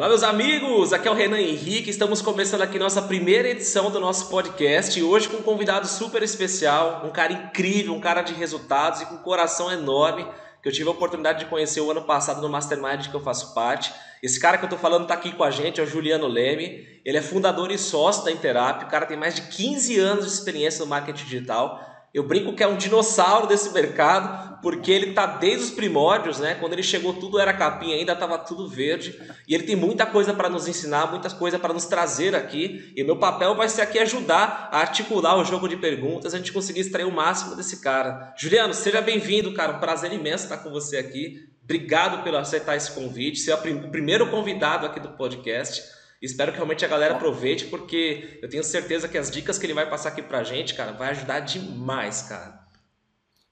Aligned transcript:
Olá, 0.00 0.08
meus 0.08 0.22
amigos! 0.22 0.94
Aqui 0.94 1.06
é 1.06 1.10
o 1.10 1.14
Renan 1.14 1.38
Henrique. 1.38 1.90
Estamos 1.90 2.22
começando 2.22 2.62
aqui 2.62 2.78
nossa 2.78 3.02
primeira 3.02 3.50
edição 3.50 3.90
do 3.90 4.00
nosso 4.00 4.30
podcast. 4.30 4.98
E 4.98 5.02
hoje 5.02 5.28
com 5.28 5.36
um 5.36 5.42
convidado 5.42 5.86
super 5.86 6.22
especial, 6.22 7.02
um 7.04 7.10
cara 7.10 7.34
incrível, 7.34 7.92
um 7.92 8.00
cara 8.00 8.22
de 8.22 8.32
resultados 8.32 9.02
e 9.02 9.04
com 9.04 9.16
um 9.16 9.18
coração 9.18 9.70
enorme 9.70 10.26
que 10.62 10.66
eu 10.66 10.72
tive 10.72 10.88
a 10.88 10.92
oportunidade 10.92 11.40
de 11.40 11.50
conhecer 11.50 11.82
o 11.82 11.90
ano 11.90 12.00
passado 12.00 12.40
no 12.40 12.48
Mastermind 12.48 13.08
que 13.08 13.14
eu 13.14 13.20
faço 13.20 13.52
parte. 13.52 13.92
Esse 14.22 14.40
cara 14.40 14.56
que 14.56 14.64
eu 14.64 14.70
tô 14.70 14.78
falando 14.78 15.06
tá 15.06 15.12
aqui 15.12 15.32
com 15.32 15.44
a 15.44 15.50
gente, 15.50 15.82
é 15.82 15.84
o 15.84 15.86
Juliano 15.86 16.26
Leme. 16.26 16.86
Ele 17.04 17.18
é 17.18 17.22
fundador 17.22 17.70
e 17.70 17.76
sócio 17.76 18.24
da 18.24 18.32
Interap. 18.32 18.84
O 18.84 18.88
cara 18.88 19.04
tem 19.04 19.18
mais 19.18 19.34
de 19.34 19.42
15 19.42 19.98
anos 19.98 20.24
de 20.24 20.32
experiência 20.32 20.80
no 20.80 20.86
marketing 20.86 21.24
digital. 21.24 21.78
Eu 22.12 22.26
brinco 22.26 22.54
que 22.54 22.62
é 22.62 22.66
um 22.66 22.76
dinossauro 22.76 23.46
desse 23.46 23.72
mercado, 23.72 24.58
porque 24.60 24.90
ele 24.90 25.10
está 25.10 25.26
desde 25.26 25.66
os 25.66 25.70
primórdios, 25.70 26.40
né? 26.40 26.56
Quando 26.56 26.72
ele 26.72 26.82
chegou, 26.82 27.14
tudo 27.14 27.38
era 27.38 27.52
capim, 27.52 27.92
ainda 27.92 28.12
estava 28.12 28.36
tudo 28.36 28.68
verde. 28.68 29.18
E 29.46 29.54
ele 29.54 29.62
tem 29.62 29.76
muita 29.76 30.04
coisa 30.04 30.34
para 30.34 30.48
nos 30.48 30.66
ensinar, 30.66 31.10
muitas 31.10 31.32
coisas 31.32 31.60
para 31.60 31.72
nos 31.72 31.86
trazer 31.86 32.34
aqui. 32.34 32.92
E 32.96 33.04
meu 33.04 33.16
papel 33.16 33.54
vai 33.54 33.68
ser 33.68 33.82
aqui 33.82 33.98
ajudar 33.98 34.68
a 34.72 34.78
articular 34.78 35.36
o 35.36 35.44
jogo 35.44 35.68
de 35.68 35.76
perguntas, 35.76 36.34
a 36.34 36.38
gente 36.38 36.52
conseguir 36.52 36.80
extrair 36.80 37.04
o 37.04 37.12
máximo 37.12 37.54
desse 37.54 37.80
cara. 37.80 38.34
Juliano, 38.36 38.74
seja 38.74 39.00
bem-vindo, 39.00 39.54
cara. 39.54 39.76
Um 39.76 39.80
prazer 39.80 40.12
imenso 40.12 40.44
estar 40.44 40.58
com 40.58 40.70
você 40.70 40.96
aqui. 40.96 41.48
Obrigado 41.62 42.24
por 42.24 42.34
aceitar 42.34 42.76
esse 42.76 42.90
convite, 42.90 43.38
ser 43.38 43.54
o 43.54 43.90
primeiro 43.90 44.28
convidado 44.28 44.84
aqui 44.84 44.98
do 44.98 45.10
podcast. 45.10 45.99
Espero 46.20 46.52
que 46.52 46.58
realmente 46.58 46.84
a 46.84 46.88
galera 46.88 47.14
aproveite, 47.14 47.66
porque 47.66 48.38
eu 48.42 48.48
tenho 48.48 48.62
certeza 48.62 49.08
que 49.08 49.16
as 49.16 49.30
dicas 49.30 49.58
que 49.58 49.64
ele 49.64 49.72
vai 49.72 49.88
passar 49.88 50.10
aqui 50.10 50.20
pra 50.20 50.44
gente, 50.44 50.74
cara, 50.74 50.92
vai 50.92 51.10
ajudar 51.10 51.40
demais, 51.40 52.22
cara. 52.22 52.60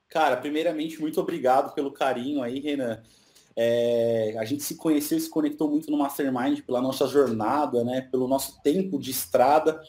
Cara, 0.09 0.36
primeiramente, 0.36 1.00
muito 1.00 1.20
obrigado 1.20 1.74
pelo 1.74 1.92
carinho 1.92 2.42
aí, 2.42 2.60
Renan. 2.60 3.02
É, 3.56 4.37
a 4.38 4.45
gente 4.45 4.62
se 4.62 4.76
conheceu 4.76 5.18
e 5.18 5.20
se 5.20 5.30
conectou 5.30 5.68
muito 5.68 5.90
no 5.90 5.98
Mastermind 5.98 6.60
pela 6.60 6.80
nossa 6.80 7.06
jornada, 7.06 7.82
né? 7.84 8.02
Pelo 8.02 8.28
nosso 8.28 8.62
tempo 8.62 8.98
de 8.98 9.10
estrada. 9.10 9.80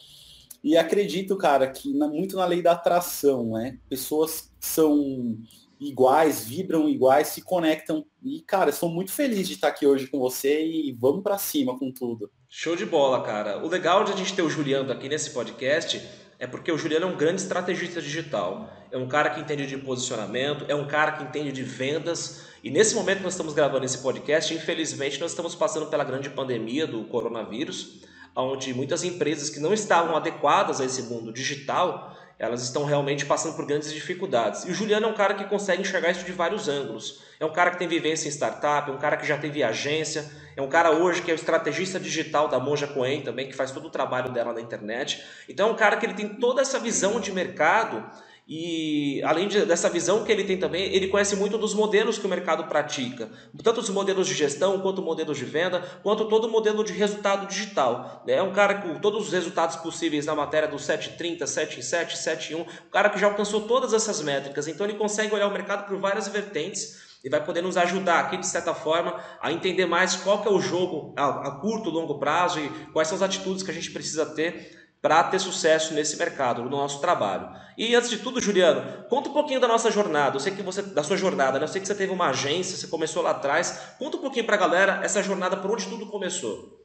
E 0.64 0.76
acredito, 0.76 1.38
cara, 1.38 1.70
que 1.70 1.94
na, 1.94 2.08
muito 2.08 2.36
na 2.36 2.46
lei 2.46 2.62
da 2.62 2.72
atração, 2.72 3.52
né? 3.52 3.78
Pessoas 3.88 4.52
são 4.60 5.38
iguais, 5.80 6.46
vibram 6.46 6.90
iguais, 6.90 7.28
se 7.30 7.42
conectam. 7.42 8.06
E, 8.24 8.42
cara, 8.42 8.72
sou 8.72 8.90
muito 8.90 9.12
feliz 9.12 9.48
de 9.48 9.54
estar 9.54 9.68
aqui 9.68 9.86
hoje 9.86 10.08
com 10.08 10.20
você 10.20 10.66
e 10.66 10.92
vamos 10.92 11.24
para 11.24 11.38
cima 11.38 11.78
com 11.78 11.92
tudo. 11.92 12.30
Show 12.52 12.76
de 12.76 12.84
bola, 12.84 13.22
cara. 13.22 13.64
O 13.64 13.68
legal 13.68 14.04
de 14.04 14.12
a 14.12 14.16
gente 14.16 14.34
ter 14.34 14.42
o 14.42 14.50
Juliano 14.50 14.92
aqui 14.92 15.08
nesse 15.08 15.30
podcast 15.30 16.04
é 16.40 16.48
porque 16.48 16.72
o 16.72 16.80
Juliano 16.80 17.06
é 17.06 17.10
um 17.10 17.16
grande 17.16 17.42
estrategista 17.42 18.02
digital. 18.02 18.74
É 18.92 18.98
um 18.98 19.08
cara 19.08 19.30
que 19.30 19.40
entende 19.40 19.68
de 19.68 19.78
posicionamento, 19.78 20.66
é 20.68 20.74
um 20.74 20.88
cara 20.88 21.12
que 21.12 21.24
entende 21.24 21.52
de 21.52 21.62
vendas. 21.62 22.48
E 22.64 22.72
nesse 22.72 22.96
momento 22.96 23.18
que 23.18 23.24
nós 23.24 23.34
estamos 23.34 23.54
gravando 23.54 23.86
esse 23.86 24.00
podcast, 24.00 24.52
infelizmente 24.52 25.20
nós 25.20 25.30
estamos 25.30 25.54
passando 25.54 25.92
pela 25.92 26.04
grande 26.04 26.28
pandemia 26.32 26.88
do 26.88 27.04
coronavírus, 27.04 28.02
onde 28.36 28.74
muitas 28.74 29.04
empresas 29.04 29.52
que 29.52 29.60
não 29.60 29.72
estavam 29.72 30.18
adequadas 30.18 30.82
a 30.82 30.86
esse 30.86 31.04
mundo 31.04 31.32
digital 31.32 32.18
elas 32.40 32.64
estão 32.64 32.86
realmente 32.86 33.26
passando 33.26 33.56
por 33.56 33.66
grandes 33.66 33.94
dificuldades. 33.94 34.64
E 34.64 34.72
o 34.72 34.74
Juliano 34.74 35.08
é 35.08 35.10
um 35.10 35.14
cara 35.14 35.34
que 35.34 35.44
consegue 35.44 35.82
enxergar 35.82 36.12
isso 36.12 36.24
de 36.24 36.32
vários 36.32 36.70
ângulos. 36.70 37.20
É 37.38 37.46
um 37.46 37.52
cara 37.52 37.70
que 37.72 37.78
tem 37.78 37.88
vivência 37.88 38.30
em 38.30 38.32
startup, 38.32 38.90
é 38.90 38.94
um 38.94 38.98
cara 38.98 39.18
que 39.18 39.28
já 39.28 39.38
teve 39.38 39.62
agência, 39.62 40.26
é 40.56 40.62
um 40.62 40.70
cara 40.70 40.92
hoje 40.92 41.22
que 41.22 41.32
é 41.32 41.34
o 41.34 41.36
estrategista 41.36 42.00
digital 42.00 42.48
da 42.48 42.60
Monja 42.60 42.88
Coen 42.88 43.22
também, 43.22 43.48
que 43.48 43.56
faz 43.56 43.72
todo 43.72 43.88
o 43.88 43.90
trabalho 43.90 44.32
dela 44.32 44.54
na 44.54 44.62
internet. 44.62 45.24
Então 45.48 45.70
é 45.70 45.72
um 45.72 45.76
cara 45.76 45.98
que 45.98 46.06
ele 46.06 46.14
tem 46.14 46.30
toda 46.30 46.62
essa 46.62 46.80
visão 46.80 47.20
de 47.20 47.32
mercado 47.32 48.04
e 48.52 49.22
além 49.24 49.48
de, 49.48 49.64
dessa 49.64 49.88
visão 49.88 50.24
que 50.24 50.32
ele 50.32 50.44
tem 50.44 50.58
também, 50.58 50.92
ele 50.92 51.08
conhece 51.08 51.36
muito 51.36 51.56
dos 51.56 51.76
modelos 51.76 52.18
que 52.18 52.26
o 52.26 52.30
mercado 52.30 52.64
pratica, 52.64 53.30
tanto 53.64 53.80
os 53.80 53.92
modelos 53.92 54.26
de 54.26 54.34
gestão, 54.34 54.82
quanto 54.82 55.04
modelos 55.04 55.38
de 55.38 55.46
venda, 55.46 55.82
quanto 56.02 56.26
todo 56.26 56.46
o 56.46 56.52
modelo 56.52 56.84
de 56.84 56.92
resultado 56.92 57.46
digital. 57.46 58.24
É 58.28 58.42
um 58.42 58.52
cara 58.52 58.82
com 58.82 58.96
todos 58.96 59.28
os 59.28 59.32
resultados 59.32 59.76
possíveis 59.76 60.26
na 60.26 60.34
matéria 60.34 60.68
do 60.68 60.80
730, 60.80 61.46
7 61.46 61.78
em 61.78 61.84
7, 61.84 62.18
7 62.18 62.54
em 62.54 62.56
1, 62.56 62.62
um 62.62 62.66
cara 62.92 63.12
que 63.12 63.20
já 63.20 63.28
alcançou 63.28 63.68
todas 63.68 63.94
essas 63.94 64.20
métricas, 64.24 64.68
então 64.68 64.88
ele 64.88 64.98
consegue 64.98 65.32
olhar 65.32 65.46
o 65.46 65.54
mercado 65.54 65.88
por 65.88 66.00
várias 66.00 66.28
vertentes 66.28 67.09
e 67.24 67.30
vai 67.30 67.44
poder 67.44 67.62
nos 67.62 67.78
ajudar 67.78 68.20
aqui, 68.20 68.38
de 68.38 68.48
certa 68.48 68.74
forma, 68.74 69.20
a 69.42 69.52
entender 69.52 69.86
mais 69.86 70.16
qual 70.16 70.42
que 70.42 70.48
é 70.48 70.52
o 70.52 70.62
jogo 70.62 71.14
a, 71.18 71.48
a 71.48 71.52
curto, 71.60 71.90
longo 71.90 72.18
prazo 72.18 72.60
e 72.60 72.70
quais 72.92 73.08
são 73.08 73.16
as 73.16 73.22
atitudes 73.22 73.64
que 73.64 73.72
a 73.72 73.74
gente 73.74 73.92
precisa 73.92 74.26
ter 74.26 74.78
para 75.02 75.24
ter 75.24 75.40
sucesso 75.40 75.94
nesse 75.94 76.18
mercado, 76.18 76.62
no 76.64 76.70
nosso 76.70 77.00
trabalho. 77.00 77.50
E 77.78 77.96
antes 77.96 78.10
de 78.10 78.18
tudo, 78.18 78.42
Juliano, 78.42 79.06
conta 79.10 79.30
um 79.30 79.34
pouquinho 79.34 79.60
da 79.60 79.68
nossa 79.68 79.90
jornada. 79.90 80.36
Eu 80.36 80.40
sei 80.42 80.54
que 80.54 80.62
você, 80.62 80.82
da 80.82 81.04
sua 81.04 81.16
jornada, 81.16 81.58
né? 81.58 81.64
eu 81.64 81.70
sei 81.70 81.80
que 81.80 81.88
você 81.88 81.96
teve 81.96 82.12
uma 82.12 82.30
agência, 82.30 82.76
você 82.76 82.88
começou 82.88 83.24
lá 83.24 83.32
atrás. 83.32 83.96
Conta 83.98 84.18
um 84.18 84.22
pouquinho 84.22 84.46
para 84.46 84.56
a 84.56 84.60
galera 84.60 85.00
essa 85.04 85.24
jornada, 85.24 85.56
por 85.56 85.72
onde 85.72 85.88
tudo 85.88 86.08
começou. 86.08 86.84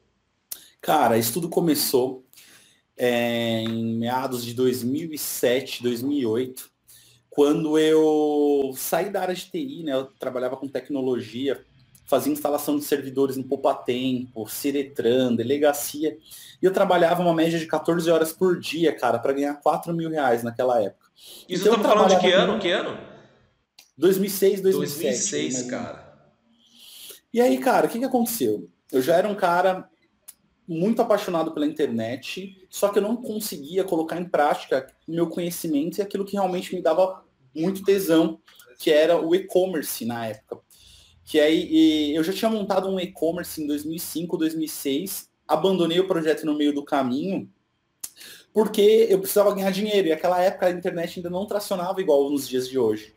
Cara, 0.80 1.18
isso 1.18 1.32
tudo 1.32 1.48
começou 1.48 2.24
é, 2.96 3.62
em 3.62 3.96
meados 3.96 4.44
de 4.44 4.54
2007, 4.54 5.82
2008, 5.82 6.70
quando 7.34 7.76
eu 7.76 8.72
saí 8.76 9.10
da 9.10 9.22
área 9.22 9.34
de 9.34 9.50
TI, 9.50 9.82
né? 9.82 9.92
Eu 9.92 10.04
trabalhava 10.04 10.56
com 10.56 10.68
tecnologia, 10.68 11.60
fazia 12.06 12.32
instalação 12.32 12.78
de 12.78 12.84
servidores 12.84 13.36
no 13.36 13.42
Poupatempo, 13.42 14.48
Ciretran, 14.48 15.34
delegacia. 15.34 16.16
E 16.62 16.64
eu 16.64 16.72
trabalhava 16.72 17.22
uma 17.22 17.34
média 17.34 17.58
de 17.58 17.66
14 17.66 18.08
horas 18.08 18.32
por 18.32 18.60
dia, 18.60 18.94
cara, 18.94 19.18
para 19.18 19.32
ganhar 19.32 19.54
4 19.54 19.92
mil 19.92 20.08
reais 20.10 20.44
naquela 20.44 20.80
época. 20.80 21.10
Isso 21.48 21.66
então, 21.66 21.82
falando 21.82 22.10
de 22.10 22.20
que 22.20 22.30
ano? 22.30 22.60
Que 22.60 22.70
ano? 22.70 22.96
2006, 23.98 24.60
2007. 24.60 25.02
2006, 25.02 25.62
cara. 25.64 26.04
E 27.32 27.40
aí, 27.40 27.58
cara, 27.58 27.86
o 27.88 27.90
que, 27.90 27.98
que 27.98 28.04
aconteceu? 28.04 28.70
Eu 28.92 29.02
já 29.02 29.16
era 29.16 29.26
um 29.26 29.34
cara 29.34 29.90
muito 30.66 31.02
apaixonado 31.02 31.52
pela 31.52 31.66
internet, 31.66 32.66
só 32.70 32.88
que 32.88 32.98
eu 32.98 33.02
não 33.02 33.16
conseguia 33.16 33.84
colocar 33.84 34.20
em 34.20 34.24
prática 34.24 34.86
meu 35.06 35.28
conhecimento 35.28 35.98
e 35.98 36.02
aquilo 36.02 36.24
que 36.24 36.32
realmente 36.32 36.74
me 36.74 36.82
dava 36.82 37.24
muito 37.54 37.84
tesão, 37.84 38.40
que 38.78 38.90
era 38.90 39.20
o 39.20 39.34
e-commerce 39.34 40.04
na 40.04 40.26
época 40.26 40.64
que 41.24 41.40
aí 41.40 42.14
eu 42.14 42.22
já 42.22 42.32
tinha 42.32 42.50
montado 42.50 42.88
um 42.88 43.00
e-commerce 43.00 43.62
em 43.62 43.66
2005, 43.66 44.36
2006, 44.36 45.30
abandonei 45.48 45.98
o 45.98 46.06
projeto 46.06 46.44
no 46.44 46.54
meio 46.54 46.74
do 46.74 46.84
caminho, 46.84 47.50
porque 48.52 49.06
eu 49.08 49.18
precisava 49.18 49.54
ganhar 49.54 49.70
dinheiro, 49.70 50.08
e 50.08 50.12
aquela 50.12 50.40
época 50.40 50.66
a 50.66 50.70
internet 50.70 51.18
ainda 51.18 51.30
não 51.30 51.46
tracionava 51.46 52.00
igual 52.00 52.30
nos 52.30 52.46
dias 52.46 52.68
de 52.68 52.78
hoje. 52.78 53.14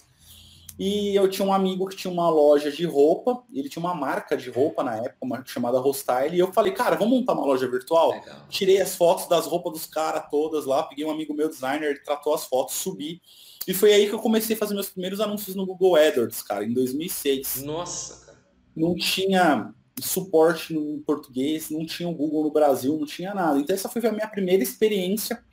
E 0.79 1.15
eu 1.15 1.27
tinha 1.27 1.47
um 1.47 1.51
amigo 1.51 1.87
que 1.87 1.95
tinha 1.95 2.11
uma 2.11 2.29
loja 2.29 2.71
de 2.71 2.85
roupa, 2.85 3.43
ele 3.51 3.67
tinha 3.67 3.83
uma 3.83 3.95
marca 3.95 4.37
de 4.37 4.49
roupa 4.49 4.83
na 4.83 4.95
época, 4.97 5.17
uma 5.21 5.43
chamada 5.43 5.79
Hostile, 5.79 6.35
e 6.35 6.39
eu 6.39 6.53
falei, 6.53 6.71
cara, 6.71 6.95
vamos 6.95 7.17
montar 7.17 7.33
uma 7.33 7.45
loja 7.45 7.67
virtual? 7.67 8.11
Legal. 8.11 8.45
Tirei 8.47 8.79
as 8.79 8.95
fotos 8.95 9.27
das 9.27 9.47
roupas 9.47 9.73
dos 9.73 9.85
caras 9.87 10.29
todas 10.29 10.65
lá, 10.65 10.83
peguei 10.83 11.03
um 11.03 11.11
amigo 11.11 11.33
meu 11.33 11.49
designer, 11.49 11.89
ele 11.89 11.99
tratou 11.99 12.33
as 12.33 12.45
fotos, 12.45 12.75
subi. 12.75 13.19
E 13.67 13.73
foi 13.73 13.91
aí 13.91 14.07
que 14.07 14.13
eu 14.13 14.19
comecei 14.19 14.55
a 14.55 14.59
fazer 14.59 14.75
meus 14.75 14.89
primeiros 14.89 15.19
anúncios 15.19 15.55
no 15.55 15.65
Google 15.65 15.95
AdWords, 15.95 16.43
cara, 16.43 16.63
em 16.63 16.73
2006. 16.73 17.63
Nossa, 17.63 18.25
cara. 18.25 18.37
Não 18.75 18.95
tinha 18.95 19.73
suporte 19.99 20.73
no 20.73 20.99
português, 20.99 21.69
não 21.69 21.85
tinha 21.85 22.07
o 22.07 22.13
Google 22.13 22.43
no 22.43 22.51
Brasil, 22.51 22.95
não 22.97 23.05
tinha 23.05 23.33
nada. 23.33 23.59
Então 23.59 23.73
essa 23.73 23.89
foi 23.89 24.05
a 24.05 24.11
minha 24.11 24.27
primeira 24.27 24.61
experiência 24.61 25.43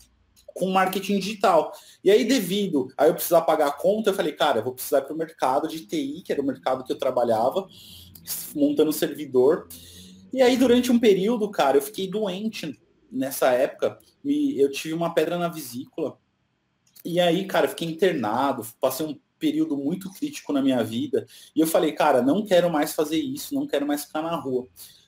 com 0.55 0.71
marketing 0.71 1.19
digital. 1.19 1.73
E 2.03 2.11
aí, 2.11 2.25
devido 2.25 2.89
a 2.97 3.07
eu 3.07 3.15
precisar 3.15 3.43
pagar 3.43 3.67
a 3.67 3.73
conta, 3.73 4.11
eu 4.11 4.15
falei, 4.15 4.33
cara, 4.33 4.61
eu 4.61 4.65
vou 4.65 4.73
precisar 4.73 5.03
para 5.03 5.13
o 5.13 5.19
mercado 5.19 5.69
de 5.69 5.85
TI, 5.85 6.23
que 6.25 6.33
era 6.33 6.41
o 6.41 6.47
mercado 6.47 6.85
que 6.85 6.93
eu 6.93 6.99
trabalhava, 6.99 7.67
montando 8.55 8.93
servidor. 8.93 9.69
E 10.33 10.41
aí, 10.41 10.57
durante 10.57 10.91
um 10.91 10.99
período, 10.99 11.51
cara, 11.51 11.77
eu 11.77 11.83
fiquei 11.83 12.09
doente 12.09 12.81
nessa 13.11 13.51
época. 13.51 13.99
Me, 14.23 14.59
eu 14.59 14.71
tive 14.71 14.95
uma 14.95 15.13
pedra 15.13 15.37
na 15.37 15.49
vesícula. 15.49 16.17
E 17.05 17.21
aí, 17.21 17.47
cara, 17.47 17.69
fiquei 17.69 17.89
internado, 17.89 18.67
passei 18.81 19.05
um 19.05 19.19
período 19.39 19.77
muito 19.77 20.11
crítico 20.11 20.53
na 20.53 20.63
minha 20.63 20.83
vida. 20.83 21.27
E 21.55 21.61
eu 21.61 21.67
falei, 21.67 21.93
cara, 21.93 22.23
não 22.23 22.47
quero 22.47 22.71
mais 22.71 22.95
fazer 22.95 23.19
isso, 23.19 23.55
não 23.55 23.67
quero 23.67 23.87
mais 23.87 24.05
ficar 24.05 24.23
na 24.23 24.37
rua. 24.37 24.67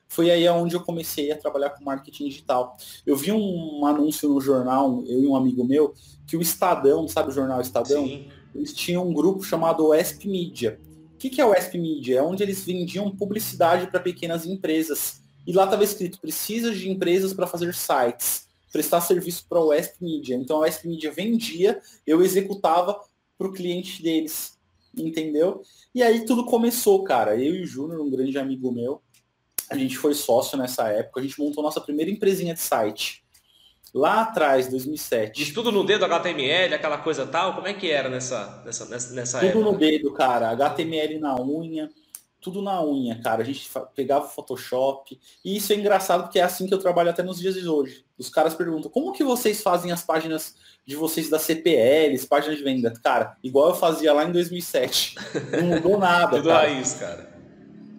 Foi 0.08 0.31
aí 0.31 0.49
onde 0.49 0.75
eu 0.75 0.81
comecei 0.81 1.31
a 1.32 1.37
trabalhar 1.37 1.70
com 1.70 1.85
marketing 1.85 2.29
digital. 2.29 2.76
Eu 3.05 3.17
vi 3.17 3.32
um 3.32 3.85
anúncio 3.87 4.29
no 4.29 4.41
jornal, 4.41 5.03
eu 5.06 5.23
e 5.23 5.26
um 5.26 5.37
amigo 5.37 5.64
meu, 5.64 5.94
que 6.26 6.37
o 6.37 6.41
Estadão, 6.41 7.06
sabe 7.08 7.31
o 7.31 7.32
jornal 7.32 7.61
Estadão? 7.61 8.05
Sim. 8.05 8.29
Eles 8.55 8.73
tinham 8.73 9.06
um 9.06 9.12
grupo 9.12 9.43
chamado 9.43 9.94
ESP 9.94 10.29
Media. 10.29 10.81
O 11.14 11.19
que, 11.19 11.31
que 11.31 11.41
é 11.41 11.44
o 11.44 11.55
ESP 11.55 11.79
Media? 11.79 12.19
É 12.19 12.23
onde 12.23 12.43
eles 12.43 12.64
vendiam 12.64 13.14
publicidade 13.14 13.88
para 13.88 14.00
pequenas 14.00 14.47
empresas. 14.47 15.23
E 15.47 15.53
lá 15.53 15.64
estava 15.64 15.85
escrito, 15.85 16.20
precisa 16.20 16.73
de 16.73 16.91
empresas 16.91 17.32
para 17.32 17.47
fazer 17.47 17.75
sites 17.75 18.47
prestar 18.76 19.00
serviço 19.00 19.47
para 19.49 19.59
o 19.59 19.69
West 19.69 19.94
Media. 20.02 20.37
Então 20.37 20.59
a 20.59 20.61
West 20.61 20.85
Media 20.85 21.11
vendia, 21.11 21.81
eu 22.06 22.23
executava 22.23 23.00
para 23.38 23.47
o 23.47 23.52
cliente 23.52 24.02
deles, 24.02 24.59
entendeu? 24.94 25.62
E 25.94 26.02
aí 26.02 26.26
tudo 26.26 26.44
começou, 26.44 27.02
cara. 27.02 27.35
Eu 27.37 27.55
e 27.55 27.62
o 27.62 27.67
Júnior, 27.67 28.02
um 28.02 28.11
grande 28.11 28.38
amigo 28.38 28.70
meu, 28.70 29.00
a 29.70 29.76
gente 29.76 29.96
foi 29.96 30.14
sócio 30.14 30.56
nessa 30.56 30.88
época, 30.88 31.20
a 31.20 31.22
gente 31.22 31.38
montou 31.38 31.62
nossa 31.62 31.80
primeira 31.80 32.10
empresinha 32.10 32.54
de 32.54 32.60
site. 32.60 33.24
Lá 33.92 34.22
atrás, 34.22 34.68
2007. 34.68 35.44
De 35.44 35.52
tudo 35.52 35.72
no 35.72 35.82
dedo, 35.82 36.04
HTML, 36.04 36.74
aquela 36.74 36.98
coisa 36.98 37.26
tal, 37.26 37.54
como 37.54 37.66
é 37.66 37.72
que 37.72 37.90
era 37.90 38.08
nessa, 38.08 38.62
nessa, 38.64 38.84
nessa, 39.14 39.38
tudo 39.38 39.48
época? 39.48 39.64
Tudo 39.64 39.72
no 39.72 39.78
dedo, 39.78 40.12
cara. 40.12 40.50
HTML 40.50 41.18
na 41.18 41.34
unha, 41.40 41.88
tudo 42.38 42.60
na 42.60 42.84
unha, 42.84 43.18
cara. 43.22 43.40
A 43.40 43.44
gente 43.44 43.66
pegava 43.94 44.26
o 44.26 44.28
Photoshop. 44.28 45.18
E 45.42 45.56
isso 45.56 45.72
é 45.72 45.76
engraçado 45.76 46.24
porque 46.24 46.38
é 46.38 46.42
assim 46.42 46.66
que 46.66 46.74
eu 46.74 46.78
trabalho 46.78 47.08
até 47.08 47.22
nos 47.22 47.38
dias 47.38 47.54
de 47.54 47.66
hoje. 47.66 48.04
Os 48.18 48.28
caras 48.28 48.54
perguntam, 48.54 48.90
como 48.90 49.12
que 49.12 49.24
vocês 49.24 49.62
fazem 49.62 49.90
as 49.90 50.02
páginas 50.02 50.56
de 50.84 50.94
vocês 50.94 51.30
da 51.30 51.38
CPLs, 51.38 52.26
páginas 52.26 52.58
de 52.58 52.64
venda? 52.64 52.92
Cara, 53.02 53.36
igual 53.42 53.70
eu 53.70 53.74
fazia 53.74 54.12
lá 54.12 54.24
em 54.24 54.32
2007. 54.32 55.14
Não 55.52 55.68
mudou 55.68 55.98
nada, 55.98 56.36
Tudo 56.36 56.48
cara. 56.50 56.68
raiz, 56.68 56.94
cara 56.94 57.36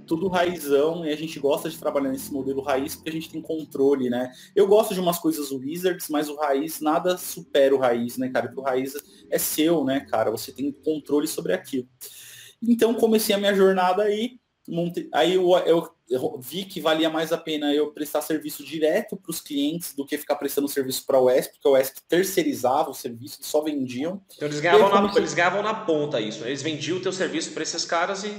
tudo 0.07 0.27
raizão 0.27 1.05
e 1.05 1.11
a 1.11 1.15
gente 1.15 1.39
gosta 1.39 1.69
de 1.69 1.77
trabalhar 1.77 2.09
nesse 2.09 2.31
modelo 2.33 2.61
raiz 2.61 2.95
porque 2.95 3.09
a 3.09 3.13
gente 3.13 3.29
tem 3.29 3.41
controle, 3.41 4.09
né? 4.09 4.31
Eu 4.55 4.65
gosto 4.67 4.93
de 4.93 4.99
umas 4.99 5.19
coisas 5.19 5.51
wizards, 5.51 6.07
mas 6.09 6.29
o 6.29 6.35
raiz 6.35 6.79
nada 6.79 7.17
supera 7.17 7.75
o 7.75 7.77
raiz, 7.77 8.17
né, 8.17 8.29
cara? 8.29 8.47
Porque 8.47 8.61
o 8.61 8.63
raiz 8.63 8.93
é 9.29 9.37
seu, 9.37 9.83
né, 9.83 9.99
cara? 9.99 10.31
Você 10.31 10.51
tem 10.51 10.71
controle 10.71 11.27
sobre 11.27 11.53
aquilo. 11.53 11.87
Então 12.61 12.93
comecei 12.93 13.35
a 13.35 13.37
minha 13.37 13.53
jornada 13.53 14.03
aí, 14.03 14.39
montei, 14.67 15.07
aí 15.13 15.35
eu, 15.35 15.49
eu, 15.59 15.89
eu, 16.09 16.39
vi 16.41 16.65
que 16.65 16.81
valia 16.81 17.09
mais 17.09 17.31
a 17.31 17.37
pena 17.37 17.73
eu 17.73 17.91
prestar 17.91 18.21
serviço 18.21 18.63
direto 18.63 19.15
para 19.15 19.29
os 19.29 19.39
clientes 19.39 19.93
do 19.93 20.05
que 20.05 20.17
ficar 20.17 20.35
prestando 20.37 20.67
serviço 20.67 21.05
para 21.05 21.17
a 21.17 21.21
UESP, 21.21 21.53
porque 21.53 21.67
a 21.67 21.71
UESP 21.71 22.01
terceirizava 22.07 22.89
o 22.89 22.95
serviço, 22.95 23.39
só 23.41 23.61
vendiam. 23.61 24.21
Então 24.35 24.47
eles 24.47 24.59
ganhavam, 24.59 24.89
na, 24.89 24.95
comecei... 24.95 25.21
eles 25.21 25.33
ganhavam 25.33 25.61
na 25.61 25.73
ponta 25.73 26.19
isso, 26.19 26.41
né? 26.41 26.47
eles 26.47 26.61
vendiam 26.61 26.97
o 26.97 27.01
teu 27.01 27.11
serviço 27.11 27.51
para 27.51 27.63
esses 27.63 27.85
caras 27.85 28.23
e 28.23 28.33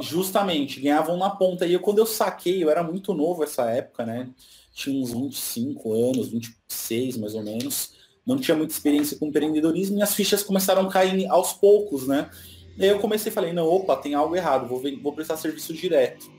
Justamente, 0.00 0.80
ganhavam 0.80 1.16
na 1.16 1.30
ponta. 1.30 1.66
E 1.66 1.74
eu, 1.74 1.80
quando 1.80 1.98
eu 1.98 2.06
saquei, 2.06 2.62
eu 2.62 2.70
era 2.70 2.82
muito 2.82 3.12
novo 3.12 3.44
essa 3.44 3.70
época, 3.70 4.06
né? 4.06 4.30
Tinha 4.72 4.98
uns 5.00 5.12
25 5.12 5.92
anos, 5.92 6.28
26 6.28 7.18
mais 7.18 7.34
ou 7.34 7.42
menos. 7.42 7.94
Não 8.24 8.38
tinha 8.38 8.56
muita 8.56 8.72
experiência 8.72 9.18
com 9.18 9.26
empreendedorismo 9.26 9.98
e 9.98 10.02
as 10.02 10.14
fichas 10.14 10.42
começaram 10.42 10.86
a 10.86 10.90
cair 10.90 11.26
aos 11.26 11.52
poucos, 11.52 12.06
né? 12.06 12.30
E 12.78 12.84
aí 12.84 12.88
eu 12.88 13.00
comecei 13.00 13.30
e 13.30 13.34
falei, 13.34 13.52
não, 13.52 13.66
opa, 13.66 13.96
tem 13.96 14.14
algo 14.14 14.34
errado, 14.34 14.66
vou, 14.66 14.80
ver, 14.80 14.96
vou 14.96 15.12
prestar 15.12 15.36
serviço 15.36 15.74
direto. 15.74 16.30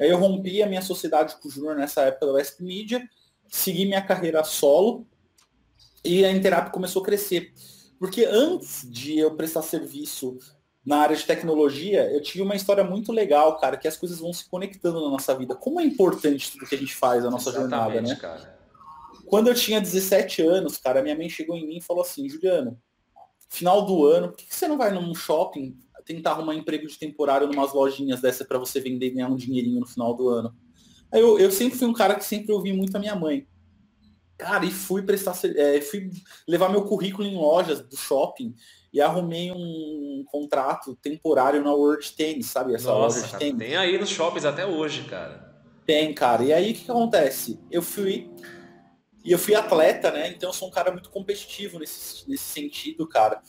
Aí 0.00 0.08
eu 0.08 0.18
rompi 0.18 0.62
a 0.62 0.66
minha 0.66 0.80
sociedade 0.80 1.36
com 1.36 1.48
o 1.48 1.50
Júnior 1.50 1.76
nessa 1.76 2.02
época 2.02 2.26
da 2.26 2.32
West 2.32 2.60
Media, 2.60 3.06
segui 3.46 3.84
minha 3.84 4.00
carreira 4.00 4.42
solo 4.42 5.06
e 6.02 6.24
a 6.24 6.32
Interap 6.32 6.70
começou 6.70 7.02
a 7.02 7.04
crescer. 7.04 7.52
Porque 7.98 8.24
antes 8.24 8.90
de 8.90 9.18
eu 9.18 9.36
prestar 9.36 9.62
serviço 9.62 10.38
na 10.84 10.98
área 10.98 11.16
de 11.16 11.24
tecnologia, 11.24 12.10
eu 12.12 12.20
tive 12.20 12.42
uma 12.42 12.56
história 12.56 12.82
muito 12.82 13.12
legal, 13.12 13.56
cara, 13.58 13.76
que 13.76 13.86
as 13.86 13.96
coisas 13.96 14.18
vão 14.18 14.32
se 14.32 14.48
conectando 14.48 15.00
na 15.00 15.10
nossa 15.10 15.34
vida. 15.36 15.54
Como 15.54 15.80
é 15.80 15.84
importante 15.84 16.50
tudo 16.50 16.66
que 16.66 16.74
a 16.74 16.78
gente 16.78 16.94
faz, 16.94 17.24
a 17.24 17.30
nossa 17.30 17.50
Exatamente, 17.50 17.70
jornada, 17.70 18.00
né? 18.02 18.16
Cara. 18.16 18.58
Quando 19.26 19.48
eu 19.48 19.54
tinha 19.54 19.80
17 19.80 20.42
anos, 20.42 20.76
cara, 20.76 21.02
minha 21.02 21.16
mãe 21.16 21.28
chegou 21.28 21.56
em 21.56 21.66
mim 21.66 21.76
e 21.76 21.80
falou 21.80 22.02
assim, 22.02 22.28
Juliano, 22.28 22.76
final 23.48 23.86
do 23.86 24.04
ano, 24.06 24.28
por 24.28 24.36
que 24.36 24.52
você 24.52 24.66
não 24.66 24.76
vai 24.76 24.92
num 24.92 25.14
shopping 25.14 25.78
tentar 26.04 26.32
arrumar 26.32 26.54
emprego 26.54 26.86
de 26.88 26.98
temporário 26.98 27.46
numas 27.46 27.72
lojinhas 27.72 28.20
dessa 28.20 28.44
para 28.44 28.58
você 28.58 28.80
vender 28.80 29.06
e 29.06 29.10
ganhar 29.10 29.28
um 29.28 29.36
dinheirinho 29.36 29.78
no 29.78 29.86
final 29.86 30.14
do 30.14 30.28
ano? 30.28 30.52
Aí 31.12 31.20
eu, 31.20 31.38
eu 31.38 31.50
sempre 31.52 31.78
fui 31.78 31.86
um 31.86 31.92
cara 31.92 32.16
que 32.16 32.24
sempre 32.24 32.52
ouvi 32.52 32.72
muito 32.72 32.96
a 32.96 33.00
minha 33.00 33.14
mãe. 33.14 33.46
Cara, 34.36 34.64
e 34.64 34.70
fui 34.72 35.02
prestar, 35.02 35.38
é, 35.44 35.80
fui 35.80 36.10
levar 36.48 36.68
meu 36.68 36.82
currículo 36.84 37.24
em 37.28 37.36
lojas 37.36 37.80
do 37.80 37.96
shopping 37.96 38.52
e 38.92 39.00
arrumei 39.00 39.50
um 39.50 40.24
contrato 40.26 40.94
temporário 40.96 41.64
na 41.64 41.72
World 41.72 42.12
Tennis, 42.12 42.46
sabe? 42.46 42.74
Essa 42.74 42.92
Nossa, 42.92 43.20
loja 43.20 43.32
de 43.32 43.38
tênis. 43.38 43.58
Tem 43.58 43.76
aí 43.76 43.98
nos 43.98 44.10
shoppings 44.10 44.44
até 44.44 44.66
hoje, 44.66 45.04
cara. 45.04 45.50
Tem, 45.86 46.12
cara. 46.12 46.44
E 46.44 46.52
aí 46.52 46.72
o 46.72 46.74
que, 46.74 46.84
que 46.84 46.90
acontece? 46.90 47.58
Eu 47.70 47.80
fui. 47.80 48.30
E 49.24 49.32
eu 49.32 49.38
fui 49.38 49.54
atleta, 49.54 50.10
né? 50.10 50.28
Então 50.28 50.50
eu 50.50 50.52
sou 50.52 50.68
um 50.68 50.70
cara 50.70 50.90
muito 50.90 51.08
competitivo 51.08 51.78
nesse, 51.78 52.28
nesse 52.28 52.44
sentido, 52.44 53.08
cara. 53.08 53.40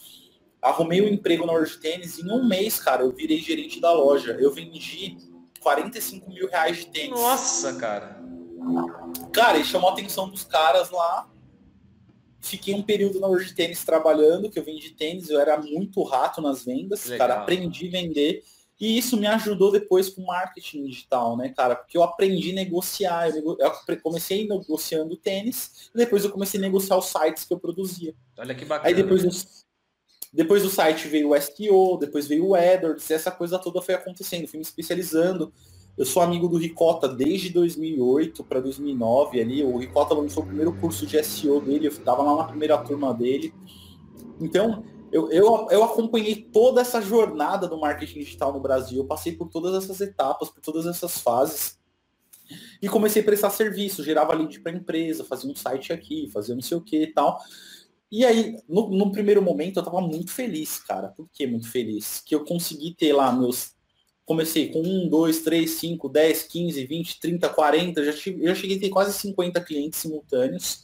Arrumei 0.62 1.02
um 1.02 1.08
emprego 1.08 1.46
na 1.46 1.52
World 1.52 1.78
Tennis 1.80 2.18
e 2.18 2.22
em 2.22 2.32
um 2.32 2.48
mês, 2.48 2.80
cara, 2.80 3.04
eu 3.04 3.12
virei 3.12 3.40
gerente 3.40 3.82
da 3.82 3.92
loja. 3.92 4.38
Eu 4.40 4.52
vendi 4.52 5.18
45 5.60 6.30
mil 6.30 6.48
reais 6.48 6.78
de 6.78 6.86
tênis. 6.88 7.20
Nossa, 7.20 7.74
cara. 7.74 8.24
Cara, 9.34 9.58
e 9.58 9.66
chamou 9.66 9.90
a 9.90 9.94
atenção 9.94 10.30
dos 10.30 10.46
caras 10.46 10.90
lá 10.90 11.33
Fiquei 12.44 12.76
um 12.76 12.84
período 12.84 13.22
na 13.22 13.28
World 13.28 13.54
Tênis 13.54 13.86
trabalhando, 13.86 14.50
que 14.50 14.60
eu 14.60 14.64
vendi 14.64 14.90
tênis, 14.92 15.30
eu 15.30 15.40
era 15.40 15.58
muito 15.58 16.04
rato 16.04 16.42
nas 16.42 16.66
vendas, 16.66 17.06
Legal. 17.06 17.28
cara, 17.30 17.42
aprendi 17.42 17.88
a 17.88 17.92
vender. 17.92 18.44
E 18.78 18.98
isso 18.98 19.16
me 19.16 19.26
ajudou 19.28 19.72
depois 19.72 20.10
com 20.10 20.26
marketing 20.26 20.88
digital, 20.88 21.38
né, 21.38 21.54
cara? 21.56 21.74
Porque 21.74 21.98
eu 21.98 22.04
aprendi 22.04 22.52
a 22.52 22.56
negociar. 22.56 23.30
Eu, 23.30 23.36
nego... 23.36 23.58
eu 23.60 24.02
comecei 24.02 24.46
negociando 24.46 25.16
tênis, 25.16 25.90
depois 25.96 26.26
eu 26.26 26.32
comecei 26.32 26.60
a 26.60 26.64
negociar 26.64 26.98
os 26.98 27.06
sites 27.06 27.46
que 27.46 27.54
eu 27.54 27.60
produzia. 27.60 28.14
Olha 28.38 28.54
que 28.54 28.66
bacana. 28.66 28.90
Aí 28.90 28.94
depois, 28.94 29.24
os... 29.24 29.64
depois 30.34 30.64
do 30.64 30.70
site 30.70 31.08
veio 31.08 31.32
o 31.32 31.42
SEO, 31.42 31.98
depois 31.98 32.28
veio 32.28 32.48
o 32.48 32.56
AdWords, 32.56 33.10
essa 33.10 33.32
coisa 33.32 33.58
toda 33.58 33.82
foi 33.82 33.96
acontecendo. 33.96 34.50
Fui 34.50 34.58
me 34.58 34.66
especializando. 34.66 35.54
Eu 35.96 36.06
sou 36.06 36.24
amigo 36.24 36.48
do 36.48 36.58
Ricota 36.58 37.08
desde 37.08 37.52
2008 37.52 38.44
para 38.44 38.60
2009 38.60 39.40
ali. 39.40 39.64
O 39.64 39.78
Ricota 39.78 40.16
lançou 40.16 40.42
o 40.42 40.46
primeiro 40.46 40.74
curso 40.74 41.06
de 41.06 41.22
SEO 41.24 41.62
dele, 41.62 41.86
eu 41.86 41.92
estava 41.92 42.24
lá 42.24 42.36
na 42.36 42.44
primeira 42.46 42.78
turma 42.80 43.14
dele. 43.14 43.54
Então, 44.42 44.84
eu, 45.12 45.32
eu, 45.32 45.68
eu 45.70 45.84
acompanhei 45.84 46.36
toda 46.36 46.82
essa 46.82 47.00
jornada 47.00 47.68
do 47.68 47.80
marketing 47.80 48.20
digital 48.20 48.52
no 48.52 48.60
Brasil. 48.60 48.98
Eu 48.98 49.06
passei 49.06 49.34
por 49.34 49.50
todas 49.50 49.84
essas 49.84 50.02
etapas, 50.02 50.50
por 50.50 50.62
todas 50.62 50.88
essas 50.88 51.20
fases. 51.20 51.80
E 52.82 52.90
comecei 52.90 53.22
a 53.22 53.26
prestar 53.26 53.52
serviço, 53.52 54.04
gerava 54.04 54.34
lead 54.34 54.60
para 54.62 54.72
empresa, 54.72 55.24
fazia 55.24 55.50
um 55.50 55.56
site 55.56 55.94
aqui, 55.94 56.28
fazia 56.34 56.56
não 56.56 56.62
sei 56.64 56.76
o 56.76 56.82
que 56.82 57.04
e 57.04 57.14
tal. 57.14 57.40
E 58.12 58.26
aí, 58.26 58.58
no, 58.68 58.90
no 58.90 59.12
primeiro 59.12 59.44
momento, 59.44 59.78
eu 59.78 59.82
estava 59.82 60.02
muito 60.02 60.32
feliz, 60.32 60.80
cara. 60.80 61.10
Por 61.10 61.30
que 61.32 61.46
muito 61.46 61.70
feliz? 61.70 62.20
Que 62.26 62.34
eu 62.34 62.44
consegui 62.44 62.96
ter 62.96 63.14
lá 63.14 63.32
meus 63.32 63.76
comecei 64.26 64.70
com 64.70 64.80
1, 64.80 65.10
2, 65.10 65.42
3, 65.42 65.70
5, 65.70 66.10
10, 66.10 66.44
15, 66.44 66.86
20, 66.86 67.20
30, 67.20 67.50
40, 67.50 68.06
já, 68.06 68.14
tive, 68.14 68.46
já 68.46 68.56
cheguei 68.56 68.78
a 68.78 68.80
ter 68.80 68.90
quase 68.90 69.14
50 69.14 69.62
clientes 69.62 70.00
simultâneos. 70.00 70.84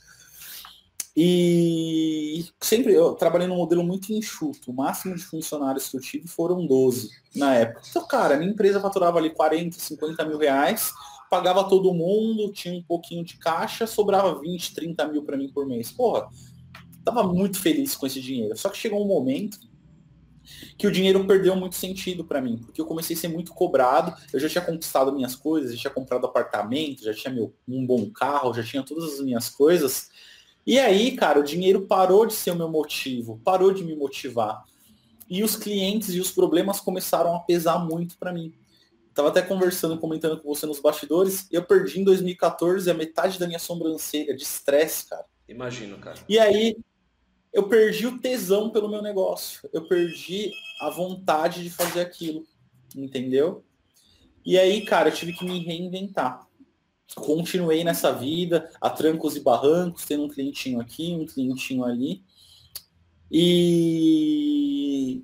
E 1.15 2.45
sempre 2.61 2.93
eu 2.93 3.13
trabalhei 3.13 3.47
num 3.47 3.57
modelo 3.57 3.83
muito 3.83 4.13
enxuto. 4.13 4.71
O 4.71 4.73
máximo 4.73 5.15
de 5.15 5.23
funcionários 5.23 5.89
que 5.89 5.97
eu 5.97 6.01
tive 6.01 6.27
foram 6.27 6.65
12 6.65 7.09
na 7.35 7.55
época. 7.55 7.81
Então, 7.89 8.07
cara, 8.07 8.37
minha 8.37 8.51
empresa 8.51 8.79
faturava 8.79 9.17
ali 9.17 9.29
40, 9.29 9.77
50 9.77 10.25
mil 10.25 10.37
reais, 10.37 10.93
pagava 11.29 11.67
todo 11.67 11.93
mundo, 11.93 12.51
tinha 12.53 12.73
um 12.73 12.83
pouquinho 12.83 13.23
de 13.23 13.37
caixa, 13.37 13.85
sobrava 13.85 14.39
20, 14.39 14.73
30 14.73 15.07
mil 15.07 15.23
para 15.23 15.35
mim 15.35 15.49
por 15.49 15.65
mês. 15.65 15.91
Porra, 15.91 16.29
tava 17.03 17.23
muito 17.23 17.59
feliz 17.59 17.95
com 17.95 18.05
esse 18.05 18.21
dinheiro. 18.21 18.55
Só 18.57 18.69
que 18.69 18.77
chegou 18.77 19.03
um 19.03 19.07
momento 19.07 19.59
que 20.79 20.87
o 20.87 20.91
dinheiro 20.91 21.27
perdeu 21.27 21.57
muito 21.57 21.75
sentido 21.75 22.23
para 22.23 22.41
mim, 22.41 22.57
porque 22.57 22.79
eu 22.79 22.85
comecei 22.85 23.13
a 23.13 23.19
ser 23.19 23.27
muito 23.27 23.53
cobrado, 23.53 24.15
eu 24.31 24.39
já 24.39 24.47
tinha 24.47 24.63
conquistado 24.63 25.11
minhas 25.11 25.35
coisas, 25.35 25.73
já 25.73 25.81
tinha 25.81 25.93
comprado 25.93 26.25
apartamento, 26.25 27.03
já 27.03 27.13
tinha 27.13 27.33
meu, 27.33 27.53
um 27.67 27.85
bom 27.85 28.09
carro, 28.09 28.53
já 28.53 28.63
tinha 28.63 28.81
todas 28.81 29.15
as 29.15 29.19
minhas 29.19 29.49
coisas. 29.49 30.09
E 30.65 30.79
aí, 30.79 31.17
cara, 31.17 31.37
o 31.37 31.43
dinheiro 31.43 31.81
parou 31.81 32.25
de 32.25 32.33
ser 32.33 32.51
o 32.51 32.55
meu 32.55 32.69
motivo, 32.69 33.41
parou 33.43 33.73
de 33.73 33.83
me 33.83 33.93
motivar. 33.93 34.63
E 35.29 35.43
os 35.43 35.57
clientes 35.57 36.15
e 36.15 36.19
os 36.21 36.31
problemas 36.31 36.79
começaram 36.79 37.35
a 37.35 37.39
pesar 37.39 37.79
muito 37.79 38.17
para 38.17 38.31
mim. 38.31 38.53
Tava 39.13 39.27
até 39.27 39.41
conversando, 39.41 39.99
comentando 39.99 40.39
com 40.39 40.47
você 40.47 40.65
nos 40.65 40.79
bastidores, 40.79 41.45
eu 41.51 41.61
perdi 41.61 41.99
em 41.99 42.05
2014 42.05 42.89
a 42.89 42.93
metade 42.93 43.37
da 43.37 43.45
minha 43.45 43.59
sobrancelha 43.59 44.33
de 44.33 44.43
estresse, 44.43 45.09
cara. 45.09 45.25
Imagino, 45.45 45.97
cara. 45.97 46.17
E 46.29 46.39
aí, 46.39 46.77
eu 47.53 47.67
perdi 47.67 48.07
o 48.07 48.19
tesão 48.19 48.69
pelo 48.69 48.89
meu 48.89 49.01
negócio. 49.01 49.67
Eu 49.73 49.87
perdi 49.87 50.51
a 50.81 50.89
vontade 50.89 51.63
de 51.63 51.69
fazer 51.69 52.01
aquilo. 52.01 52.45
Entendeu? 52.95 53.63
E 54.45 54.57
aí, 54.57 54.85
cara, 54.85 55.09
eu 55.09 55.13
tive 55.13 55.33
que 55.33 55.45
me 55.45 55.59
reinventar. 55.59 56.47
Continuei 57.15 57.83
nessa 57.83 58.11
vida, 58.11 58.69
a 58.79 58.89
trancos 58.89 59.35
e 59.35 59.39
barrancos, 59.39 60.05
tendo 60.05 60.23
um 60.23 60.29
clientinho 60.29 60.79
aqui, 60.79 61.13
um 61.13 61.25
clientinho 61.25 61.83
ali. 61.83 62.23
E 63.31 65.23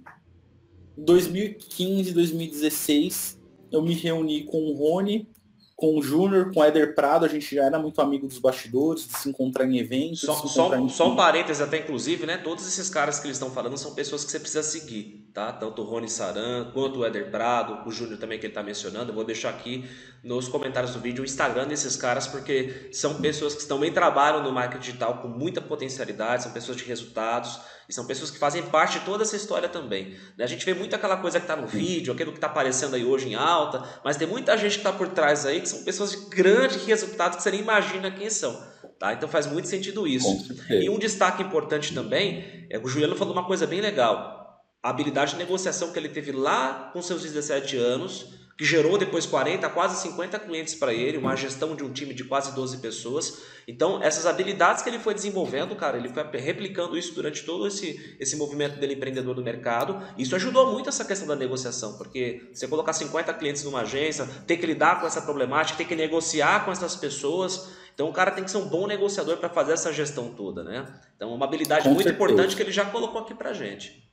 2015, 0.98 2.12
2016, 2.12 3.41
eu 3.72 3.82
me 3.82 3.94
reuni 3.94 4.44
com 4.44 4.63
o 4.65 4.74
Rony, 4.74 5.27
com 5.75 5.98
o 5.98 6.01
Júnior, 6.01 6.53
com 6.53 6.62
o 6.62 6.63
Éder 6.63 6.96
Prado, 6.96 7.25
a 7.25 7.27
gente 7.27 7.53
já 7.53 7.65
era 7.65 7.77
muito 7.77 8.01
amigo 8.01 8.27
dos 8.27 8.39
bastidores, 8.39 9.05
de 9.08 9.17
se 9.17 9.29
encontrar 9.29 9.65
em 9.65 9.77
eventos. 9.77 10.22
Só, 10.22 10.34
só, 10.34 10.75
em... 10.75 10.88
só 10.88 11.12
um 11.12 11.17
parênteses 11.17 11.62
até, 11.62 11.79
inclusive, 11.79 12.25
né? 12.25 12.38
Todos 12.38 12.65
esses 12.65 12.89
caras 12.89 13.20
que 13.20 13.27
eles 13.27 13.36
estão 13.36 13.51
falando 13.51 13.77
são 13.77 13.94
pessoas 13.94 14.24
que 14.24 14.32
você 14.32 14.39
precisa 14.39 14.63
seguir, 14.63 15.29
tá? 15.34 15.51
Tanto 15.51 15.82
o 15.82 15.86
Rony 15.86 16.08
Saran, 16.08 16.72
quanto 16.74 17.00
o 17.00 17.05
Éder 17.05 17.29
Prado, 17.29 17.86
o 17.86 17.91
Júnior 17.91 18.17
também 18.17 18.39
que 18.39 18.46
ele 18.46 18.51
está 18.51 18.63
mencionando. 18.63 19.12
Eu 19.12 19.15
vou 19.15 19.25
deixar 19.25 19.50
aqui 19.50 19.84
nos 20.24 20.48
comentários 20.48 20.94
do 20.94 21.00
vídeo 21.00 21.22
o 21.22 21.25
Instagram 21.25 21.67
desses 21.67 21.98
caras, 21.98 22.25
porque 22.25 22.89
são 22.94 23.15
pessoas 23.15 23.53
que 23.53 23.65
também 23.65 23.91
trabalham 23.91 24.41
no 24.41 24.53
marketing 24.53 24.82
digital 24.82 25.17
com 25.22 25.27
muita 25.27 25.60
potencialidade, 25.60 26.44
são 26.44 26.53
pessoas 26.53 26.77
de 26.77 26.86
resultados, 26.86 27.60
e 27.88 27.94
são 27.94 28.06
pessoas 28.06 28.32
que 28.32 28.38
fazem 28.38 28.63
parte 28.63 29.00
de 29.00 29.06
toda 29.06 29.24
essa 29.24 29.36
história 29.36 29.70
também. 29.70 30.18
Né? 30.38 30.44
A 30.44 30.48
gente 30.48 30.65
vê 30.65 30.74
muito 30.74 30.96
aquela 30.96 31.18
coisa 31.18 31.39
que 31.39 31.44
está 31.46 31.56
no 31.56 31.68
vídeo, 31.68 32.13
aquilo 32.13 32.32
que 32.32 32.38
está 32.38 32.48
aparecendo 32.48 32.96
aí 32.96 33.06
hoje 33.06 33.30
em 33.30 33.36
alta, 33.36 33.84
mas 34.04 34.18
tem 34.18 34.27
muita 34.27 34.58
gente 34.58 34.74
que 34.74 34.77
está 34.77 34.92
por 34.92 35.08
trás 35.10 35.46
aí 35.46 35.62
que 35.62 35.70
são 35.70 35.84
pessoas 35.84 36.12
de 36.12 36.18
grande 36.30 36.80
resultado 36.80 37.38
que 37.38 37.44
você 37.44 37.51
nem 37.51 37.62
imagina 37.62 38.12
quem 38.12 38.30
são. 38.30 38.60
Tá? 39.00 39.13
Então 39.13 39.27
faz 39.27 39.46
muito 39.46 39.68
sentido 39.68 40.08
isso. 40.08 40.27
E 40.70 40.89
um 40.89 40.98
destaque 40.98 41.44
importante 41.44 41.94
também 41.94 42.68
é 42.70 42.80
que 42.80 42.86
o 42.86 42.89
Juliano 42.89 43.15
falou 43.15 43.34
uma 43.34 43.46
coisa 43.46 43.68
bem 43.68 43.82
legal. 43.82 44.63
A 44.82 44.89
habilidade 44.89 45.32
de 45.32 45.38
negociação 45.38 45.92
que 45.92 46.00
ele 46.00 46.10
teve 46.10 46.32
lá 46.32 46.92
com 46.94 47.01
seus 47.01 47.22
17 47.22 47.75
anos 47.77 48.45
que 48.58 48.64
gerou 48.64 48.98
depois 48.98 49.26
40, 49.26 49.68
quase 49.70 50.02
50 50.02 50.40
clientes 50.40 50.76
para 50.76 50.94
ele, 50.94 51.18
uma 51.18 51.36
gestão 51.36 51.76
de 51.76 51.84
um 51.84 51.92
time 51.92 52.14
de 52.14 52.24
quase 52.24 52.56
12 52.56 52.78
pessoas. 52.78 53.42
Então, 53.68 54.02
essas 54.02 54.26
habilidades 54.26 54.82
que 54.82 54.90
ele 54.90 55.00
foi 55.00 55.14
desenvolvendo, 55.14 55.76
cara, 55.76 55.98
ele 55.98 56.08
foi 56.08 56.24
replicando 56.40 56.98
isso 56.98 57.14
durante 57.14 57.44
todo 57.44 57.68
esse, 57.68 58.16
esse 58.18 58.38
movimento 58.38 58.80
dele 58.80 58.94
empreendedor 58.94 59.36
do 59.36 59.44
mercado. 59.44 60.02
Isso 60.18 60.36
ajudou 60.36 60.72
muito 60.72 60.88
essa 60.88 61.04
questão 61.04 61.28
da 61.28 61.36
negociação, 61.36 61.98
porque 61.98 62.50
você 62.54 62.66
colocar 62.66 62.94
50 62.94 63.34
clientes 63.34 63.64
numa 63.66 63.82
agência, 63.82 64.26
ter 64.48 64.56
que 64.56 64.66
lidar 64.66 65.02
com 65.02 65.08
essa 65.08 65.22
problemática, 65.22 65.78
ter 65.78 65.86
que 65.86 65.96
negociar 65.96 66.64
com 66.64 66.72
essas 66.72 66.96
pessoas. 66.96 67.72
Então, 67.94 68.08
o 68.08 68.14
cara 68.14 68.32
tem 68.32 68.44
que 68.46 68.52
ser 68.52 68.58
um 68.58 68.70
bom 68.70 68.88
negociador 68.88 69.36
para 69.36 69.50
fazer 69.50 69.74
essa 69.74 69.92
gestão 69.92 70.30
toda, 70.30 70.64
né? 70.64 70.88
Então, 71.18 71.34
uma 71.34 71.46
habilidade 71.46 71.84
com 71.84 71.90
muito 71.90 72.04
certeza. 72.04 72.24
importante 72.24 72.56
que 72.56 72.62
ele 72.62 72.72
já 72.72 72.86
colocou 72.86 73.20
aqui 73.20 73.34
para 73.34 73.52
gente. 73.52 74.10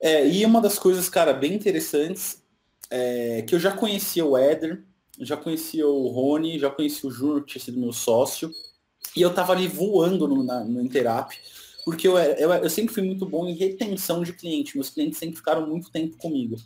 É, 0.00 0.26
e 0.26 0.44
uma 0.46 0.62
das 0.62 0.78
coisas, 0.78 1.08
cara, 1.10 1.34
bem 1.34 1.54
interessantes 1.54 2.45
é, 2.90 3.42
que 3.42 3.54
eu 3.54 3.58
já 3.58 3.72
conhecia 3.72 4.24
o 4.24 4.36
Éder, 4.36 4.84
já 5.18 5.36
conhecia 5.36 5.86
o 5.86 6.08
Rony, 6.08 6.58
já 6.58 6.70
conhecia 6.70 7.08
o 7.08 7.12
Júnior, 7.12 7.42
que 7.42 7.52
tinha 7.52 7.64
sido 7.64 7.80
meu 7.80 7.92
sócio, 7.92 8.50
e 9.16 9.22
eu 9.22 9.32
tava 9.32 9.52
ali 9.52 9.66
voando 9.66 10.28
no, 10.28 10.42
na, 10.42 10.64
no 10.64 10.80
Interap, 10.80 11.32
porque 11.84 12.06
eu, 12.06 12.18
eu, 12.18 12.52
eu, 12.52 12.70
sempre 12.70 12.92
fui 12.92 13.02
muito 13.02 13.24
bom 13.24 13.46
em 13.46 13.54
retenção 13.54 14.22
de 14.22 14.32
cliente, 14.32 14.76
meus 14.76 14.90
clientes 14.90 15.18
sempre 15.18 15.36
ficaram 15.36 15.66
muito 15.66 15.90
tempo 15.90 16.16
comigo. 16.16 16.56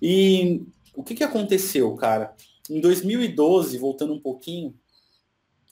E 0.00 0.62
o 0.94 1.02
que, 1.02 1.14
que 1.14 1.24
aconteceu, 1.24 1.94
cara? 1.94 2.34
Em 2.68 2.80
2012, 2.80 3.76
voltando 3.78 4.14
um 4.14 4.20
pouquinho, 4.20 4.74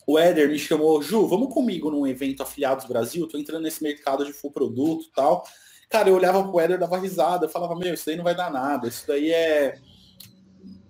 o 0.07 0.19
Éder 0.19 0.49
me 0.49 0.59
chamou, 0.59 1.01
Ju, 1.01 1.27
vamos 1.27 1.53
comigo 1.53 1.91
num 1.91 2.07
evento 2.07 2.43
Afiliados 2.43 2.87
Brasil, 2.87 3.27
tô 3.27 3.39
entrando 3.39 3.63
nesse 3.63 3.83
mercado 3.83 4.25
de 4.25 4.33
full 4.33 4.51
produto 4.51 5.07
e 5.07 5.13
tal. 5.13 5.45
Cara, 5.93 6.09
eu 6.09 6.15
olhava 6.15 6.43
pro 6.43 6.59
Éder, 6.59 6.79
dava 6.79 6.97
risada, 6.97 7.45
eu 7.45 7.51
falava, 7.51 7.77
meu, 7.77 7.93
isso 7.93 8.07
daí 8.07 8.17
não 8.17 8.25
vai 8.25 8.35
dar 8.35 8.51
nada, 8.51 8.89
isso 8.89 9.07
daí 9.07 9.31
é 9.31 9.79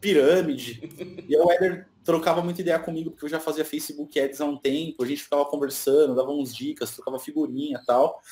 pirâmide. 0.00 0.80
e 1.28 1.36
o 1.36 1.50
Éder 1.50 1.88
trocava 2.04 2.40
muita 2.40 2.60
ideia 2.60 2.78
comigo, 2.78 3.10
porque 3.10 3.24
eu 3.24 3.28
já 3.28 3.40
fazia 3.40 3.64
Facebook 3.64 4.20
Ads 4.20 4.40
há 4.40 4.44
um 4.44 4.56
tempo, 4.56 5.02
a 5.02 5.06
gente 5.06 5.24
ficava 5.24 5.44
conversando, 5.44 6.14
dava 6.14 6.30
uns 6.30 6.54
dicas, 6.54 6.92
trocava 6.92 7.18
figurinha 7.18 7.80
e 7.82 7.84
tal. 7.84 8.22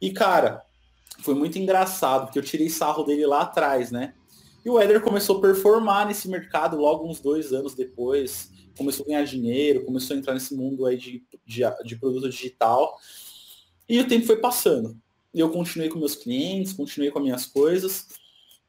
E, 0.00 0.12
cara, 0.12 0.60
foi 1.20 1.36
muito 1.36 1.60
engraçado, 1.60 2.24
porque 2.24 2.40
eu 2.40 2.42
tirei 2.42 2.68
sarro 2.68 3.04
dele 3.04 3.24
lá 3.24 3.42
atrás, 3.42 3.92
né? 3.92 4.12
E 4.64 4.68
o 4.68 4.80
Éder 4.80 5.02
começou 5.02 5.38
a 5.38 5.40
performar 5.40 6.08
nesse 6.08 6.28
mercado 6.28 6.76
logo 6.76 7.08
uns 7.08 7.20
dois 7.20 7.52
anos 7.52 7.76
depois, 7.76 8.50
começou 8.76 9.04
a 9.04 9.10
ganhar 9.10 9.22
dinheiro, 9.22 9.84
começou 9.84 10.16
a 10.16 10.18
entrar 10.18 10.34
nesse 10.34 10.56
mundo 10.56 10.86
aí 10.86 10.96
de, 10.96 11.24
de, 11.46 11.62
de 11.84 11.94
produto 11.94 12.28
digital. 12.28 12.98
E 13.88 14.00
o 14.00 14.08
tempo 14.08 14.26
foi 14.26 14.38
passando 14.38 15.00
eu 15.34 15.50
continuei 15.50 15.88
com 15.88 15.98
meus 15.98 16.14
clientes, 16.14 16.72
continuei 16.72 17.10
com 17.10 17.18
as 17.18 17.24
minhas 17.24 17.46
coisas. 17.46 18.08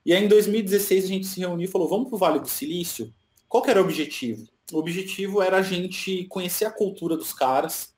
E 0.06 0.14
aí 0.14 0.24
em 0.24 0.28
2016 0.28 1.06
a 1.06 1.08
gente 1.08 1.28
se 1.28 1.40
reuniu 1.40 1.68
e 1.68 1.72
falou, 1.72 1.88
vamos 1.88 2.08
para 2.08 2.16
o 2.16 2.20
Vale 2.20 2.40
do 2.40 2.48
Silício? 2.48 3.14
Qual 3.48 3.66
era 3.68 3.82
o 3.82 3.84
objetivo? 3.84 4.48
O 4.72 4.78
objetivo 4.78 5.42
era 5.42 5.58
a 5.58 5.62
gente 5.62 6.26
conhecer 6.26 6.66
a 6.66 6.72
cultura 6.72 7.18
dos 7.18 7.34
caras, 7.34 7.94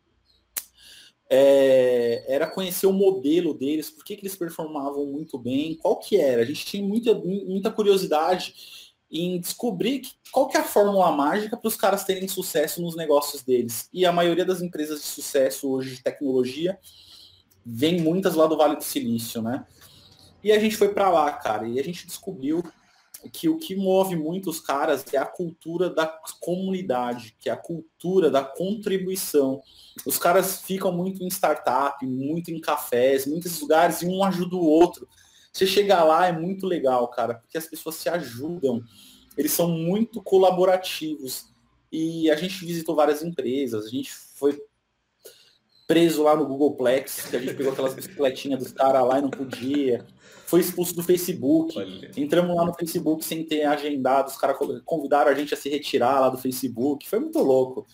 é, 1.29 2.25
era 2.27 2.47
conhecer 2.47 2.87
o 2.87 2.93
modelo 2.93 3.53
deles, 3.53 3.89
por 3.89 4.03
que, 4.03 4.15
que 4.15 4.21
eles 4.21 4.35
performavam 4.35 5.05
muito 5.05 5.37
bem, 5.37 5.75
qual 5.75 5.97
que 5.97 6.17
era. 6.17 6.41
A 6.41 6.45
gente 6.45 6.65
tinha 6.65 6.83
muita, 6.83 7.13
muita 7.13 7.71
curiosidade 7.71 8.53
em 9.11 9.39
descobrir 9.39 10.01
qual 10.31 10.47
que 10.47 10.57
é 10.57 10.59
a 10.59 10.63
fórmula 10.63 11.11
mágica 11.11 11.55
para 11.55 11.67
os 11.67 11.75
caras 11.75 12.03
terem 12.03 12.27
sucesso 12.27 12.81
nos 12.81 12.95
negócios 12.95 13.43
deles. 13.43 13.87
E 13.93 14.05
a 14.05 14.11
maioria 14.11 14.43
das 14.43 14.61
empresas 14.61 15.01
de 15.01 15.05
sucesso 15.05 15.69
hoje 15.69 15.95
de 15.95 16.03
tecnologia 16.03 16.79
vem 17.65 18.01
muitas 18.01 18.35
lá 18.35 18.47
do 18.47 18.57
Vale 18.57 18.75
do 18.75 18.83
Silício, 18.83 19.41
né? 19.41 19.65
E 20.43 20.51
a 20.51 20.59
gente 20.59 20.75
foi 20.75 20.93
para 20.93 21.09
lá, 21.09 21.31
cara, 21.31 21.67
e 21.67 21.79
a 21.79 21.83
gente 21.83 22.05
descobriu 22.05 22.63
que 23.31 23.47
o 23.47 23.57
que 23.57 23.75
move 23.75 24.15
muito 24.15 24.49
os 24.49 24.59
caras 24.59 25.05
é 25.13 25.17
a 25.17 25.25
cultura 25.25 25.89
da 25.89 26.05
comunidade, 26.41 27.35
que 27.39 27.49
é 27.49 27.53
a 27.53 27.57
cultura 27.57 28.29
da 28.29 28.43
contribuição. 28.43 29.61
Os 30.05 30.17
caras 30.17 30.61
ficam 30.61 30.91
muito 30.91 31.23
em 31.23 31.27
startup, 31.27 32.05
muito 32.05 32.51
em 32.51 32.59
cafés, 32.59 33.25
muitos 33.25 33.59
lugares 33.61 34.01
e 34.01 34.05
um 34.05 34.23
ajuda 34.23 34.55
o 34.55 34.65
outro. 34.65 35.07
Você 35.53 35.65
chegar 35.65 36.03
lá 36.03 36.27
é 36.27 36.31
muito 36.31 36.65
legal, 36.65 37.07
cara, 37.07 37.35
porque 37.35 37.57
as 37.57 37.67
pessoas 37.67 37.95
se 37.95 38.09
ajudam. 38.09 38.81
Eles 39.37 39.51
são 39.51 39.69
muito 39.69 40.21
colaborativos. 40.21 41.45
E 41.91 42.29
a 42.29 42.35
gente 42.35 42.65
visitou 42.65 42.95
várias 42.95 43.23
empresas, 43.23 43.85
a 43.85 43.89
gente 43.89 44.11
foi 44.11 44.59
preso 45.87 46.23
lá 46.23 46.35
no 46.35 46.45
Googleplex, 46.45 47.27
que 47.29 47.35
a 47.35 47.39
gente 47.39 47.53
pegou 47.55 47.73
aquelas 47.73 47.93
bicicletinhas 47.93 48.59
dos 48.59 48.71
caras 48.71 49.05
lá 49.05 49.19
e 49.19 49.21
não 49.21 49.29
podia. 49.29 50.05
Foi 50.45 50.59
expulso 50.59 50.95
do 50.95 51.03
Facebook. 51.03 51.77
Olha. 51.77 52.11
Entramos 52.15 52.55
lá 52.55 52.65
no 52.65 52.73
Facebook 52.73 53.25
sem 53.25 53.43
ter 53.43 53.63
agendado. 53.63 54.29
Os 54.29 54.37
caras 54.37 54.57
convidaram 54.85 55.31
a 55.31 55.33
gente 55.33 55.53
a 55.53 55.57
se 55.57 55.69
retirar 55.69 56.19
lá 56.19 56.29
do 56.29 56.37
Facebook. 56.37 57.07
Foi 57.09 57.19
muito 57.19 57.39
louco. 57.39 57.87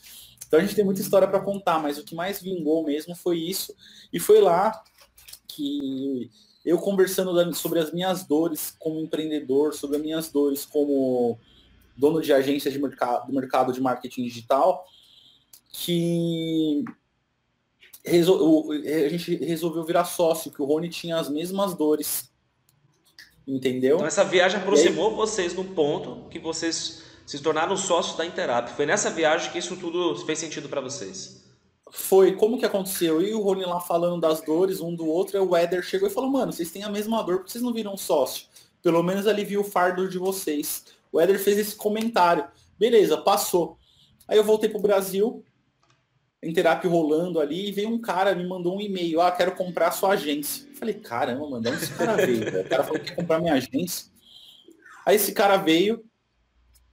Então 0.48 0.60
a 0.60 0.64
gente 0.64 0.76
tem 0.76 0.84
muita 0.84 1.02
história 1.02 1.28
para 1.28 1.40
contar, 1.40 1.80
mas 1.80 1.98
o 1.98 2.04
que 2.04 2.16
mais 2.16 2.42
vingou 2.42 2.84
mesmo 2.84 3.16
foi 3.16 3.38
isso. 3.38 3.74
E 4.12 4.20
foi 4.20 4.42
lá 4.42 4.84
que 5.48 6.30
eu 6.66 6.78
conversando 6.80 7.54
sobre 7.54 7.80
as 7.80 7.94
minhas 7.94 8.24
dores 8.26 8.76
como 8.78 9.00
empreendedor, 9.00 9.74
sobre 9.74 9.98
as 9.98 10.02
minhas 10.02 10.32
dores 10.32 10.66
como 10.66 11.40
dono 11.96 12.22
de 12.22 12.34
agência 12.34 12.72
de 12.72 12.80
mercado, 12.80 13.28
do 13.28 13.34
mercado 13.34 13.74
de 13.74 13.82
marketing 13.82 14.24
digital, 14.24 14.86
que 15.72 16.84
resol... 18.04 18.72
a 18.72 19.10
gente 19.10 19.36
resolveu 19.38 19.84
virar 19.84 20.06
sócio, 20.06 20.52
que 20.52 20.62
o 20.62 20.66
Rony 20.66 20.90
tinha 20.90 21.18
as 21.18 21.30
mesmas 21.30 21.74
dores. 21.74 22.30
Entendeu? 23.48 23.96
Então 23.96 24.08
essa 24.08 24.24
viagem 24.24 24.60
aproximou 24.60 25.10
aí... 25.10 25.16
vocês 25.16 25.54
no 25.54 25.64
ponto 25.64 26.30
que 26.30 26.40
vocês 26.40 27.04
se 27.26 27.40
tornaram 27.40 27.78
sócios 27.78 28.18
da 28.18 28.26
Interap. 28.26 28.70
Foi 28.70 28.86
nessa 28.86 29.10
viagem 29.10 29.52
que 29.52 29.60
isso 29.60 29.76
tudo 29.76 30.16
fez 30.26 30.40
sentido 30.40 30.68
para 30.68 30.82
vocês. 30.82 31.44
Foi, 31.92 32.36
como 32.36 32.58
que 32.58 32.66
aconteceu? 32.66 33.22
Eu 33.22 33.28
e 33.28 33.34
o 33.34 33.42
Rony 33.42 33.66
lá 33.66 33.80
falando 33.80 34.22
das 34.22 34.42
dores 34.42 34.80
um 34.80 34.94
do 34.94 35.08
outro, 35.08 35.38
e 35.38 35.40
o 35.40 35.56
Éder 35.56 35.84
chegou 35.84 36.08
e 36.08 36.12
falou, 36.12 36.30
mano, 36.30 36.52
vocês 36.52 36.72
têm 36.72 36.84
a 36.84 36.90
mesma 36.90 37.24
dor, 37.24 37.38
porque 37.38 37.52
vocês 37.52 37.64
não 37.64 37.74
viram 37.74 37.98
sócio? 37.98 38.46
Pelo 38.82 39.02
menos 39.02 39.28
alivia 39.28 39.60
o 39.60 39.64
fardo 39.64 40.08
de 40.08 40.18
vocês. 40.18 40.86
O 41.12 41.20
Éder 41.20 41.40
fez 41.40 41.58
esse 41.58 41.76
comentário. 41.76 42.46
Beleza, 42.78 43.18
passou. 43.18 43.78
Aí 44.28 44.38
eu 44.38 44.44
voltei 44.44 44.70
pro 44.70 44.80
Brasil, 44.80 45.44
Interap 46.42 46.86
rolando 46.86 47.40
ali 47.40 47.68
e 47.68 47.72
veio 47.72 47.90
um 47.90 48.00
cara, 48.00 48.34
me 48.34 48.48
mandou 48.48 48.78
um 48.78 48.82
e-mail, 48.82 49.20
ah, 49.20 49.32
quero 49.32 49.56
comprar 49.56 49.90
a 49.90 49.92
sua 49.92 50.12
agência. 50.12 50.68
Eu 50.70 50.76
falei, 50.76 50.94
caramba, 50.94 51.50
mano, 51.50 51.70
onde 51.70 51.84
esse 51.84 51.94
cara 51.94 52.16
veio? 52.16 52.62
O 52.62 52.70
cara 52.70 52.84
falou 52.84 53.00
que 53.00 53.10
ia 53.10 53.16
comprar 53.16 53.40
minha 53.40 53.54
agência. 53.54 54.10
Aí 55.06 55.18
esse 55.18 55.34
cara 55.34 55.58
veio, 55.58 56.04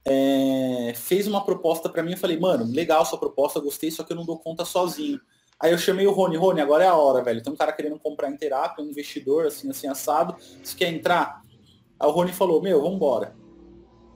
é, 0.03 0.93
fez 0.95 1.27
uma 1.27 1.45
proposta 1.45 1.87
para 1.87 2.03
mim, 2.03 2.11
eu 2.11 2.17
falei, 2.17 2.37
mano, 2.37 2.65
legal 2.65 3.05
sua 3.05 3.17
proposta, 3.17 3.59
gostei, 3.59 3.89
só 3.89 4.03
que 4.03 4.11
eu 4.11 4.17
não 4.17 4.25
dou 4.25 4.37
conta 4.37 4.65
sozinho. 4.65 5.19
Aí 5.59 5.71
eu 5.71 5.77
chamei 5.77 6.05
o 6.05 6.11
Rony, 6.11 6.37
Rony, 6.37 6.61
agora 6.61 6.83
é 6.83 6.87
a 6.87 6.95
hora, 6.95 7.23
velho. 7.23 7.41
Tem 7.41 7.51
um 7.51 7.55
cara 7.55 7.71
querendo 7.71 7.97
comprar 7.97 8.29
Interap, 8.29 8.79
um 8.79 8.85
investidor, 8.85 9.47
assim, 9.47 9.69
assim, 9.69 9.87
assado. 9.87 10.35
Você 10.61 10.75
quer 10.77 10.93
entrar? 10.93 11.41
Aí 11.99 12.07
o 12.07 12.11
Rony 12.11 12.31
falou, 12.31 12.61
meu, 12.61 12.79
vamos 12.79 12.97
embora. 12.97 13.35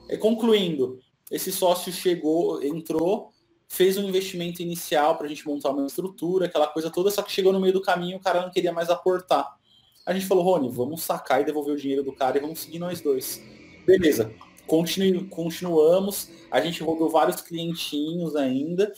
E 0.07 0.17
concluindo, 0.17 1.00
esse 1.31 1.51
sócio 1.51 1.91
chegou, 1.91 2.61
entrou, 2.61 3.30
fez 3.71 3.97
um 3.97 4.03
investimento 4.03 4.61
inicial 4.61 5.15
para 5.15 5.25
a 5.25 5.29
gente 5.29 5.47
montar 5.47 5.69
uma 5.69 5.87
estrutura, 5.87 6.45
aquela 6.45 6.67
coisa 6.67 6.89
toda, 6.89 7.09
só 7.09 7.21
que 7.21 7.31
chegou 7.31 7.53
no 7.53 7.59
meio 7.59 7.71
do 7.71 7.81
caminho 7.81 8.17
o 8.17 8.19
cara 8.19 8.41
não 8.41 8.51
queria 8.51 8.73
mais 8.73 8.89
aportar. 8.89 9.57
A 10.05 10.13
gente 10.13 10.25
falou, 10.25 10.43
Rony, 10.43 10.69
vamos 10.69 11.03
sacar 11.03 11.39
e 11.39 11.45
devolver 11.45 11.73
o 11.73 11.77
dinheiro 11.77 12.03
do 12.03 12.11
cara 12.11 12.37
e 12.37 12.41
vamos 12.41 12.59
seguir 12.59 12.79
nós 12.79 12.99
dois. 12.99 13.41
Beleza. 13.85 14.33
Continu, 14.67 15.25
continuamos, 15.29 16.29
a 16.51 16.59
gente 16.59 16.83
rodou 16.83 17.09
vários 17.09 17.39
clientinhos 17.39 18.35
ainda. 18.35 18.91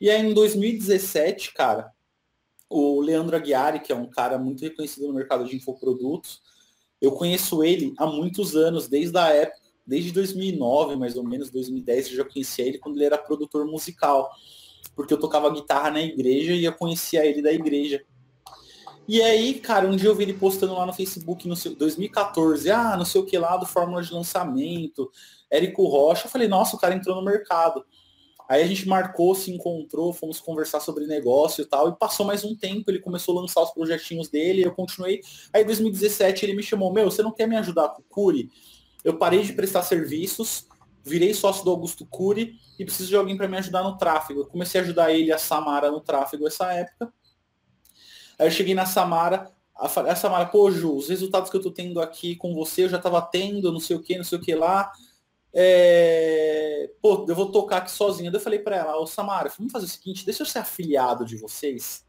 E 0.00 0.08
aí 0.08 0.22
em 0.22 0.32
2017, 0.32 1.52
cara, 1.52 1.92
o 2.70 3.02
Leandro 3.02 3.36
Aguiari, 3.36 3.80
que 3.80 3.92
é 3.92 3.94
um 3.94 4.08
cara 4.08 4.38
muito 4.38 4.62
reconhecido 4.62 5.08
no 5.08 5.12
mercado 5.12 5.44
de 5.44 5.56
infoprodutos, 5.56 6.40
eu 7.02 7.12
conheço 7.12 7.62
ele 7.62 7.92
há 7.98 8.06
muitos 8.06 8.56
anos, 8.56 8.88
desde 8.88 9.18
a 9.18 9.28
época 9.28 9.65
desde 9.86 10.12
2009, 10.12 10.96
mais 10.96 11.16
ou 11.16 11.24
menos, 11.24 11.50
2010, 11.50 12.10
eu 12.10 12.16
já 12.16 12.24
conhecia 12.24 12.66
ele 12.66 12.78
quando 12.78 12.96
ele 12.96 13.04
era 13.04 13.16
produtor 13.16 13.64
musical. 13.66 14.30
Porque 14.94 15.12
eu 15.12 15.20
tocava 15.20 15.50
guitarra 15.50 15.90
na 15.90 16.02
igreja 16.02 16.52
e 16.52 16.64
eu 16.64 16.72
conhecia 16.72 17.24
ele 17.24 17.42
da 17.42 17.52
igreja. 17.52 18.02
E 19.08 19.22
aí, 19.22 19.54
cara, 19.54 19.86
um 19.86 19.94
dia 19.94 20.08
eu 20.08 20.14
vi 20.14 20.24
ele 20.24 20.34
postando 20.34 20.74
lá 20.74 20.84
no 20.84 20.92
Facebook, 20.92 21.46
no 21.46 21.54
seu, 21.54 21.76
2014, 21.76 22.70
ah, 22.70 22.96
não 22.96 23.04
sei 23.04 23.20
o 23.20 23.24
que 23.24 23.38
lá 23.38 23.56
do 23.56 23.64
Fórmula 23.64 24.02
de 24.02 24.12
Lançamento, 24.12 25.08
Érico 25.48 25.86
Rocha. 25.86 26.26
Eu 26.26 26.30
falei, 26.30 26.48
nossa, 26.48 26.74
o 26.74 26.78
cara 26.78 26.94
entrou 26.94 27.14
no 27.14 27.22
mercado. 27.22 27.84
Aí 28.48 28.62
a 28.62 28.66
gente 28.66 28.86
marcou, 28.88 29.34
se 29.34 29.50
encontrou, 29.52 30.12
fomos 30.12 30.40
conversar 30.40 30.80
sobre 30.80 31.06
negócio 31.06 31.62
e 31.62 31.64
tal, 31.64 31.88
e 31.88 31.96
passou 31.96 32.24
mais 32.24 32.44
um 32.44 32.54
tempo, 32.54 32.90
ele 32.90 33.00
começou 33.00 33.36
a 33.36 33.40
lançar 33.40 33.62
os 33.62 33.72
projetinhos 33.72 34.28
dele, 34.28 34.64
eu 34.64 34.72
continuei. 34.72 35.20
Aí 35.52 35.62
em 35.62 35.66
2017 35.66 36.44
ele 36.44 36.54
me 36.54 36.62
chamou, 36.62 36.92
meu, 36.92 37.10
você 37.10 37.22
não 37.22 37.32
quer 37.32 37.48
me 37.48 37.56
ajudar 37.56 37.88
com 37.88 38.02
o 38.02 38.04
Curi? 38.08 38.50
Eu 39.06 39.16
parei 39.16 39.40
de 39.42 39.52
prestar 39.52 39.82
serviços, 39.82 40.66
virei 41.04 41.32
sócio 41.32 41.64
do 41.64 41.70
Augusto 41.70 42.04
Cury 42.04 42.58
e 42.76 42.84
preciso 42.84 43.08
de 43.08 43.14
alguém 43.14 43.36
para 43.36 43.46
me 43.46 43.56
ajudar 43.56 43.84
no 43.84 43.96
tráfego. 43.96 44.40
Eu 44.40 44.46
comecei 44.46 44.80
a 44.80 44.84
ajudar 44.84 45.12
ele 45.12 45.28
e 45.28 45.32
a 45.32 45.38
Samara 45.38 45.92
no 45.92 46.00
tráfego 46.00 46.44
essa 46.44 46.72
época. 46.72 47.12
Aí 48.36 48.48
eu 48.48 48.50
cheguei 48.50 48.74
na 48.74 48.84
Samara, 48.84 49.48
a 49.76 50.16
Samara, 50.16 50.46
pô, 50.46 50.72
Ju, 50.72 50.96
os 50.96 51.08
resultados 51.08 51.48
que 51.48 51.56
eu 51.56 51.62
tô 51.62 51.70
tendo 51.70 52.00
aqui 52.00 52.34
com 52.34 52.52
você, 52.52 52.82
eu 52.82 52.88
já 52.88 52.98
tava 52.98 53.22
tendo, 53.22 53.72
não 53.72 53.78
sei 53.78 53.94
o 53.94 54.02
que, 54.02 54.16
não 54.16 54.24
sei 54.24 54.38
o 54.38 54.42
que 54.42 54.56
lá. 54.56 54.90
é, 55.54 56.90
pô, 57.00 57.24
eu 57.28 57.34
vou 57.36 57.52
tocar 57.52 57.76
aqui 57.76 57.92
sozinha. 57.92 58.28
Daí 58.28 58.40
eu 58.40 58.42
falei 58.44 58.58
para 58.58 58.74
ela, 58.74 58.96
ô 58.96 59.06
Samara, 59.06 59.52
vamos 59.56 59.72
fazer 59.72 59.84
o 59.86 59.88
seguinte, 59.88 60.24
deixa 60.24 60.42
eu 60.42 60.46
ser 60.46 60.58
afiliado 60.58 61.24
de 61.24 61.36
vocês. 61.36 62.04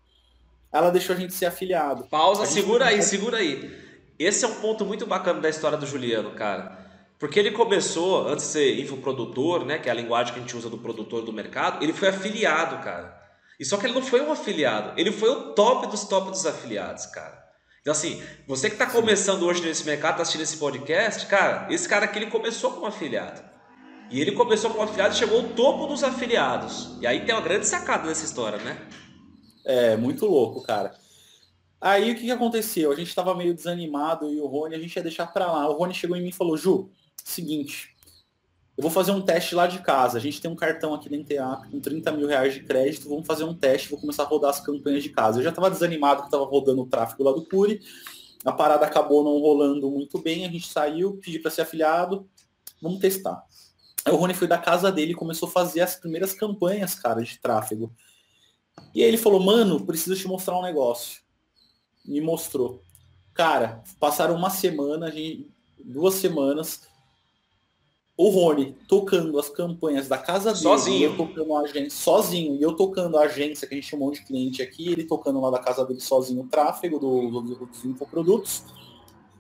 Ela 0.74 0.90
deixou 0.90 1.16
a 1.16 1.20
gente 1.20 1.36
ser 1.36 1.46
afiliado. 1.46 2.06
Pausa, 2.06 2.48
segura 2.48 2.86
aí, 2.86 3.04
segura 3.04 3.38
aí. 3.38 3.86
Esse 4.18 4.46
é 4.46 4.48
um 4.48 4.56
ponto 4.56 4.84
muito 4.84 5.06
bacana 5.06 5.40
da 5.40 5.48
história 5.48 5.78
do 5.78 5.86
Juliano, 5.86 6.32
cara. 6.32 6.87
Porque 7.20 7.40
ele 7.40 7.52
começou, 7.52 8.28
antes 8.28 8.46
de 8.46 8.52
ser 8.52 8.80
infoprodutor, 8.80 9.66
né, 9.66 9.80
que 9.80 9.90
é 9.90 9.92
a 9.92 9.96
linguagem 9.96 10.34
que 10.34 10.40
a 10.40 10.42
gente 10.42 10.56
usa 10.56 10.70
do 10.70 10.78
produtor 10.78 11.24
do 11.24 11.34
mercado, 11.34 11.84
ele 11.84 11.94
foi 11.94 12.10
afiliado, 12.10 12.84
cara. 12.84 13.18
E 13.60 13.66
só 13.66 13.78
que 13.78 13.88
ele 13.88 13.94
não 13.94 14.04
foi 14.04 14.22
um 14.22 14.32
afiliado, 14.32 14.94
ele 15.00 15.12
foi 15.12 15.30
o 15.30 15.54
top 15.54 15.88
dos 15.88 16.04
top 16.04 16.30
dos 16.30 16.46
afiliados, 16.46 17.08
cara. 17.08 17.44
Então 17.82 17.92
assim, 17.92 18.22
você 18.48 18.70
que 18.70 18.76
está 18.76 18.86
começando 18.86 19.44
hoje 19.44 19.64
nesse 19.64 19.84
mercado, 19.84 20.12
está 20.12 20.22
assistindo 20.22 20.44
esse 20.44 20.58
podcast, 20.58 21.26
cara, 21.26 21.68
esse 21.74 21.90
cara 21.90 22.06
aqui 22.06 22.20
ele 22.20 22.30
começou 22.30 22.72
como 22.72 22.86
afiliado. 22.86 23.42
E 24.12 24.22
ele 24.22 24.34
começou 24.34 24.70
como 24.70 24.84
afiliado 24.84 25.16
e 25.16 25.18
chegou 25.18 25.40
ao 25.40 25.50
topo 25.50 25.88
dos 25.88 26.04
afiliados. 26.04 26.98
E 27.02 27.08
aí 27.08 27.26
tem 27.26 27.34
uma 27.34 27.42
grande 27.42 27.66
sacada 27.68 28.08
nessa 28.08 28.26
história, 28.26 28.60
né? 28.60 28.78
É, 29.66 29.98
muito 29.98 30.26
louco, 30.26 30.64
cara. 30.64 30.94
Aí 31.80 32.12
o 32.12 32.16
que, 32.16 32.22
que 32.22 32.32
aconteceu? 32.32 32.92
A 32.92 32.96
gente 32.96 33.10
estava 33.10 33.36
meio 33.36 33.54
desanimado 33.54 34.32
e 34.32 34.40
o 34.40 34.48
Rony, 34.48 34.76
a 34.76 34.80
gente 34.80 34.96
ia 34.96 35.04
deixar 35.04 35.28
para 35.28 35.52
lá. 35.52 35.68
O 35.70 35.74
Rony 35.74 35.94
chegou 35.94 36.16
em 36.16 36.22
mim 36.22 36.30
e 36.30 36.34
falou, 36.34 36.56
Ju, 36.56 36.90
seguinte, 37.30 37.96
eu 38.78 38.84
vou 38.84 38.92
fazer 38.92 39.12
um 39.12 39.22
teste 39.22 39.56
lá 39.56 39.66
de 39.66 39.80
casa. 39.80 40.20
A 40.20 40.22
gente 40.22 40.40
tem 40.40 40.52
um 40.52 40.56
cartão 40.56 40.94
aqui 40.94 41.10
da 41.10 41.18
Interac 41.18 41.68
com 41.70 41.80
30 41.80 42.12
mil 42.12 42.28
reais 42.28 42.54
de 42.54 42.64
crédito. 42.64 43.10
Vamos 43.10 43.26
fazer 43.26 43.44
um 43.44 43.56
teste, 43.56 43.90
vou 43.90 44.00
começar 44.00 44.24
a 44.24 44.28
rodar 44.28 44.52
as 44.52 44.60
campanhas 44.60 45.02
de 45.02 45.10
casa. 45.10 45.40
Eu 45.40 45.44
já 45.44 45.50
estava 45.50 45.72
desanimado 45.72 46.22
que 46.22 46.28
estava 46.28 46.46
rodando 46.46 46.84
o 46.84 46.86
tráfego 46.86 47.24
lá 47.24 47.32
do 47.32 47.44
Curi. 47.44 47.82
A 48.46 48.52
parada 48.52 48.86
acabou 48.86 49.24
não 49.24 49.40
rolando 49.40 49.90
muito 49.90 50.22
bem. 50.22 50.46
A 50.46 50.50
gente 50.50 50.68
saiu, 50.68 51.18
pedi 51.18 51.40
para 51.40 51.50
ser 51.50 51.62
afiliado. 51.62 52.30
Vamos 52.80 53.00
testar. 53.00 53.44
Aí 54.06 54.14
o 54.14 54.16
Rony 54.16 54.36
foi 54.36 54.48
da 54.48 54.60
casa 54.60 54.92
dele 54.92 55.14
e 55.14 55.16
começou 55.16 55.50
a 55.50 55.52
fazer 55.52 55.82
as 55.82 55.96
primeiras 55.96 56.34
campanhas, 56.34 56.94
cara, 56.94 57.24
de 57.24 57.40
tráfego. 57.40 57.92
E 58.94 59.02
aí 59.02 59.08
ele 59.08 59.18
falou, 59.18 59.40
mano, 59.40 59.86
preciso 59.86 60.16
te 60.16 60.28
mostrar 60.28 60.58
um 60.58 60.62
negócio. 60.62 61.22
Me 62.06 62.22
mostrou. 62.22 62.84
Cara, 63.34 63.84
passaram 64.00 64.36
uma 64.36 64.52
semana, 64.52 65.12
duas 65.84 66.14
semanas, 66.14 66.87
o 68.18 68.30
Rony 68.30 68.76
tocando 68.88 69.38
as 69.38 69.48
campanhas 69.48 70.08
da 70.08 70.18
casa 70.18 70.52
dele, 70.52 70.64
sozinho. 70.64 71.04
eu 71.04 71.16
tocando 71.16 71.56
a 71.56 71.62
agência 71.62 71.90
sozinho, 71.92 72.56
e 72.56 72.62
eu 72.64 72.76
tocando 72.76 73.18
a 73.18 73.22
agência, 73.22 73.68
que 73.68 73.76
a 73.76 73.78
gente 73.78 73.88
chamou 73.88 74.12
de 74.12 74.26
cliente 74.26 74.62
aqui, 74.62 74.92
ele 74.92 75.04
tocando 75.04 75.40
lá 75.40 75.52
da 75.52 75.60
casa 75.60 75.86
dele 75.86 76.00
sozinho 76.00 76.42
o 76.42 76.48
tráfego 76.48 76.98
do, 76.98 77.30
do, 77.30 77.66
dos 77.68 77.86
infoprodutos. 77.86 78.64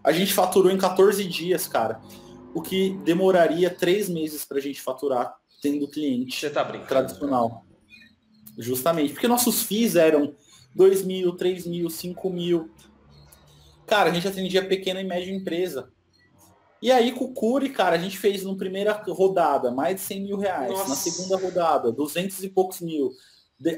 A 0.03 0.11
gente 0.11 0.31
faturou 0.31 0.71
em 0.71 0.77
14 0.77 1.23
dias, 1.23 1.67
cara. 1.67 1.99
O 2.53 2.61
que 2.61 2.91
demoraria 3.03 3.69
três 3.69 4.07
meses 4.07 4.45
para 4.45 4.59
a 4.59 4.61
gente 4.61 4.79
faturar 4.79 5.35
tendo 5.59 5.87
cliente 5.87 6.39
Você 6.39 6.49
tá 6.49 6.63
tradicional. 6.63 7.65
Justamente. 8.57 9.13
Porque 9.13 9.27
nossos 9.27 9.63
FIIs 9.63 9.95
eram 9.95 10.35
2 10.75 11.03
mil, 11.03 11.35
3 11.35 11.65
mil, 11.65 11.89
5 11.89 12.29
mil. 12.29 12.69
Cara, 13.87 14.11
a 14.11 14.13
gente 14.13 14.27
atendia 14.27 14.65
pequena 14.65 15.01
e 15.01 15.03
média 15.03 15.33
empresa. 15.33 15.91
E 16.81 16.91
aí 16.91 17.11
com 17.11 17.25
o 17.25 17.33
Curi, 17.33 17.69
cara, 17.69 17.95
a 17.95 17.99
gente 17.99 18.17
fez 18.17 18.43
na 18.43 18.55
primeira 18.55 18.93
rodada 18.93 19.71
mais 19.71 19.95
de 19.95 20.01
100 20.01 20.21
mil 20.21 20.37
reais. 20.37 20.71
Nossa. 20.71 20.89
Na 20.89 20.95
segunda 20.95 21.37
rodada, 21.37 21.91
200 21.91 22.43
e 22.43 22.49
poucos 22.49 22.81
mil. 22.81 23.11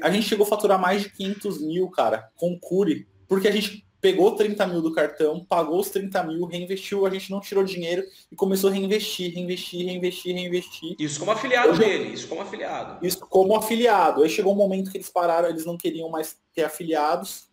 A 0.02 0.10
gente 0.10 0.28
chegou 0.28 0.44
a 0.44 0.48
faturar 0.48 0.78
mais 0.78 1.02
de 1.02 1.10
500 1.10 1.60
mil, 1.62 1.88
cara, 1.88 2.30
com 2.36 2.52
o 2.52 2.60
Curi. 2.60 3.08
Porque 3.26 3.48
a 3.48 3.50
gente 3.50 3.86
pegou 4.00 4.34
30 4.34 4.66
mil 4.66 4.82
do 4.82 4.92
cartão, 4.92 5.44
pagou 5.44 5.78
os 5.78 5.90
30 5.90 6.22
mil, 6.24 6.46
reinvestiu, 6.46 7.06
a 7.06 7.10
gente 7.10 7.30
não 7.30 7.40
tirou 7.40 7.62
dinheiro 7.62 8.02
e 8.32 8.36
começou 8.36 8.70
a 8.70 8.72
reinvestir, 8.72 9.34
reinvestir, 9.34 9.84
reinvestir, 9.84 10.34
reinvestir. 10.34 10.96
Isso 10.98 11.20
como 11.20 11.30
afiliado 11.30 11.70
Hoje, 11.70 11.80
dele, 11.80 12.14
isso 12.14 12.28
como 12.28 12.40
afiliado. 12.40 13.06
Isso 13.06 13.26
como 13.26 13.56
afiliado. 13.56 14.22
Aí 14.22 14.30
chegou 14.30 14.52
um 14.52 14.56
momento 14.56 14.90
que 14.90 14.96
eles 14.96 15.10
pararam, 15.10 15.48
eles 15.48 15.66
não 15.66 15.76
queriam 15.76 16.08
mais 16.08 16.36
ter 16.54 16.64
afiliados 16.64 17.49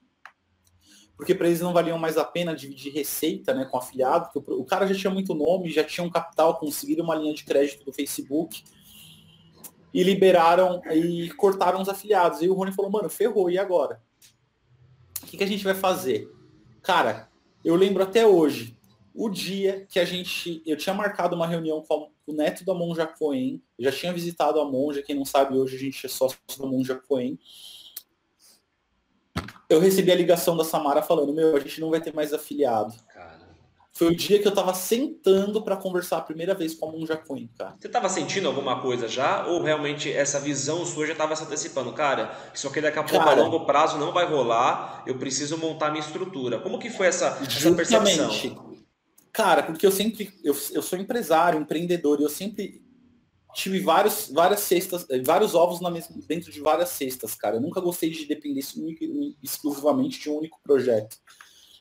porque 1.17 1.34
para 1.34 1.47
eles 1.47 1.60
não 1.60 1.73
valiam 1.73 1.97
mais 1.97 2.15
a 2.15 2.23
pena 2.23 2.56
dividir 2.56 2.93
receita 2.93 3.51
né, 3.51 3.65
com 3.65 3.77
afiliado, 3.77 4.30
porque 4.32 4.53
o, 4.53 4.63
cara 4.63 4.86
já 4.86 4.93
tinha 4.93 5.12
muito 5.12 5.34
nome, 5.34 5.71
já 5.71 5.84
tinha 5.84 6.06
um 6.06 6.12
capital, 6.12 6.60
conseguiram 6.60 7.03
uma 7.03 7.15
linha 7.15 7.34
de 7.34 7.43
crédito 7.43 7.84
do 7.84 7.91
Facebook 7.91 8.63
e 9.91 10.03
liberaram 10.03 10.80
e 10.91 11.32
cortaram 11.32 11.82
os 11.82 11.89
afiliados. 11.89 12.43
E 12.43 12.47
o 12.47 12.53
Rony 12.53 12.71
falou, 12.71 12.91
mano, 12.91 13.10
ferrou, 13.10 13.49
e 13.49 13.58
agora? 13.58 13.99
O 15.23 15.25
que, 15.25 15.38
que 15.38 15.43
a 15.43 15.47
gente 15.47 15.63
vai 15.63 15.73
fazer? 15.73 16.32
Cara, 16.84 17.27
eu 17.65 17.75
lembro 17.75 18.03
até 18.03 18.25
hoje, 18.25 18.77
o 19.12 19.27
dia 19.27 19.88
que 19.89 19.99
a 19.99 20.06
gente. 20.06 20.62
Eu 20.67 20.77
tinha 20.77 20.93
marcado 20.93 21.36
uma 21.36 21.47
reunião 21.47 21.82
com 21.82 22.12
o 22.27 22.34
neto 22.34 22.63
da 22.63 22.75
Monja 22.75 23.08
Coen, 23.08 23.60
já 23.80 23.91
tinha 23.91 24.13
visitado 24.13 24.60
a 24.60 24.69
Monja, 24.69 25.01
quem 25.01 25.15
não 25.15 25.25
sabe, 25.25 25.58
hoje 25.58 25.77
a 25.77 25.80
gente 25.80 26.06
é 26.06 26.10
sócio 26.10 26.38
da 26.60 26.67
Monja 26.67 26.93
Coen 26.95 27.39
eu 29.69 29.79
recebi 29.79 30.12
a 30.12 30.15
ligação 30.15 30.55
da 30.55 30.63
Samara 30.63 31.01
falando, 31.01 31.33
meu, 31.33 31.55
a 31.55 31.60
gente 31.60 31.79
não 31.81 31.89
vai 31.89 32.01
ter 32.01 32.13
mais 32.13 32.33
afiliado. 32.33 32.93
Cara. 33.13 33.47
Foi 33.97 34.10
o 34.10 34.15
dia 34.15 34.39
que 34.39 34.47
eu 34.47 34.53
tava 34.53 34.75
sentando 34.75 35.60
para 35.63 35.75
conversar 35.75 36.17
a 36.17 36.21
primeira 36.21 36.53
vez 36.53 36.75
com 36.75 36.88
a 36.88 36.91
Monja 36.91 37.17
Queen, 37.17 37.49
cara. 37.57 37.75
Você 37.79 37.89
tava 37.89 38.07
sentindo 38.07 38.47
alguma 38.47 38.79
coisa 38.79 39.07
já? 39.07 39.47
Ou 39.47 39.63
realmente 39.63 40.12
essa 40.12 40.39
visão 40.39 40.86
sua 40.86 41.07
já 41.07 41.15
tava 41.15 41.36
se 41.36 41.43
antecipando? 41.43 41.91
Cara, 41.93 42.31
isso 42.53 42.67
aqui 42.67 42.79
daqui 42.79 42.99
a 42.99 43.03
pouco 43.03 43.25
cara, 43.25 43.41
a 43.41 43.43
longo 43.43 43.65
prazo 43.65 43.97
não 43.97 44.13
vai 44.13 44.27
rolar, 44.27 45.01
eu 45.07 45.17
preciso 45.17 45.57
montar 45.57 45.89
minha 45.89 46.05
estrutura. 46.05 46.60
Como 46.60 46.77
que 46.77 46.91
foi 46.91 47.07
essa, 47.07 47.39
essa 47.41 47.73
percepção? 47.73 48.77
Cara, 49.33 49.63
porque 49.63 49.86
eu 49.86 49.91
sempre, 49.91 50.31
eu, 50.43 50.55
eu 50.73 50.81
sou 50.83 50.99
empresário, 50.99 51.60
empreendedor, 51.60 52.19
e 52.19 52.23
eu 52.23 52.29
sempre 52.29 52.87
tive 53.57 53.79
vários, 53.79 54.29
várias 54.31 54.59
cestas, 54.59 55.05
eh, 55.09 55.19
vários 55.19 55.55
ovos 55.55 55.81
mesma, 55.81 56.15
dentro 56.27 56.51
de 56.51 56.61
várias 56.61 56.89
cestas, 56.89 57.33
cara. 57.33 57.55
Eu 57.55 57.61
nunca 57.61 57.81
gostei 57.81 58.11
de 58.11 58.25
depender 58.25 58.61
exclusivamente 59.41 60.19
de 60.19 60.29
um 60.29 60.37
único 60.37 60.59
projeto. 60.63 61.17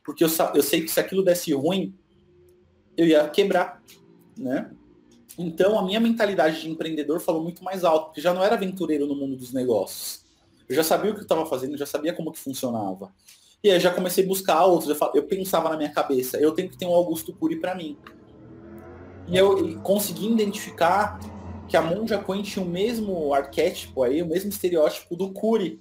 Porque 0.03 0.25
eu, 0.25 0.29
eu 0.55 0.63
sei 0.63 0.81
que 0.81 0.89
se 0.89 0.99
aquilo 0.99 1.23
desse 1.23 1.53
ruim, 1.53 1.95
eu 2.97 3.07
ia 3.07 3.29
quebrar, 3.29 3.83
né? 4.39 4.71
Então 5.37 5.79
a 5.79 5.85
minha 5.85 6.01
mentalidade 6.01 6.63
de 6.63 6.71
empreendedor 6.71 7.21
falou 7.21 7.43
muito 7.43 7.63
mais 7.63 7.85
alto, 7.85 8.07
porque 8.07 8.23
já 8.23 8.33
não 8.33 8.43
era 8.43 8.55
aventureiro 8.55 9.07
no 9.07 9.15
mundo 9.15 9.37
dos 9.37 9.53
negócios. 9.53 10.25
Eu 10.67 10.75
já 10.75 10.83
sabia 10.83 11.11
o 11.11 11.15
que 11.15 11.21
eu 11.21 11.25
estava 11.25 11.45
fazendo, 11.45 11.77
já 11.77 11.85
sabia 11.85 12.15
como 12.15 12.33
que 12.33 12.39
funcionava. 12.39 13.13
E 13.63 13.71
aí 13.71 13.79
já 13.79 13.93
comecei 13.93 14.25
a 14.25 14.27
buscar 14.27 14.65
outros. 14.65 14.99
Eu, 15.15 15.25
pensava 15.25 15.69
na 15.69 15.77
minha 15.77 15.93
cabeça, 15.93 16.39
eu 16.39 16.53
tenho 16.53 16.71
que 16.71 16.79
ter 16.79 16.87
um 16.87 16.95
Augusto 16.95 17.35
Cury 17.35 17.61
para 17.61 17.75
mim. 17.75 17.99
E 19.29 19.37
eu 19.37 19.79
consegui 19.83 20.27
identificar 20.27 21.19
que 21.69 21.77
a 21.77 21.83
Monja 21.83 22.19
Coen 22.19 22.43
tinha 22.43 22.65
o 22.65 22.69
mesmo 22.69 23.35
arquétipo 23.35 24.03
aí, 24.03 24.23
o 24.23 24.27
mesmo 24.27 24.51
estereótipo 24.51 25.17
do 25.17 25.33
Curi. 25.33 25.81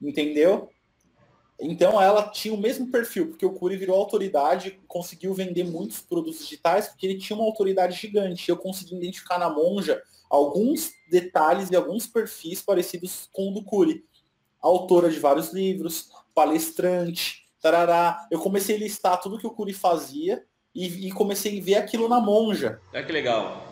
Entendeu? 0.00 0.68
Então 1.60 2.00
ela 2.00 2.28
tinha 2.28 2.54
o 2.54 2.60
mesmo 2.60 2.90
perfil, 2.90 3.28
porque 3.28 3.44
o 3.44 3.52
Curi 3.52 3.76
virou 3.76 3.96
autoridade, 3.96 4.80
conseguiu 4.88 5.34
vender 5.34 5.64
muitos 5.64 6.00
produtos 6.00 6.40
digitais, 6.40 6.88
porque 6.88 7.06
ele 7.06 7.18
tinha 7.18 7.36
uma 7.36 7.44
autoridade 7.44 7.96
gigante. 7.96 8.48
Eu 8.48 8.56
consegui 8.56 8.96
identificar 8.96 9.38
na 9.38 9.50
Monja 9.50 10.02
alguns 10.30 10.90
detalhes 11.10 11.70
e 11.70 11.76
alguns 11.76 12.06
perfis 12.06 12.62
parecidos 12.62 13.28
com 13.32 13.50
o 13.50 13.54
do 13.54 13.62
Curi. 13.62 14.04
Autora 14.60 15.10
de 15.10 15.18
vários 15.18 15.52
livros, 15.52 16.10
palestrante, 16.34 17.46
tarará. 17.60 18.26
Eu 18.30 18.40
comecei 18.40 18.76
a 18.76 18.78
listar 18.78 19.20
tudo 19.20 19.38
que 19.38 19.46
o 19.46 19.50
Curi 19.50 19.74
fazia 19.74 20.42
e, 20.74 21.08
e 21.08 21.12
comecei 21.12 21.60
a 21.60 21.62
ver 21.62 21.74
aquilo 21.74 22.08
na 22.08 22.20
Monja. 22.20 22.80
É 22.92 23.02
que 23.02 23.12
legal 23.12 23.69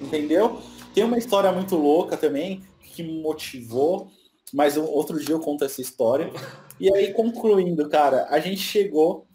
entendeu? 0.00 0.60
Tem 0.94 1.04
uma 1.04 1.18
história 1.18 1.52
muito 1.52 1.76
louca 1.76 2.16
também 2.16 2.62
que 2.80 3.02
me 3.02 3.20
motivou, 3.20 4.10
mas 4.52 4.76
outro 4.76 5.18
dia 5.18 5.34
eu 5.34 5.40
conto 5.40 5.64
essa 5.64 5.80
história. 5.80 6.30
E 6.78 6.92
aí, 6.92 7.12
concluindo, 7.12 7.88
cara, 7.88 8.26
a 8.30 8.40
gente 8.40 8.60
chegou 8.60 9.26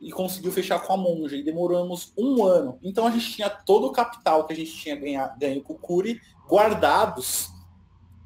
e 0.00 0.10
conseguiu 0.10 0.50
fechar 0.50 0.80
com 0.80 0.92
a 0.92 0.96
Monja 0.96 1.36
e 1.36 1.44
demoramos 1.44 2.12
um 2.18 2.44
ano. 2.44 2.78
Então 2.82 3.06
a 3.06 3.10
gente 3.10 3.32
tinha 3.32 3.48
todo 3.48 3.86
o 3.86 3.92
capital 3.92 4.46
que 4.46 4.52
a 4.52 4.56
gente 4.56 4.72
tinha 4.72 4.96
ganhado, 4.96 5.38
ganho 5.38 5.62
com 5.62 5.74
o 5.74 5.78
Curi 5.78 6.20
guardados 6.48 7.50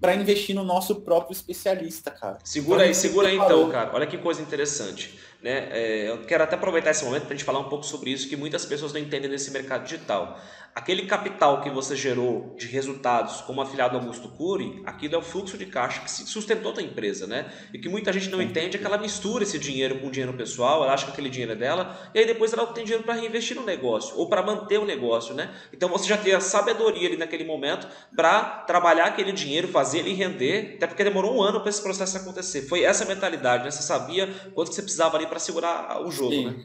para 0.01 0.15
investir 0.15 0.55
no 0.55 0.65
nosso 0.65 0.97
próprio 1.03 1.33
especialista, 1.33 2.11
cara. 2.11 2.39
Segura 2.45 2.79
então, 2.79 2.89
aí, 2.89 2.95
segura 2.95 3.29
aí 3.29 3.37
então, 3.37 3.71
cara. 3.71 3.91
Olha 3.95 4.07
que 4.07 4.17
coisa 4.17 4.41
interessante. 4.41 5.19
Né? 5.43 5.69
É, 5.71 6.09
eu 6.09 6.25
quero 6.25 6.45
até 6.45 6.57
aproveitar 6.57 6.91
esse 6.91 7.05
momento 7.05 7.25
para 7.25 7.35
a 7.35 7.37
gente 7.37 7.45
falar 7.45 7.59
um 7.59 7.69
pouco 7.69 7.85
sobre 7.85 8.11
isso 8.11 8.29
que 8.29 8.37
muitas 8.37 8.65
pessoas 8.65 8.93
não 8.93 9.01
entendem 9.01 9.31
nesse 9.31 9.51
mercado 9.51 9.85
digital 9.85 10.39
aquele 10.77 11.07
capital 11.07 11.63
que 11.63 11.71
você 11.71 11.97
gerou 11.97 12.55
de 12.59 12.67
resultados 12.67 13.41
como 13.41 13.63
afiliado 13.63 13.97
Augusto 13.97 14.29
Cury, 14.29 14.83
aquilo 14.85 15.15
é 15.15 15.19
o 15.19 15.23
fluxo 15.23 15.57
de 15.57 15.65
caixa 15.65 16.03
que 16.03 16.11
sustentou 16.11 16.71
a 16.71 16.75
tua 16.75 16.83
empresa, 16.83 17.27
né? 17.27 17.51
E 17.73 17.79
que 17.79 17.89
muita 17.89 18.13
gente 18.13 18.29
não 18.29 18.43
entende 18.43 18.77
é 18.77 18.79
que 18.79 18.85
ela 18.85 18.99
mistura 18.99 19.43
esse 19.43 19.59
dinheiro 19.59 19.99
com 19.99 20.11
dinheiro 20.11 20.35
pessoal, 20.35 20.85
ela 20.85 20.93
acha 20.93 21.07
que 21.07 21.13
aquele 21.13 21.31
dinheiro 21.31 21.53
é 21.53 21.57
dela, 21.57 21.99
e 22.15 22.19
aí 22.19 22.27
depois 22.27 22.53
ela 22.53 22.67
tem 22.67 22.85
dinheiro 22.85 23.05
para 23.05 23.15
reinvestir 23.15 23.57
no 23.57 23.65
negócio 23.65 24.19
ou 24.19 24.29
para 24.29 24.43
manter 24.43 24.79
o 24.79 24.85
negócio, 24.85 25.35
né? 25.35 25.51
Então 25.73 25.89
você 25.89 26.07
já 26.07 26.19
tem 26.19 26.35
a 26.35 26.41
sabedoria 26.41 27.09
ali 27.09 27.17
naquele 27.17 27.45
momento 27.45 27.89
para 28.15 28.43
trabalhar 28.67 29.07
aquele 29.07 29.33
dinheiro, 29.33 29.69
fazer 29.69 30.01
ele 30.01 30.13
render, 30.13 30.75
até 30.77 30.87
porque 30.87 31.03
demorou 31.03 31.39
um 31.39 31.43
ano 31.43 31.59
para 31.59 31.71
esse 31.71 31.81
processo 31.81 32.19
acontecer. 32.19 32.69
Foi 32.69 32.83
essa 32.83 33.07
mentalidade, 33.07 33.65
né? 33.65 33.71
Você 33.71 33.83
sabia 33.83 34.27
quanto 34.55 34.69
que 34.69 34.75
você 34.75 34.83
precisava 34.83 35.17
ali 35.17 35.27
para 35.27 35.39
segurar 35.39 36.03
o 36.05 36.11
jogo, 36.11 36.33
Sim. 36.33 36.47
né? 36.49 36.57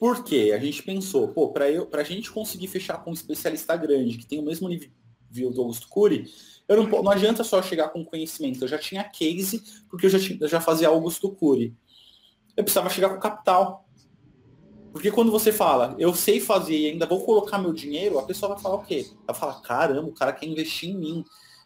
Por 0.00 0.24
quê? 0.24 0.52
A 0.54 0.58
gente 0.58 0.82
pensou, 0.82 1.28
pô, 1.28 1.50
para 1.50 1.66
pra 1.84 2.02
gente 2.02 2.32
conseguir 2.32 2.68
fechar 2.68 3.04
com 3.04 3.10
um 3.10 3.12
especialista 3.12 3.76
grande, 3.76 4.16
que 4.16 4.24
tem 4.24 4.38
o 4.38 4.42
mesmo 4.42 4.66
nível 4.66 5.52
do 5.52 5.60
Augusto 5.60 5.88
Cury, 5.90 6.24
eu 6.66 6.82
não, 6.82 7.02
não 7.02 7.10
adianta 7.10 7.44
só 7.44 7.60
chegar 7.60 7.90
com 7.90 8.02
conhecimento. 8.02 8.64
Eu 8.64 8.68
já 8.68 8.78
tinha 8.78 9.04
case, 9.04 9.62
porque 9.90 10.06
eu 10.06 10.10
já, 10.10 10.18
tinha, 10.18 10.38
eu 10.40 10.48
já 10.48 10.58
fazia 10.58 10.88
Augusto 10.88 11.30
Cury. 11.30 11.76
Eu 12.56 12.64
precisava 12.64 12.88
chegar 12.88 13.10
com 13.10 13.20
capital. 13.20 13.86
Porque 14.90 15.10
quando 15.10 15.30
você 15.30 15.52
fala, 15.52 15.94
eu 15.98 16.14
sei 16.14 16.40
fazer 16.40 16.78
e 16.78 16.86
ainda 16.86 17.04
vou 17.04 17.22
colocar 17.22 17.58
meu 17.58 17.74
dinheiro, 17.74 18.18
a 18.18 18.22
pessoa 18.22 18.54
vai 18.54 18.62
falar 18.62 18.76
o 18.76 18.84
quê? 18.84 19.06
Ela 19.28 19.38
fala, 19.38 19.60
caramba, 19.60 20.08
o 20.08 20.14
cara 20.14 20.32
quer 20.32 20.46
investir 20.46 20.88
em 20.88 20.96
mim. 20.96 21.24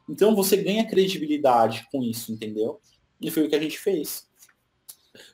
Então 0.09 0.35
você 0.35 0.57
ganha 0.57 0.85
credibilidade 0.85 1.87
com 1.93 2.03
isso, 2.03 2.33
entendeu? 2.33 2.81
E 3.21 3.31
foi 3.31 3.45
o 3.45 3.49
que 3.49 3.55
a 3.55 3.61
gente 3.61 3.79
fez. 3.79 4.27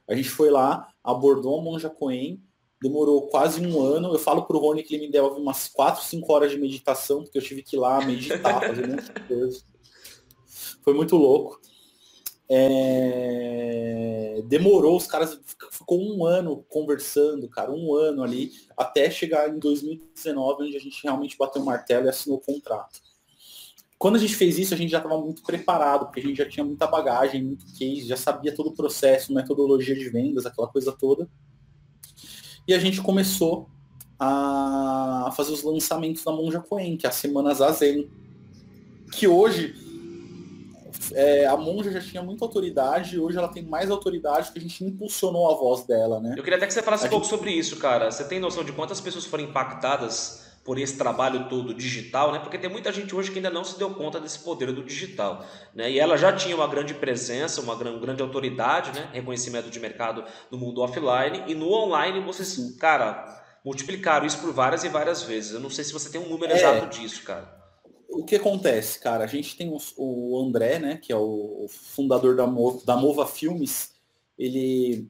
A 0.06 0.14
gente 0.14 0.28
foi 0.28 0.50
lá, 0.50 0.86
abordou 1.02 1.58
a 1.58 1.62
Monja 1.62 1.88
Coen, 1.88 2.42
demorou 2.81 3.29
quase 3.29 3.64
um 3.64 3.83
ano. 3.83 4.12
Eu 4.12 4.19
falo 4.19 4.45
pro 4.47 4.59
Rony 4.59 4.83
que 4.83 4.95
ele 4.95 5.07
me 5.07 5.12
deu 5.12 5.27
umas 5.37 5.69
4, 5.69 6.03
5 6.05 6.33
horas 6.33 6.51
de 6.51 6.59
meditação, 6.59 7.23
porque 7.23 7.38
eu 7.38 7.43
tive 7.43 7.62
que 7.62 7.77
ir 7.77 7.79
lá 7.79 8.05
meditar, 8.05 8.61
fazer 8.61 8.87
muitas 8.87 9.09
coisas. 9.27 9.64
Foi 10.83 10.95
muito 10.95 11.16
louco. 11.16 11.61
É... 12.49 14.43
Demorou, 14.47 14.97
os 14.97 15.07
caras 15.07 15.38
ficou 15.71 16.01
um 16.01 16.25
ano 16.25 16.64
conversando, 16.69 17.49
cara, 17.49 17.71
um 17.71 17.95
ano 17.95 18.25
ali, 18.25 18.51
até 18.77 19.09
chegar 19.11 19.49
em 19.49 19.59
2019, 19.59 20.64
onde 20.64 20.77
a 20.77 20.81
gente 20.81 21.01
realmente 21.03 21.38
bateu 21.38 21.62
o 21.62 21.64
martelo 21.64 22.07
e 22.07 22.09
assinou 22.09 22.38
o 22.38 22.40
contrato. 22.40 23.01
Quando 23.97 24.16
a 24.16 24.19
gente 24.19 24.35
fez 24.35 24.59
isso, 24.59 24.73
a 24.73 24.77
gente 24.77 24.90
já 24.90 24.97
estava 24.97 25.21
muito 25.21 25.43
preparado, 25.43 26.07
porque 26.07 26.21
a 26.21 26.23
gente 26.23 26.38
já 26.38 26.49
tinha 26.49 26.64
muita 26.64 26.87
bagagem, 26.87 27.45
muito 27.45 27.66
case, 27.79 28.09
já 28.09 28.16
sabia 28.16 28.55
todo 28.55 28.71
o 28.71 28.75
processo, 28.75 29.33
metodologia 29.33 29.95
de 29.95 30.09
vendas, 30.09 30.47
aquela 30.47 30.66
coisa 30.66 30.90
toda. 30.90 31.29
E 32.70 32.74
a 32.74 32.78
gente 32.78 33.02
começou 33.02 33.68
a 34.16 35.33
fazer 35.37 35.50
os 35.50 35.64
lançamentos 35.64 36.22
da 36.22 36.30
Monja 36.30 36.61
Coen, 36.61 36.96
que 36.96 37.04
é 37.04 37.09
a 37.09 37.12
Semana 37.12 37.52
Zazen. 37.52 38.09
Que 39.11 39.26
hoje 39.26 39.74
é, 41.12 41.46
a 41.46 41.56
Monja 41.56 41.90
já 41.90 42.00
tinha 42.00 42.22
muita 42.22 42.44
autoridade, 42.44 43.18
hoje 43.18 43.37
ela 43.37 43.48
tem 43.48 43.64
mais 43.64 43.90
autoridade 43.90 44.44
porque 44.46 44.61
a 44.61 44.62
gente 44.62 44.85
impulsionou 44.85 45.50
a 45.50 45.56
voz 45.56 45.83
dela, 45.83 46.20
né? 46.20 46.37
Eu 46.38 46.44
queria 46.44 46.59
até 46.59 46.66
que 46.68 46.72
você 46.72 46.80
falasse 46.80 47.06
a 47.06 47.09
um 47.09 47.11
gente... 47.11 47.18
pouco 47.18 47.26
sobre 47.26 47.50
isso, 47.50 47.76
cara. 47.76 48.09
Você 48.09 48.22
tem 48.22 48.38
noção 48.38 48.62
de 48.62 48.70
quantas 48.70 49.00
pessoas 49.00 49.24
foram 49.24 49.42
impactadas 49.42 50.39
por 50.64 50.79
esse 50.79 50.96
trabalho 50.96 51.49
todo 51.49 51.75
digital, 51.75 52.33
né? 52.33 52.38
Porque 52.38 52.59
tem 52.59 52.68
muita 52.68 52.92
gente 52.92 53.14
hoje 53.14 53.31
que 53.31 53.38
ainda 53.38 53.51
não 53.51 53.64
se 53.64 53.79
deu 53.79 53.94
conta 53.94 54.20
desse 54.20 54.40
poder 54.40 54.73
do 54.73 54.85
digital, 54.85 55.44
né? 55.75 55.90
E 55.90 55.99
ela 55.99 56.16
já 56.16 56.33
tinha 56.33 56.55
uma 56.55 56.66
grande 56.66 56.94
presença, 56.94 57.61
uma 57.61 57.75
grande 57.77 58.23
autoridade, 58.23 58.92
né? 58.92 59.09
Reconhecimento 59.12 59.70
de 59.70 59.81
mercado 59.81 60.25
no 60.51 60.59
mundo 60.59 60.83
offline 60.83 61.44
e 61.46 61.55
no 61.55 61.73
online 61.73 62.20
vocês, 62.20 62.77
cara, 62.79 63.42
multiplicaram 63.64 64.27
isso 64.27 64.38
por 64.38 64.53
várias 64.53 64.85
e 64.85 64.88
várias 64.88 65.23
vezes. 65.23 65.53
Eu 65.53 65.61
não 65.61 65.70
sei 65.70 65.85
se 65.85 65.92
você 65.92 66.11
tem 66.11 66.20
um 66.20 66.29
número 66.29 66.53
é, 66.53 66.57
exato 66.57 66.87
disso, 66.87 67.23
cara. 67.25 67.59
O 68.09 68.25
que 68.25 68.37
acontece, 68.37 68.99
cara? 68.99 69.25
A 69.25 69.27
gente 69.27 69.57
tem 69.57 69.75
o 69.96 70.44
André, 70.44 70.79
né? 70.79 70.99
Que 71.01 71.12
é 71.12 71.16
o 71.16 71.66
fundador 71.68 72.37
da 72.37 72.46
Mova, 72.46 72.85
da 72.85 72.96
Mova 72.96 73.27
Filmes. 73.27 73.94
Ele 74.38 75.09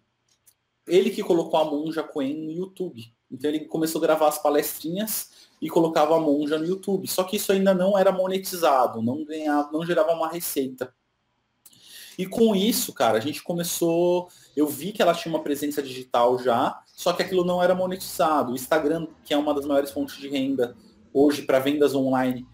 ele 0.87 1.11
que 1.11 1.23
colocou 1.23 1.59
a 1.59 1.65
Monja 1.65 2.03
Coen 2.03 2.35
no 2.35 2.51
YouTube. 2.51 3.13
Então 3.31 3.51
ele 3.51 3.61
começou 3.67 4.01
a 4.01 4.03
gravar 4.03 4.29
as 4.29 4.39
palestrinhas 4.39 5.31
e 5.61 5.69
colocava 5.69 6.17
a 6.17 6.21
monja 6.21 6.59
no 6.59 6.65
YouTube. 6.65 7.07
Só 7.07 7.23
que 7.25 7.37
isso 7.37 7.53
ainda 7.53 7.75
não 7.75 7.97
era 7.97 8.11
monetizado, 8.11 9.03
não 9.03 9.25
ganhava, 9.25 9.71
não 9.73 9.85
gerava 9.85 10.13
uma 10.13 10.29
receita. 10.29 10.93
E 12.19 12.27
com 12.27 12.55
isso, 12.55 12.93
cara, 12.93 13.19
a 13.19 13.21
gente 13.21 13.43
começou. 13.43 14.29
Eu 14.57 14.67
vi 14.67 14.93
que 14.93 15.01
ela 15.01 15.15
tinha 15.15 15.33
uma 15.33 15.43
presença 15.43 15.83
digital 15.83 16.39
já, 16.39 16.83
só 16.87 17.13
que 17.13 17.23
aquilo 17.23 17.45
não 17.45 17.63
era 17.63 17.75
monetizado. 17.75 18.53
O 18.53 18.55
Instagram, 18.55 19.07
que 19.25 19.33
é 19.33 19.37
uma 19.37 19.55
das 19.55 19.65
maiores 19.65 19.91
fontes 19.91 20.17
de 20.17 20.29
renda 20.29 20.77
hoje 21.15 21.43
para 21.43 21.59
vendas 21.59 21.95
online, 21.95 22.47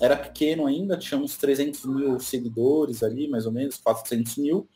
era 0.00 0.16
pequeno 0.16 0.66
ainda, 0.66 0.96
tinha 0.96 1.20
uns 1.20 1.36
300 1.36 1.84
mil 1.84 2.18
seguidores 2.18 3.02
ali, 3.02 3.28
mais 3.28 3.46
ou 3.46 3.52
menos, 3.52 3.76
400 3.76 4.36
mil. 4.38 4.68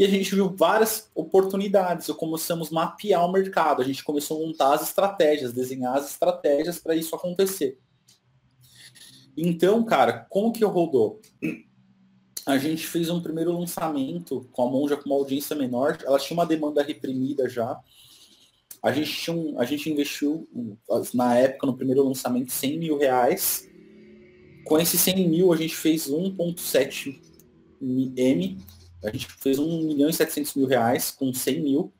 E 0.00 0.04
a 0.06 0.08
gente 0.08 0.34
viu 0.34 0.48
várias 0.48 1.10
oportunidades. 1.14 2.08
Eu 2.08 2.14
começamos 2.14 2.72
a 2.72 2.74
mapear 2.74 3.22
o 3.22 3.30
mercado. 3.30 3.82
A 3.82 3.84
gente 3.84 4.02
começou 4.02 4.42
a 4.42 4.46
montar 4.46 4.72
as 4.72 4.82
estratégias, 4.82 5.52
desenhar 5.52 5.94
as 5.94 6.12
estratégias 6.12 6.78
para 6.78 6.96
isso 6.96 7.14
acontecer. 7.14 7.78
Então, 9.36 9.84
cara, 9.84 10.26
como 10.30 10.54
que 10.54 10.64
eu 10.64 10.70
rodou? 10.70 11.20
A 12.46 12.56
gente 12.56 12.86
fez 12.86 13.10
um 13.10 13.20
primeiro 13.20 13.52
lançamento 13.52 14.48
com 14.52 14.62
a 14.66 14.70
Monja 14.70 14.96
com 14.96 15.04
uma 15.04 15.16
audiência 15.16 15.54
menor. 15.54 15.98
Ela 16.02 16.18
tinha 16.18 16.34
uma 16.34 16.46
demanda 16.46 16.82
reprimida 16.82 17.46
já. 17.46 17.78
A 18.82 18.92
gente, 18.92 19.12
tinha 19.12 19.36
um, 19.36 19.60
a 19.60 19.66
gente 19.66 19.92
investiu, 19.92 20.48
na 21.12 21.36
época, 21.36 21.66
no 21.66 21.76
primeiro 21.76 22.02
lançamento, 22.02 22.50
100 22.50 22.78
mil 22.78 22.96
reais. 22.96 23.68
Com 24.64 24.78
esses 24.78 24.98
100 24.98 25.28
mil, 25.28 25.52
a 25.52 25.56
gente 25.56 25.76
fez 25.76 26.08
1.7 26.08 27.20
M 28.16 28.56
a 29.02 29.10
gente 29.10 29.26
fez 29.26 29.58
1 29.58 29.82
milhão 29.82 30.08
e 30.10 30.12
700 30.12 30.54
mil 30.54 30.66
reais 30.66 31.10
com 31.10 31.32
100 31.32 31.60
mil. 31.60 31.92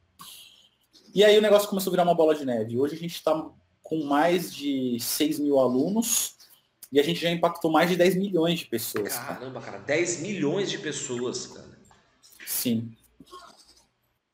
E 1.15 1.25
aí 1.25 1.37
o 1.39 1.43
negócio 1.43 1.69
começou 1.69 1.91
a 1.91 1.93
virar 1.93 2.03
uma 2.05 2.15
bola 2.15 2.35
de 2.35 2.45
neve. 2.45 2.79
Hoje 2.79 2.95
a 2.95 2.99
gente 2.99 3.15
está 3.15 3.51
com 3.83 4.05
mais 4.05 4.55
de 4.55 4.99
6 5.01 5.39
mil 5.39 5.59
alunos 5.59 6.37
e 6.93 7.01
a 7.01 7.03
gente 7.03 7.21
já 7.21 7.31
impactou 7.31 7.71
mais 7.71 7.91
de 7.91 7.97
10 7.97 8.17
milhões 8.17 8.61
de 8.61 8.67
pessoas. 8.67 9.15
Caramba, 9.15 9.61
cara, 9.61 9.79
10 9.79 10.21
milhões 10.21 10.71
de 10.71 10.79
pessoas, 10.79 11.47
cara. 11.47 11.79
Sim. 12.47 12.93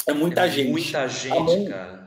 É 0.07 0.13
muita 0.13 0.47
é 0.47 0.51
gente. 0.51 0.71
Muita 0.71 1.09
gente, 1.09 1.69
cara. 1.69 2.07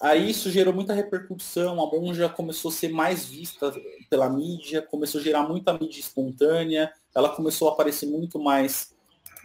Aí 0.00 0.30
isso 0.30 0.48
gerou 0.50 0.72
muita 0.72 0.94
repercussão, 0.94 1.82
a 1.82 1.86
Monja 1.86 2.28
começou 2.28 2.70
a 2.70 2.74
ser 2.74 2.88
mais 2.88 3.24
vista 3.24 3.74
pela 4.08 4.30
mídia, 4.30 4.80
começou 4.80 5.20
a 5.20 5.24
gerar 5.24 5.42
muita 5.42 5.72
mídia 5.72 5.98
espontânea, 5.98 6.92
ela 7.12 7.30
começou 7.30 7.68
a 7.68 7.72
aparecer 7.72 8.06
muito 8.06 8.38
mais 8.38 8.94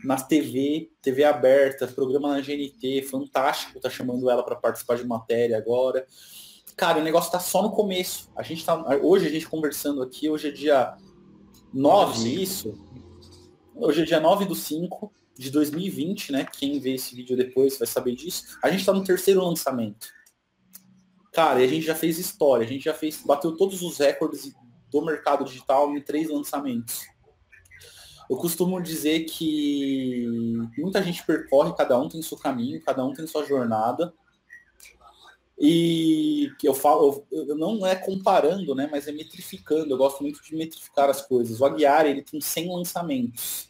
na 0.03 0.17
TV, 0.17 0.91
TV 1.01 1.23
aberta, 1.23 1.87
programa 1.87 2.29
na 2.29 2.41
GNT, 2.41 3.03
fantástico, 3.03 3.79
tá 3.79 3.89
chamando 3.89 4.29
ela 4.29 4.43
para 4.43 4.55
participar 4.55 4.97
de 4.97 5.05
matéria 5.05 5.57
agora. 5.57 6.05
Cara, 6.75 6.99
o 6.99 7.03
negócio 7.03 7.31
tá 7.31 7.39
só 7.39 7.61
no 7.61 7.71
começo. 7.71 8.29
A 8.35 8.43
gente 8.43 8.65
tá 8.65 8.75
hoje 9.01 9.27
a 9.27 9.29
gente 9.29 9.47
conversando 9.47 10.01
aqui, 10.01 10.29
hoje 10.29 10.49
é 10.49 10.51
dia 10.51 10.97
9, 11.73 12.29
isso. 12.29 12.77
Hoje 13.75 14.01
é 14.01 14.05
dia 14.05 14.19
9 14.19 14.45
do 14.45 14.55
5 14.55 15.11
de 15.37 15.49
2020, 15.49 16.31
né? 16.31 16.45
Quem 16.45 16.79
vê 16.79 16.95
esse 16.95 17.15
vídeo 17.15 17.37
depois 17.37 17.77
vai 17.77 17.87
saber 17.87 18.15
disso. 18.15 18.57
A 18.61 18.69
gente 18.69 18.85
tá 18.85 18.93
no 18.93 19.03
terceiro 19.03 19.43
lançamento. 19.43 20.07
Cara, 21.31 21.61
e 21.61 21.65
a 21.65 21.67
gente 21.67 21.85
já 21.85 21.95
fez 21.95 22.19
história, 22.19 22.65
a 22.65 22.69
gente 22.69 22.83
já 22.83 22.93
fez, 22.93 23.23
bateu 23.25 23.55
todos 23.57 23.81
os 23.81 23.97
recordes 23.97 24.53
do 24.91 25.03
mercado 25.03 25.43
digital 25.43 25.91
em 25.95 26.01
três 26.01 26.29
lançamentos. 26.29 27.01
Eu 28.29 28.37
costumo 28.37 28.81
dizer 28.81 29.25
que 29.25 30.25
muita 30.77 31.01
gente 31.01 31.25
percorre, 31.25 31.73
cada 31.75 31.99
um 31.99 32.07
tem 32.07 32.21
seu 32.21 32.37
caminho, 32.37 32.81
cada 32.81 33.03
um 33.05 33.13
tem 33.13 33.27
sua 33.27 33.45
jornada. 33.45 34.13
E 35.59 36.51
eu 36.63 36.73
falo, 36.73 37.25
eu, 37.31 37.55
não 37.55 37.85
é 37.85 37.95
comparando, 37.95 38.73
né, 38.75 38.87
mas 38.91 39.07
é 39.07 39.11
metrificando. 39.11 39.93
Eu 39.93 39.97
gosto 39.97 40.21
muito 40.21 40.43
de 40.43 40.55
metrificar 40.55 41.09
as 41.09 41.21
coisas. 41.21 41.61
O 41.61 41.65
Aguiar, 41.65 42.05
ele 42.05 42.21
tem 42.21 42.41
100 42.41 42.75
lançamentos. 42.75 43.67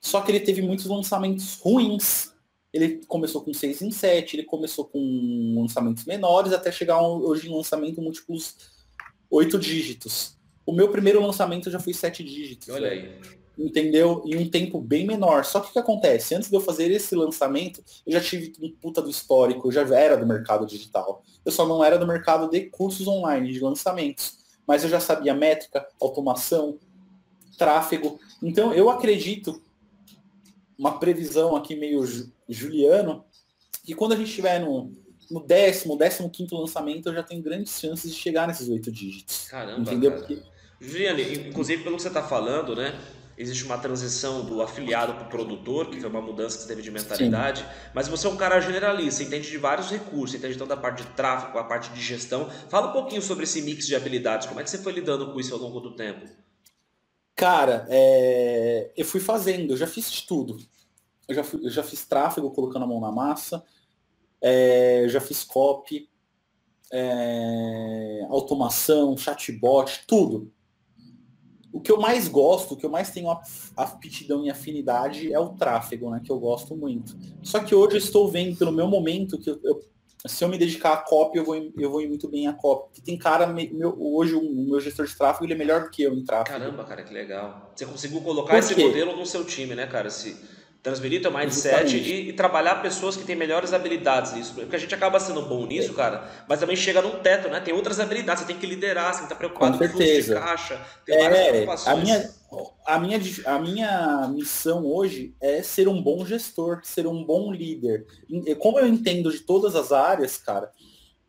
Só 0.00 0.20
que 0.20 0.30
ele 0.30 0.40
teve 0.40 0.62
muitos 0.62 0.86
lançamentos 0.86 1.58
ruins. 1.60 2.32
Ele 2.72 3.04
começou 3.06 3.42
com 3.42 3.52
6 3.52 3.82
em 3.82 3.90
7, 3.90 4.36
ele 4.36 4.44
começou 4.44 4.84
com 4.84 5.56
lançamentos 5.58 6.04
menores, 6.04 6.52
até 6.52 6.70
chegar 6.70 7.00
hoje 7.00 7.48
em 7.48 7.54
lançamento 7.54 8.00
múltiplos 8.00 8.56
8 9.30 9.58
dígitos. 9.58 10.37
O 10.68 10.72
meu 10.72 10.90
primeiro 10.90 11.22
lançamento 11.22 11.70
já 11.70 11.80
foi 11.80 11.94
sete 11.94 12.22
dígitos. 12.22 12.68
Olha 12.68 12.90
aí. 12.90 13.18
Entendeu? 13.58 14.22
Em 14.26 14.36
um 14.36 14.50
tempo 14.50 14.78
bem 14.78 15.06
menor. 15.06 15.46
Só 15.46 15.60
que 15.60 15.70
o 15.70 15.72
que 15.72 15.78
acontece? 15.78 16.34
Antes 16.34 16.50
de 16.50 16.54
eu 16.54 16.60
fazer 16.60 16.90
esse 16.90 17.14
lançamento, 17.14 17.82
eu 18.06 18.12
já 18.12 18.20
tive 18.20 18.52
um 18.60 18.70
puta 18.70 19.00
do 19.00 19.08
histórico, 19.08 19.66
eu 19.66 19.72
já 19.72 19.98
era 19.98 20.14
do 20.14 20.26
mercado 20.26 20.66
digital. 20.66 21.24
Eu 21.42 21.50
só 21.50 21.66
não 21.66 21.82
era 21.82 21.98
do 21.98 22.06
mercado 22.06 22.50
de 22.50 22.66
cursos 22.66 23.08
online, 23.08 23.50
de 23.50 23.60
lançamentos. 23.60 24.40
Mas 24.66 24.84
eu 24.84 24.90
já 24.90 25.00
sabia 25.00 25.32
métrica, 25.32 25.88
automação, 25.98 26.78
tráfego. 27.56 28.20
Então 28.42 28.74
eu 28.74 28.90
acredito, 28.90 29.62
uma 30.78 30.98
previsão 30.98 31.56
aqui 31.56 31.74
meio 31.76 32.04
juliano, 32.46 33.24
que 33.82 33.94
quando 33.94 34.12
a 34.12 34.16
gente 34.16 34.28
estiver 34.28 34.60
no, 34.60 34.92
no 35.30 35.40
décimo, 35.40 35.96
décimo 35.96 36.28
quinto 36.28 36.54
lançamento, 36.54 37.08
eu 37.08 37.14
já 37.14 37.22
tenho 37.22 37.42
grandes 37.42 37.80
chances 37.80 38.14
de 38.14 38.20
chegar 38.20 38.46
nesses 38.46 38.68
oito 38.68 38.92
dígitos. 38.92 39.48
Caramba, 39.48 39.80
entendeu? 39.80 40.10
Cara. 40.10 40.22
Porque 40.26 40.57
Juliane, 40.80 41.48
inclusive 41.48 41.82
pelo 41.82 41.96
que 41.96 42.02
você 42.02 42.08
está 42.08 42.22
falando, 42.22 42.76
né? 42.76 42.98
Existe 43.36 43.64
uma 43.64 43.78
transição 43.78 44.44
do 44.44 44.60
afiliado 44.60 45.14
para 45.14 45.24
o 45.24 45.28
produtor, 45.28 45.90
que 45.90 46.00
foi 46.00 46.10
uma 46.10 46.20
mudança 46.20 46.56
que 46.56 46.62
você 46.62 46.68
teve 46.68 46.82
de 46.82 46.90
mentalidade, 46.90 47.60
Sim. 47.60 47.68
mas 47.94 48.08
você 48.08 48.26
é 48.26 48.30
um 48.30 48.36
cara 48.36 48.58
generalista, 48.58 49.22
entende 49.22 49.48
de 49.48 49.56
vários 49.56 49.90
recursos, 49.90 50.34
entende 50.34 50.58
tanto 50.58 50.70
da 50.70 50.76
parte 50.76 51.04
de 51.04 51.10
tráfego, 51.10 51.56
a 51.56 51.62
parte 51.62 51.90
de 51.92 52.00
gestão. 52.00 52.50
Fala 52.68 52.88
um 52.88 52.92
pouquinho 52.92 53.22
sobre 53.22 53.44
esse 53.44 53.62
mix 53.62 53.86
de 53.86 53.94
habilidades, 53.94 54.48
como 54.48 54.58
é 54.58 54.64
que 54.64 54.70
você 54.70 54.78
foi 54.78 54.92
lidando 54.92 55.32
com 55.32 55.38
isso 55.38 55.54
ao 55.54 55.60
longo 55.60 55.78
do 55.78 55.94
tempo? 55.94 56.26
Cara, 57.36 57.86
é... 57.88 58.90
eu 58.96 59.04
fui 59.04 59.20
fazendo, 59.20 59.74
eu 59.74 59.76
já 59.76 59.86
fiz 59.86 60.10
de 60.10 60.26
tudo. 60.26 60.56
Eu 61.28 61.34
já, 61.36 61.44
fui, 61.44 61.64
eu 61.64 61.70
já 61.70 61.84
fiz 61.84 62.04
tráfego 62.04 62.50
colocando 62.50 62.84
a 62.84 62.88
mão 62.88 63.00
na 63.00 63.12
massa, 63.12 63.62
é, 64.40 65.04
já 65.08 65.20
fiz 65.20 65.44
copy, 65.44 66.08
é, 66.92 68.26
automação, 68.30 69.16
chatbot, 69.16 70.04
tudo. 70.06 70.50
O 71.72 71.80
que 71.80 71.92
eu 71.92 72.00
mais 72.00 72.28
gosto, 72.28 72.74
o 72.74 72.76
que 72.76 72.86
eu 72.86 72.90
mais 72.90 73.10
tenho 73.10 73.28
aptidão 73.76 74.44
e 74.44 74.50
afinidade 74.50 75.32
é 75.32 75.38
o 75.38 75.50
tráfego, 75.50 76.10
né? 76.10 76.20
Que 76.24 76.32
eu 76.32 76.38
gosto 76.38 76.74
muito. 76.74 77.16
Só 77.42 77.60
que 77.60 77.74
hoje 77.74 77.96
eu 77.96 77.98
estou 77.98 78.28
vendo, 78.28 78.56
pelo 78.56 78.72
meu 78.72 78.88
momento, 78.88 79.38
que 79.38 79.50
eu, 79.50 79.82
se 80.26 80.42
eu 80.42 80.48
me 80.48 80.58
dedicar 80.58 80.94
a 80.94 80.96
copy, 80.96 81.38
eu 81.38 81.44
vou, 81.44 81.56
eu 81.56 81.90
vou 81.90 82.02
ir 82.02 82.08
muito 82.08 82.28
bem 82.28 82.48
a 82.48 82.52
copy. 82.52 82.88
Porque 82.88 83.00
tem 83.02 83.16
cara, 83.16 83.46
meu, 83.46 83.96
hoje 84.00 84.34
o 84.34 84.42
meu 84.42 84.80
gestor 84.80 85.06
de 85.06 85.16
tráfego, 85.16 85.44
ele 85.44 85.52
é 85.52 85.56
melhor 85.56 85.82
do 85.82 85.90
que 85.90 86.02
eu 86.02 86.14
em 86.14 86.24
tráfego. 86.24 86.58
Caramba, 86.58 86.84
cara, 86.84 87.02
que 87.02 87.12
legal. 87.12 87.70
Você 87.74 87.86
conseguiu 87.86 88.20
colocar 88.22 88.58
esse 88.58 88.74
modelo 88.74 89.16
no 89.16 89.26
seu 89.26 89.44
time, 89.44 89.74
né, 89.74 89.86
cara? 89.86 90.10
Se 90.10 90.36
transmitir 90.82 91.20
teu 91.20 91.32
mindset 91.32 91.96
e, 91.96 92.28
e, 92.28 92.32
trabalhar 92.32 92.76
pessoas 92.76 93.16
que 93.16 93.24
têm 93.24 93.34
melhores 93.34 93.72
habilidades 93.72 94.32
nisso. 94.32 94.54
Porque 94.54 94.76
a 94.76 94.78
gente 94.78 94.94
acaba 94.94 95.18
sendo 95.18 95.42
bom 95.42 95.66
nisso, 95.66 95.92
cara, 95.94 96.28
mas 96.48 96.60
também 96.60 96.76
chega 96.76 97.02
num 97.02 97.18
teto, 97.20 97.48
né? 97.48 97.60
Tem 97.60 97.74
outras 97.74 97.98
habilidades, 97.98 98.42
você 98.42 98.46
tem 98.46 98.58
que 98.58 98.66
liderar, 98.66 99.12
você 99.12 99.20
tem 99.20 99.28
que 99.28 99.34
estar 99.34 99.36
preocupado 99.36 99.78
com, 99.78 99.86
com 99.86 99.92
fluxo 99.92 100.22
de 100.22 100.34
caixa, 100.34 100.80
tem 101.04 101.16
é, 101.16 101.20
várias 101.20 101.48
preocupações. 101.48 101.96
A 101.98 102.00
minha, 102.00 102.30
a, 102.86 102.98
minha, 102.98 103.20
a 103.46 103.58
minha 103.58 104.28
missão 104.28 104.86
hoje 104.86 105.34
é 105.40 105.62
ser 105.62 105.88
um 105.88 106.00
bom 106.00 106.24
gestor, 106.24 106.80
ser 106.84 107.06
um 107.06 107.24
bom 107.24 107.52
líder. 107.52 108.06
Como 108.58 108.78
eu 108.78 108.86
entendo 108.86 109.30
de 109.30 109.40
todas 109.40 109.74
as 109.74 109.92
áreas, 109.92 110.36
cara, 110.38 110.70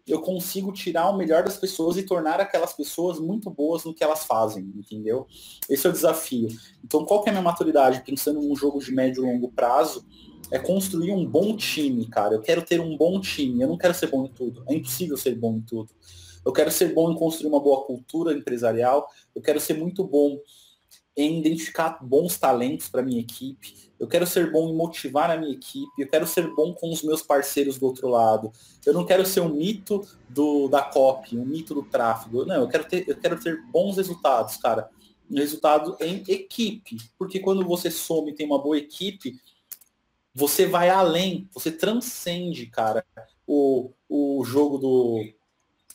eu 0.07 0.21
consigo 0.21 0.71
tirar 0.71 1.09
o 1.09 1.17
melhor 1.17 1.43
das 1.43 1.57
pessoas 1.57 1.97
e 1.97 2.03
tornar 2.03 2.39
aquelas 2.39 2.73
pessoas 2.73 3.19
muito 3.19 3.49
boas 3.49 3.83
no 3.83 3.93
que 3.93 4.03
elas 4.03 4.25
fazem, 4.25 4.71
entendeu? 4.75 5.27
Esse 5.69 5.85
é 5.85 5.89
o 5.89 5.93
desafio. 5.93 6.49
Então, 6.83 7.05
qual 7.05 7.21
que 7.21 7.29
é 7.29 7.31
a 7.31 7.33
minha 7.33 7.43
maturidade? 7.43 8.03
Pensando 8.05 8.41
num 8.41 8.55
jogo 8.55 8.79
de 8.79 8.91
médio 8.91 9.23
e 9.23 9.31
longo 9.31 9.51
prazo, 9.51 10.05
é 10.51 10.57
construir 10.57 11.11
um 11.11 11.25
bom 11.25 11.55
time, 11.55 12.07
cara. 12.07 12.35
Eu 12.35 12.41
quero 12.41 12.61
ter 12.63 12.79
um 12.79 12.97
bom 12.97 13.19
time. 13.19 13.61
Eu 13.61 13.67
não 13.67 13.77
quero 13.77 13.93
ser 13.93 14.07
bom 14.07 14.25
em 14.25 14.31
tudo. 14.31 14.63
É 14.67 14.73
impossível 14.73 15.15
ser 15.15 15.35
bom 15.35 15.57
em 15.57 15.61
tudo. 15.61 15.89
Eu 16.45 16.51
quero 16.51 16.71
ser 16.71 16.93
bom 16.93 17.11
em 17.11 17.15
construir 17.15 17.49
uma 17.49 17.59
boa 17.59 17.85
cultura 17.85 18.33
empresarial. 18.33 19.07
Eu 19.35 19.41
quero 19.41 19.59
ser 19.59 19.75
muito 19.75 20.03
bom 20.03 20.39
em 21.21 21.39
identificar 21.39 21.97
bons 22.01 22.37
talentos 22.37 22.87
para 22.87 23.01
minha 23.01 23.19
equipe 23.19 23.89
eu 23.99 24.07
quero 24.07 24.25
ser 24.25 24.49
bom 24.49 24.69
em 24.69 24.75
motivar 24.75 25.29
a 25.29 25.37
minha 25.37 25.51
equipe, 25.51 26.01
eu 26.01 26.07
quero 26.07 26.25
ser 26.25 26.47
bom 26.55 26.73
com 26.73 26.89
os 26.89 27.03
meus 27.03 27.21
parceiros 27.21 27.77
do 27.77 27.85
outro 27.85 28.07
lado. 28.07 28.51
Eu 28.85 28.93
não 28.93 29.05
quero 29.05 29.25
ser 29.25 29.41
um 29.41 29.49
mito 29.49 30.07
do, 30.29 30.69
da 30.69 30.81
copy, 30.81 31.37
um 31.37 31.45
mito 31.45 31.73
do 31.73 31.83
tráfego. 31.83 32.45
Não, 32.45 32.55
eu 32.55 32.67
quero 32.69 32.85
ter, 32.85 33.07
eu 33.09 33.17
quero 33.17 33.37
ter 33.37 33.61
bons 33.63 33.97
resultados, 33.97 34.55
cara. 34.55 34.89
Um 35.29 35.35
resultado 35.35 35.97
em 35.99 36.23
equipe. 36.29 36.97
Porque 37.17 37.39
quando 37.39 37.67
você 37.67 37.91
some 37.91 38.31
e 38.31 38.33
tem 38.33 38.45
uma 38.45 38.57
boa 38.57 38.77
equipe, 38.77 39.37
você 40.33 40.65
vai 40.65 40.89
além, 40.89 41.49
você 41.53 41.69
transcende, 41.69 42.67
cara, 42.67 43.05
o, 43.45 43.91
o 44.07 44.41
jogo 44.45 44.77
do, 44.77 45.25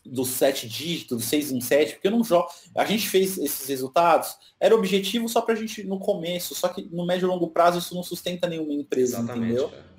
dos 0.04 0.28
sete 0.28 0.68
dígitos, 0.68 1.18
do 1.18 1.22
seis 1.22 1.50
em 1.50 1.60
sete, 1.60 1.94
porque 1.94 2.08
eu 2.08 2.12
não 2.12 2.22
jogo. 2.22 2.48
A 2.76 2.84
gente 2.84 3.08
fez 3.08 3.38
esses 3.38 3.66
resultados, 3.68 4.36
era 4.60 4.74
objetivo 4.74 5.28
só 5.28 5.40
para 5.40 5.54
a 5.54 5.56
gente 5.56 5.84
no 5.84 5.98
começo, 5.98 6.54
só 6.54 6.68
que 6.68 6.82
no 6.90 7.06
médio 7.06 7.26
e 7.26 7.28
longo 7.28 7.48
prazo 7.48 7.78
isso 7.78 7.94
não 7.94 8.02
sustenta 8.02 8.48
nenhuma 8.48 8.72
empresa, 8.72 9.18
Exatamente, 9.18 9.44
entendeu? 9.44 9.68
Cara. 9.68 9.94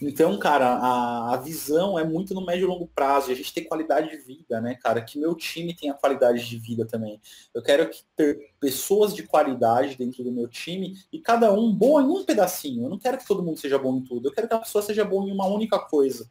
Então, 0.00 0.38
cara, 0.38 0.74
a, 0.76 1.34
a, 1.34 1.36
visão 1.38 1.98
é 1.98 2.04
muito 2.04 2.32
no 2.32 2.46
médio 2.46 2.64
e 2.64 2.68
longo 2.68 2.86
prazo, 2.86 3.30
e 3.30 3.32
a 3.32 3.36
gente 3.36 3.52
tem 3.52 3.64
qualidade 3.64 4.08
de 4.10 4.18
vida, 4.18 4.60
né, 4.60 4.76
cara? 4.76 5.02
Que 5.02 5.18
meu 5.18 5.34
time 5.34 5.74
tenha 5.74 5.92
qualidade 5.92 6.48
de 6.48 6.56
vida 6.56 6.86
também. 6.86 7.20
Eu 7.52 7.62
quero 7.62 7.90
ter 8.14 8.52
pessoas 8.60 9.12
de 9.12 9.24
qualidade 9.24 9.96
dentro 9.96 10.22
do 10.22 10.30
meu 10.30 10.46
time 10.46 10.94
e 11.12 11.18
cada 11.18 11.52
um 11.52 11.74
bom 11.74 12.00
em 12.00 12.04
um 12.04 12.24
pedacinho. 12.24 12.84
Eu 12.84 12.90
não 12.90 12.98
quero 12.98 13.18
que 13.18 13.26
todo 13.26 13.42
mundo 13.42 13.58
seja 13.58 13.76
bom 13.76 13.96
em 13.96 14.04
tudo, 14.04 14.28
eu 14.28 14.32
quero 14.32 14.46
que 14.46 14.54
a 14.54 14.60
pessoa 14.60 14.82
seja 14.82 15.04
bom 15.04 15.26
em 15.26 15.32
uma 15.32 15.46
única 15.46 15.80
coisa. 15.80 16.28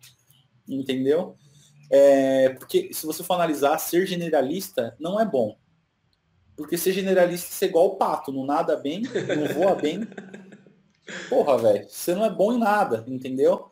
Entendeu? 0.66 1.36
É, 1.90 2.50
porque 2.50 2.94
se 2.94 3.06
você 3.06 3.24
for 3.24 3.36
analisar, 3.36 3.78
ser 3.78 4.06
generalista 4.06 4.96
não 5.00 5.20
é 5.20 5.26
bom. 5.26 5.58
Porque 6.56 6.78
ser 6.78 6.92
generalista 6.92 7.66
é 7.66 7.68
igual 7.68 7.86
o 7.88 7.96
pato, 7.96 8.32
não 8.32 8.46
nada 8.46 8.76
bem, 8.76 9.04
não 9.04 9.54
voa 9.54 9.76
bem. 9.76 10.08
Porra, 11.30 11.58
velho, 11.58 11.88
você 11.88 12.14
não 12.14 12.26
é 12.26 12.30
bom 12.30 12.52
em 12.52 12.58
nada, 12.58 13.06
entendeu? 13.08 13.72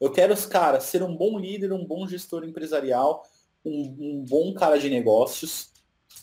Eu 0.00 0.10
quero 0.10 0.32
os 0.32 0.46
caras 0.46 0.84
ser 0.84 1.02
um 1.02 1.14
bom 1.14 1.38
líder, 1.38 1.72
um 1.72 1.84
bom 1.84 2.06
gestor 2.06 2.44
empresarial, 2.44 3.24
um, 3.64 3.96
um 4.00 4.24
bom 4.26 4.54
cara 4.54 4.78
de 4.78 4.88
negócios 4.88 5.70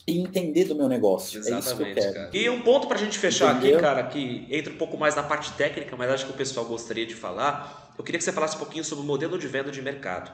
e 0.07 0.19
entender 0.19 0.65
do 0.65 0.75
meu 0.75 0.87
negócio. 0.87 1.39
Exatamente, 1.39 1.55
é 1.55 1.59
isso 1.59 1.75
que 1.75 1.83
eu 1.83 2.13
quero. 2.13 2.35
E 2.35 2.49
um 2.49 2.61
ponto 2.61 2.87
para 2.87 2.97
a 2.97 2.99
gente 2.99 3.17
fechar 3.17 3.55
entendeu? 3.55 3.75
aqui, 3.75 3.81
cara, 3.81 4.03
que 4.03 4.47
entra 4.49 4.73
um 4.73 4.77
pouco 4.77 4.97
mais 4.97 5.15
na 5.15 5.23
parte 5.23 5.53
técnica, 5.53 5.95
mas 5.95 6.09
acho 6.09 6.25
que 6.25 6.31
o 6.31 6.35
pessoal 6.35 6.65
gostaria 6.65 7.05
de 7.05 7.15
falar. 7.15 7.93
Eu 7.97 8.03
queria 8.03 8.17
que 8.17 8.23
você 8.23 8.31
falasse 8.31 8.55
um 8.55 8.59
pouquinho 8.59 8.83
sobre 8.83 9.03
o 9.03 9.07
modelo 9.07 9.37
de 9.37 9.47
venda 9.47 9.71
de 9.71 9.81
mercado. 9.81 10.31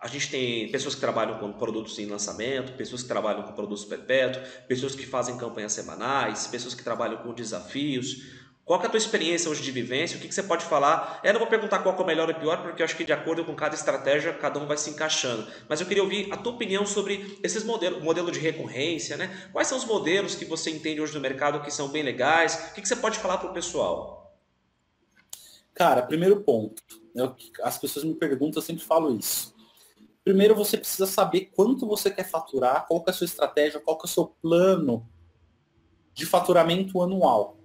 A 0.00 0.06
gente 0.06 0.30
tem 0.30 0.70
pessoas 0.70 0.94
que 0.94 1.00
trabalham 1.00 1.38
com 1.38 1.52
produtos 1.52 1.98
em 1.98 2.06
lançamento, 2.06 2.72
pessoas 2.76 3.02
que 3.02 3.08
trabalham 3.08 3.42
com 3.42 3.52
produtos 3.52 3.84
perpétuos, 3.84 4.46
pessoas 4.68 4.94
que 4.94 5.04
fazem 5.04 5.36
campanhas 5.36 5.72
semanais, 5.72 6.46
pessoas 6.46 6.72
que 6.72 6.84
trabalham 6.84 7.18
com 7.18 7.34
desafios. 7.34 8.38
Qual 8.64 8.80
é 8.80 8.86
a 8.86 8.88
tua 8.88 8.98
experiência 8.98 9.50
hoje 9.50 9.62
de 9.62 9.72
vivência? 9.72 10.16
O 10.16 10.20
que, 10.20 10.28
que 10.28 10.34
você 10.34 10.42
pode 10.42 10.64
falar? 10.64 11.20
Eu 11.24 11.32
não 11.32 11.40
vou 11.40 11.48
perguntar 11.48 11.80
qual 11.80 11.96
é 11.96 12.00
o 12.00 12.06
melhor 12.06 12.28
ou 12.28 12.34
pior, 12.34 12.62
porque 12.62 12.80
eu 12.80 12.84
acho 12.84 12.96
que 12.96 13.02
de 13.02 13.12
acordo 13.12 13.44
com 13.44 13.56
cada 13.56 13.74
estratégia, 13.74 14.32
cada 14.34 14.60
um 14.60 14.66
vai 14.66 14.76
se 14.76 14.90
encaixando. 14.90 15.50
Mas 15.68 15.80
eu 15.80 15.86
queria 15.86 16.02
ouvir 16.02 16.30
a 16.30 16.36
tua 16.36 16.52
opinião 16.52 16.86
sobre 16.86 17.36
esses 17.42 17.64
modelos, 17.64 18.00
modelo 18.00 18.30
de 18.30 18.38
recorrência, 18.38 19.16
né? 19.16 19.48
Quais 19.52 19.66
são 19.66 19.78
os 19.78 19.84
modelos 19.84 20.36
que 20.36 20.44
você 20.44 20.70
entende 20.70 21.00
hoje 21.00 21.14
no 21.14 21.20
mercado 21.20 21.60
que 21.60 21.72
são 21.72 21.88
bem 21.88 22.04
legais? 22.04 22.68
O 22.70 22.74
que, 22.74 22.82
que 22.82 22.88
você 22.88 22.96
pode 22.96 23.18
falar 23.18 23.38
para 23.38 23.50
o 23.50 23.54
pessoal? 23.54 24.38
Cara, 25.74 26.02
primeiro 26.02 26.40
ponto. 26.42 26.82
Eu, 27.16 27.34
as 27.62 27.78
pessoas 27.78 28.04
me 28.04 28.14
perguntam, 28.14 28.60
eu 28.60 28.66
sempre 28.66 28.84
falo 28.84 29.16
isso. 29.18 29.57
Primeiro 30.28 30.54
você 30.54 30.76
precisa 30.76 31.06
saber 31.06 31.50
quanto 31.56 31.86
você 31.86 32.10
quer 32.10 32.28
faturar, 32.28 32.86
qual 32.86 33.02
que 33.02 33.08
é 33.08 33.12
a 33.12 33.14
sua 33.14 33.24
estratégia, 33.24 33.80
qual 33.80 33.96
que 33.96 34.06
é 34.06 34.10
o 34.10 34.12
seu 34.12 34.26
plano 34.26 35.08
de 36.12 36.26
faturamento 36.26 37.00
anual. 37.00 37.56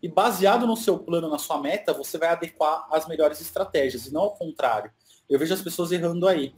E 0.00 0.06
baseado 0.06 0.64
no 0.64 0.76
seu 0.76 0.96
plano, 0.96 1.28
na 1.28 1.38
sua 1.38 1.60
meta, 1.60 1.92
você 1.92 2.16
vai 2.16 2.28
adequar 2.28 2.86
as 2.92 3.08
melhores 3.08 3.40
estratégias, 3.40 4.06
e 4.06 4.12
não 4.12 4.20
ao 4.20 4.36
contrário. 4.36 4.92
Eu 5.28 5.40
vejo 5.40 5.54
as 5.54 5.60
pessoas 5.60 5.90
errando 5.90 6.28
aí. 6.28 6.54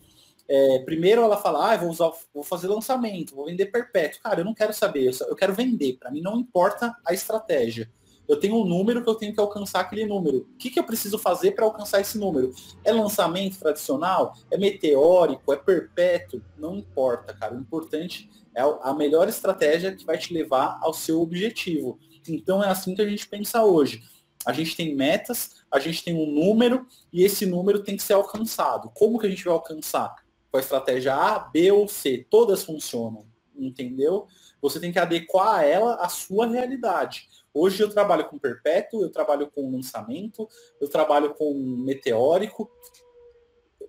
É, 0.46 0.80
primeiro 0.80 1.22
ela 1.22 1.38
fala, 1.38 1.72
ah, 1.72 1.76
vou, 1.78 1.88
usar, 1.88 2.12
vou 2.34 2.44
fazer 2.44 2.68
lançamento, 2.68 3.34
vou 3.34 3.46
vender 3.46 3.64
perpétuo. 3.72 4.20
Cara, 4.22 4.42
eu 4.42 4.44
não 4.44 4.52
quero 4.52 4.74
saber, 4.74 5.10
eu 5.26 5.34
quero 5.34 5.54
vender. 5.54 5.94
Para 5.94 6.10
mim 6.10 6.20
não 6.20 6.38
importa 6.38 6.94
a 7.02 7.14
estratégia 7.14 7.90
eu 8.28 8.38
tenho 8.38 8.56
um 8.56 8.64
número 8.64 9.02
que 9.02 9.08
eu 9.08 9.14
tenho 9.14 9.32
que 9.32 9.40
alcançar 9.40 9.80
aquele 9.80 10.04
número. 10.04 10.48
O 10.54 10.56
que, 10.56 10.70
que 10.70 10.78
eu 10.78 10.84
preciso 10.84 11.18
fazer 11.18 11.52
para 11.52 11.64
alcançar 11.64 12.00
esse 12.00 12.18
número? 12.18 12.52
É 12.84 12.92
lançamento 12.92 13.58
tradicional? 13.58 14.34
É 14.50 14.56
meteórico? 14.56 15.52
É 15.52 15.56
perpétuo? 15.56 16.42
Não 16.58 16.76
importa, 16.76 17.32
cara. 17.34 17.54
O 17.54 17.60
importante 17.60 18.28
é 18.54 18.62
a 18.82 18.94
melhor 18.94 19.28
estratégia 19.28 19.94
que 19.94 20.04
vai 20.04 20.18
te 20.18 20.32
levar 20.32 20.78
ao 20.80 20.92
seu 20.92 21.20
objetivo. 21.20 21.98
Então 22.28 22.62
é 22.62 22.68
assim 22.68 22.94
que 22.94 23.02
a 23.02 23.08
gente 23.08 23.28
pensa 23.28 23.64
hoje. 23.64 24.02
A 24.44 24.52
gente 24.52 24.76
tem 24.76 24.94
metas, 24.94 25.64
a 25.70 25.78
gente 25.78 26.04
tem 26.04 26.14
um 26.14 26.26
número 26.26 26.86
e 27.12 27.24
esse 27.24 27.44
número 27.44 27.82
tem 27.82 27.96
que 27.96 28.02
ser 28.02 28.14
alcançado. 28.14 28.90
Como 28.94 29.18
que 29.18 29.26
a 29.26 29.30
gente 29.30 29.44
vai 29.44 29.52
alcançar? 29.52 30.14
Com 30.50 30.56
a 30.56 30.60
estratégia 30.60 31.14
A, 31.14 31.38
B 31.38 31.70
ou 31.72 31.88
C. 31.88 32.26
Todas 32.30 32.64
funcionam, 32.64 33.26
entendeu? 33.56 34.26
Você 34.62 34.80
tem 34.80 34.92
que 34.92 34.98
adequar 34.98 35.64
ela 35.64 35.96
à 35.96 36.08
sua 36.08 36.46
realidade. 36.46 37.28
Hoje 37.58 37.82
eu 37.82 37.88
trabalho 37.88 38.28
com 38.28 38.38
perpétuo, 38.38 39.00
eu 39.02 39.08
trabalho 39.08 39.50
com 39.50 39.70
lançamento, 39.70 40.46
eu 40.78 40.90
trabalho 40.90 41.32
com 41.32 41.54
meteórico. 41.54 42.70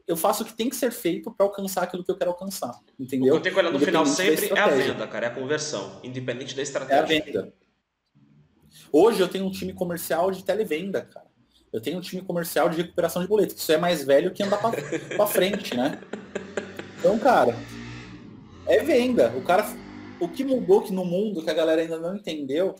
Eu 0.07 0.15
faço 0.15 0.43
o 0.43 0.45
que 0.45 0.53
tem 0.53 0.69
que 0.69 0.75
ser 0.77 0.89
feito 0.89 1.29
para 1.29 1.45
alcançar 1.45 1.83
aquilo 1.83 2.01
que 2.01 2.09
eu 2.09 2.17
quero 2.17 2.31
alcançar. 2.31 2.79
Entendeu? 2.97 3.35
O 3.35 3.41
que 3.41 3.49
eu 3.49 3.51
tenho 3.51 3.55
que 3.55 3.59
olhar 3.59 3.71
no 3.73 3.79
final 3.79 4.05
sempre 4.05 4.47
é 4.47 4.57
a 4.57 4.69
venda, 4.69 5.05
cara, 5.05 5.25
é 5.25 5.29
a 5.29 5.33
conversão, 5.35 5.99
independente 6.01 6.55
da 6.55 6.61
estratégia. 6.61 6.95
É 6.95 7.19
a 7.19 7.25
venda. 7.25 7.53
Hoje 8.89 9.19
eu 9.19 9.27
tenho 9.27 9.45
um 9.45 9.51
time 9.51 9.73
comercial 9.73 10.31
de 10.31 10.45
televenda, 10.45 11.01
cara. 11.01 11.27
Eu 11.73 11.81
tenho 11.81 11.97
um 11.97 12.01
time 12.01 12.21
comercial 12.21 12.69
de 12.69 12.77
recuperação 12.77 13.21
de 13.21 13.27
boletos. 13.27 13.57
Isso 13.57 13.71
é 13.73 13.77
mais 13.77 14.01
velho 14.01 14.31
que 14.31 14.41
andar 14.41 14.59
para 14.61 15.27
frente, 15.27 15.75
né? 15.75 15.99
Então, 16.97 17.19
cara, 17.19 17.53
é 18.65 18.81
venda. 18.81 19.33
O 19.35 19.43
cara, 19.43 19.65
o 20.21 20.29
que 20.29 20.45
mudou 20.45 20.81
que 20.81 20.93
no 20.93 21.03
mundo 21.03 21.43
que 21.43 21.49
a 21.49 21.53
galera 21.53 21.81
ainda 21.81 21.99
não 21.99 22.15
entendeu 22.15 22.73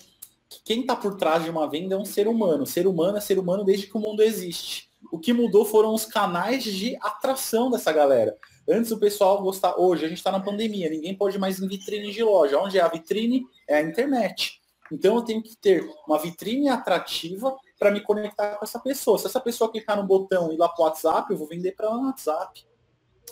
quem 0.64 0.82
está 0.82 0.96
por 0.96 1.16
trás 1.16 1.44
de 1.44 1.50
uma 1.50 1.70
venda 1.70 1.96
é 1.96 1.98
um 1.98 2.06
ser 2.06 2.28
humano. 2.28 2.66
Ser 2.66 2.88
humano 2.88 3.18
é 3.18 3.22
ser 3.22 3.38
humano 3.38 3.64
desde 3.64 3.88
que 3.88 3.98
o 3.98 4.00
mundo 4.00 4.22
existe. 4.22 4.90
O 5.12 5.20
que 5.20 5.34
mudou 5.34 5.66
foram 5.66 5.94
os 5.94 6.06
canais 6.06 6.64
de 6.64 6.98
atração 7.02 7.70
dessa 7.70 7.92
galera. 7.92 8.36
Antes 8.68 8.92
o 8.92 9.00
pessoal 9.00 9.42
gostava. 9.42 9.80
Hoje 9.80 10.06
a 10.06 10.10
gente 10.10 10.18
está 10.18 10.32
na 10.32 10.40
pandemia, 10.40 10.90
ninguém 10.90 11.16
pode 11.16 11.38
mais 11.38 11.62
em 11.62 11.68
vitrine 11.68 12.12
de 12.12 12.24
loja. 12.24 12.60
Onde 12.60 12.78
é 12.78 12.82
a 12.82 12.88
vitrine? 12.88 13.46
É 13.68 13.76
a 13.76 13.82
internet. 13.82 14.62
Então 14.92 15.16
eu 15.16 15.22
tenho 15.22 15.44
que 15.44 15.56
ter 15.58 15.90
uma 16.08 16.18
vitrine 16.18 16.70
atrativa 16.70 17.56
para 17.78 17.92
me 17.92 18.02
conectar 18.02 18.56
com 18.56 18.66
essa 18.66 18.80
pessoa. 18.80 19.18
Se 19.18 19.28
essa 19.28 19.40
pessoa 19.40 19.72
clicar 19.72 19.98
no 19.98 20.04
botão 20.04 20.52
e 20.52 20.56
ir 20.56 20.58
lá 20.58 20.70
para 20.70 20.82
o 20.82 20.86
WhatsApp, 20.86 21.32
eu 21.32 21.38
vou 21.38 21.48
vender 21.48 21.74
para 21.74 21.88
ela 21.88 21.98
no 21.98 22.08
WhatsApp. 22.08 22.66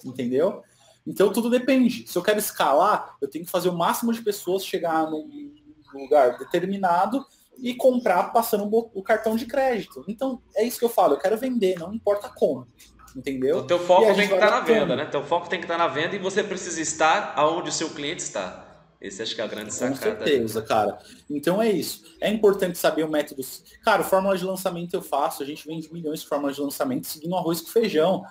Entendeu? 0.03 0.61
Então 1.07 1.31
tudo 1.31 1.49
depende. 1.49 2.07
Se 2.07 2.17
eu 2.17 2.23
quero 2.23 2.39
escalar, 2.39 3.15
eu 3.21 3.29
tenho 3.29 3.45
que 3.45 3.51
fazer 3.51 3.69
o 3.69 3.77
máximo 3.77 4.13
de 4.13 4.21
pessoas 4.21 4.65
chegar 4.65 5.09
num 5.09 5.53
lugar 6.03 6.37
determinado 6.37 7.25
e 7.57 7.73
comprar 7.73 8.31
passando 8.31 8.69
o 8.71 9.01
cartão 9.01 9.35
de 9.35 9.45
crédito. 9.45 10.03
Então, 10.07 10.41
é 10.55 10.63
isso 10.63 10.79
que 10.79 10.85
eu 10.85 10.89
falo, 10.89 11.13
eu 11.13 11.19
quero 11.19 11.37
vender, 11.37 11.79
não 11.79 11.93
importa 11.93 12.29
como. 12.29 12.67
entendeu? 13.15 13.59
O 13.59 13.63
teu 13.63 13.79
foco 13.79 14.13
tem 14.13 14.27
que 14.27 14.33
estar 14.33 14.49
tá 14.49 14.51
na 14.51 14.59
venda, 14.61 14.95
né? 14.95 15.05
Teu 15.05 15.23
foco 15.23 15.49
tem 15.49 15.59
que 15.59 15.65
estar 15.65 15.77
tá 15.77 15.87
na 15.87 15.93
venda 15.93 16.15
e 16.15 16.19
você 16.19 16.43
precisa 16.43 16.81
estar 16.81 17.33
aonde 17.35 17.69
o 17.69 17.73
seu 17.73 17.89
cliente 17.89 18.21
está. 18.21 18.65
Esse 18.99 19.21
acho 19.21 19.35
que 19.35 19.41
é 19.41 19.43
a 19.43 19.47
grande 19.47 19.73
sacada. 19.73 19.95
Com 19.95 20.01
certeza, 20.01 20.61
cara. 20.61 20.97
Então 21.29 21.61
é 21.61 21.69
isso. 21.69 22.03
É 22.19 22.29
importante 22.29 22.77
saber 22.77 23.03
o 23.03 23.09
método. 23.09 23.41
Cara, 23.83 24.03
fórmula 24.03 24.37
de 24.37 24.43
lançamento 24.43 24.95
eu 24.95 25.01
faço. 25.01 25.43
A 25.43 25.45
gente 25.45 25.67
vende 25.67 25.93
milhões 25.93 26.21
de 26.21 26.27
fórmulas 26.27 26.55
de 26.55 26.61
lançamento 26.61 27.05
seguindo 27.05 27.35
arroz 27.35 27.61
com 27.61 27.67
feijão. 27.67 28.23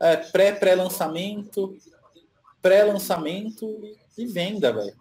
É, 0.00 0.16
pré, 0.16 0.52
pré-lançamento, 0.52 1.74
pré-lançamento 2.60 3.80
e 4.16 4.26
venda, 4.26 4.72
velho. 4.72 4.94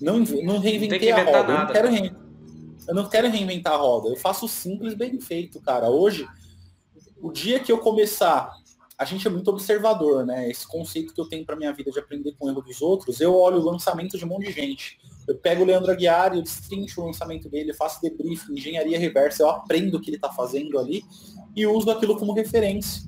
Não, 0.00 0.18
não 0.18 0.58
reinventei 0.58 1.10
não 1.10 1.18
a 1.18 1.24
roda. 1.24 1.42
Nada, 1.42 1.52
eu, 1.52 1.66
não 1.66 1.72
quero 1.72 1.88
re... 1.88 2.12
eu 2.88 2.94
não 2.94 3.08
quero 3.08 3.28
reinventar 3.28 3.72
a 3.74 3.76
roda. 3.76 4.08
Eu 4.08 4.16
faço 4.16 4.46
simples 4.48 4.94
bem 4.94 5.20
feito, 5.20 5.60
cara. 5.60 5.88
Hoje, 5.88 6.28
o 7.20 7.30
dia 7.32 7.60
que 7.60 7.72
eu 7.72 7.78
começar 7.78 8.52
a 8.98 9.04
gente 9.04 9.26
é 9.26 9.30
muito 9.30 9.50
observador, 9.50 10.24
né? 10.24 10.48
Esse 10.50 10.66
conceito 10.66 11.12
que 11.12 11.20
eu 11.20 11.28
tenho 11.28 11.44
para 11.44 11.54
minha 11.54 11.72
vida 11.72 11.90
de 11.90 11.98
aprender 11.98 12.32
com 12.38 12.46
o 12.46 12.48
erro 12.48 12.62
dos 12.62 12.80
outros, 12.80 13.20
eu 13.20 13.34
olho 13.34 13.58
o 13.58 13.64
lançamento 13.64 14.16
de 14.16 14.24
um 14.24 14.28
monte 14.28 14.46
de 14.46 14.52
gente. 14.52 14.98
Eu 15.28 15.36
pego 15.36 15.62
o 15.62 15.66
Leandro 15.66 15.90
Aguiar 15.90 16.32
e 16.32 16.38
eu 16.38 16.42
destrincho 16.42 17.02
o 17.02 17.06
lançamento 17.06 17.48
dele, 17.48 17.74
faço 17.74 18.00
debrief, 18.00 18.48
engenharia 18.48 18.98
reversa, 18.98 19.42
eu 19.42 19.50
aprendo 19.50 19.96
o 19.96 20.00
que 20.00 20.08
ele 20.08 20.16
está 20.16 20.32
fazendo 20.32 20.78
ali 20.78 21.04
e 21.54 21.66
uso 21.66 21.90
aquilo 21.90 22.16
como 22.16 22.32
referência. 22.32 23.02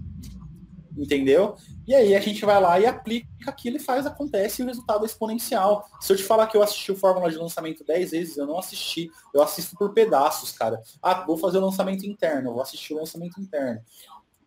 Entendeu? 0.96 1.56
E 1.88 1.94
aí 1.94 2.14
a 2.14 2.20
gente 2.20 2.44
vai 2.44 2.60
lá 2.60 2.78
e 2.78 2.86
aplica 2.86 3.26
aquilo 3.46 3.78
e 3.78 3.80
faz, 3.80 4.06
acontece 4.06 4.60
e 4.60 4.64
o 4.64 4.68
resultado 4.68 5.04
é 5.04 5.06
exponencial. 5.06 5.88
Se 5.98 6.12
eu 6.12 6.16
te 6.16 6.22
falar 6.22 6.46
que 6.46 6.56
eu 6.56 6.62
assisti 6.62 6.92
o 6.92 6.96
Fórmula 6.96 7.30
de 7.30 7.38
Lançamento 7.38 7.82
10 7.82 8.10
vezes, 8.10 8.36
eu 8.36 8.46
não 8.46 8.58
assisti. 8.58 9.10
Eu 9.34 9.42
assisto 9.42 9.74
por 9.74 9.94
pedaços, 9.94 10.52
cara. 10.52 10.82
Ah, 11.02 11.24
vou 11.24 11.38
fazer 11.38 11.58
o 11.58 11.62
lançamento 11.62 12.04
interno, 12.04 12.52
vou 12.52 12.62
assistir 12.62 12.92
o 12.92 12.98
lançamento 12.98 13.40
interno 13.40 13.82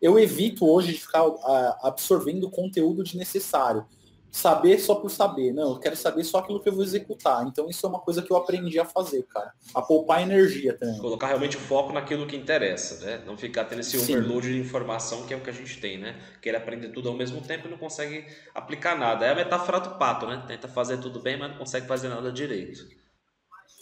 eu 0.02 0.18
evito 0.18 0.68
hoje 0.68 0.94
de 0.94 1.00
ficar 1.00 1.28
uh, 1.28 1.38
absorvendo 1.84 2.50
conteúdo 2.50 3.04
desnecessário. 3.04 3.86
Saber 4.32 4.80
só 4.80 4.96
por 4.96 5.10
saber. 5.10 5.52
Não, 5.54 5.72
eu 5.72 5.80
quero 5.80 5.96
saber 5.96 6.24
só 6.24 6.38
aquilo 6.38 6.62
que 6.62 6.70
eu 6.70 6.74
vou 6.74 6.84
executar. 6.84 7.46
Então 7.46 7.70
isso 7.70 7.86
é 7.86 7.89
uma 7.89 8.00
coisa 8.00 8.22
que 8.22 8.32
eu 8.32 8.38
aprendi 8.38 8.80
a 8.80 8.86
fazer, 8.86 9.24
cara. 9.24 9.52
A 9.76 9.82
poupar 9.82 10.22
energia 10.22 10.74
também. 10.78 10.98
Colocar 11.00 11.28
realmente 11.28 11.58
o 11.58 11.60
foco 11.60 11.91
naquilo 11.91 12.26
que 12.26 12.38
interessa, 12.38 13.06
né? 13.06 13.22
Não 13.26 13.38
ficar 13.38 13.65
tendo 13.65 13.82
esse 13.82 14.00
Sim. 14.00 14.15
overload 14.15 14.48
de 14.48 14.60
informação 14.60 15.28
que 15.28 15.34
é 15.34 15.38
o 15.38 15.41
que 15.41 15.50
a 15.50 15.54
gente 15.54 15.82
tem, 15.82 15.98
né? 15.98 16.17
Quer 16.41 16.56
aprender 16.56 16.89
tudo 16.89 17.10
ao 17.10 17.15
mesmo 17.15 17.41
tempo 17.41 17.67
e 17.67 17.72
não 17.72 17.78
consegue 17.78 18.26
aplicar 18.56 18.98
nada. 18.98 19.26
É 19.26 19.32
a 19.32 19.36
metáfora 19.36 19.82
do 19.82 19.98
pato, 19.98 20.26
né? 20.26 20.41
Tenta 20.48 20.70
fazer 20.70 20.98
tudo 20.98 21.20
bem, 21.20 21.38
mas 21.38 21.52
não 21.52 21.58
consegue 21.58 21.86
fazer 21.86 22.08
nada 22.08 22.32
direito. 22.32 22.88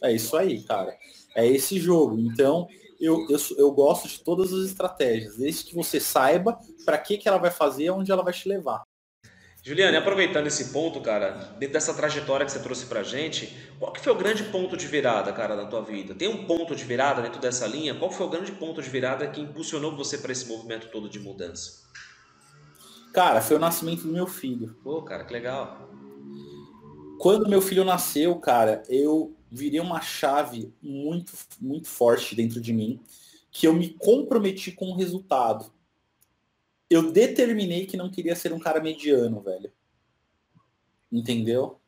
É 0.02 0.12
isso 0.12 0.36
aí, 0.36 0.64
cara. 0.64 0.98
É 1.36 1.46
esse 1.46 1.80
jogo. 1.80 2.18
Então, 2.20 2.68
eu, 3.00 3.26
eu, 3.30 3.38
eu 3.58 3.72
gosto 3.72 4.08
de 4.08 4.20
todas 4.22 4.52
as 4.52 4.66
estratégias, 4.66 5.38
desde 5.38 5.66
que 5.66 5.76
você 5.76 6.00
saiba 6.00 6.60
para 6.86 6.98
que, 6.98 7.18
que 7.18 7.28
ela 7.28 7.38
vai 7.38 7.52
fazer 7.52 7.84
e 7.86 7.90
onde 7.90 8.12
ela 8.12 8.24
vai 8.24 8.34
te 8.34 8.48
levar. 8.48 8.84
Juliane, 9.62 9.98
aproveitando 9.98 10.48
esse 10.48 10.72
ponto, 10.72 11.02
cara, 11.02 11.32
dentro 11.60 11.74
dessa 11.74 11.94
trajetória 11.94 12.46
que 12.46 12.52
você 12.52 12.60
trouxe 12.60 12.86
pra 12.86 13.04
gente, 13.04 13.54
qual 13.78 13.92
que 13.92 14.00
foi 14.00 14.14
o 14.14 14.16
grande 14.16 14.44
ponto 14.46 14.78
de 14.78 14.88
virada, 14.88 15.34
cara, 15.34 15.56
da 15.56 15.66
tua 15.66 15.82
vida? 15.82 16.16
Tem 16.16 16.28
um 16.28 16.46
ponto 16.46 16.76
de 16.76 16.84
virada 16.86 17.22
dentro 17.22 17.42
dessa 17.42 17.68
linha? 17.68 17.94
Qual 17.94 18.10
foi 18.10 18.26
o 18.26 18.30
grande 18.30 18.54
ponto 18.54 18.82
de 18.82 18.90
virada 18.90 19.28
que 19.28 19.42
impulsionou 19.42 19.96
você 19.96 20.18
para 20.18 20.32
esse 20.32 20.48
movimento 20.48 20.88
todo 20.90 21.10
de 21.10 21.20
mudança? 21.20 21.88
Cara, 23.14 23.42
foi 23.42 23.58
o 23.58 23.60
nascimento 23.60 24.04
do 24.04 24.14
meu 24.14 24.28
filho. 24.28 24.78
Pô, 24.84 25.02
cara, 25.02 25.26
que 25.26 25.34
legal. 25.34 25.90
Quando 27.20 27.50
meu 27.50 27.62
filho 27.62 27.84
nasceu, 27.84 28.36
cara, 28.38 28.82
eu 28.88 29.36
virei 29.52 29.80
uma 29.80 30.00
chave 30.00 30.74
muito, 30.82 31.34
muito 31.60 31.88
forte 31.88 32.34
dentro 32.34 32.62
de 32.62 32.72
mim, 32.72 33.00
que 33.52 33.68
eu 33.68 33.74
me 33.74 33.90
comprometi 33.90 34.72
com 34.72 34.92
o 34.92 34.96
resultado. 34.96 35.72
Eu 36.90 37.12
determinei 37.12 37.86
que 37.86 37.98
não 37.98 38.10
queria 38.10 38.36
ser 38.36 38.52
um 38.52 38.60
cara 38.60 38.82
mediano, 38.82 39.42
velho. 39.42 39.72
Entendeu? 41.12 41.80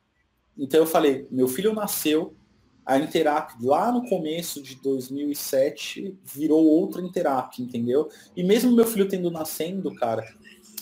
Então 0.56 0.80
eu 0.80 0.86
falei, 0.86 1.26
meu 1.30 1.48
filho 1.48 1.72
nasceu, 1.72 2.36
a 2.84 2.98
Interap 2.98 3.52
lá 3.60 3.92
no 3.92 4.08
começo 4.08 4.62
de 4.62 4.76
2007 4.76 6.18
virou 6.24 6.64
outra 6.64 7.00
Interap, 7.00 7.58
entendeu? 7.58 8.08
E 8.36 8.42
mesmo 8.42 8.72
meu 8.72 8.84
filho 8.84 9.08
tendo 9.08 9.30
nascendo, 9.30 9.94
cara, 9.94 10.24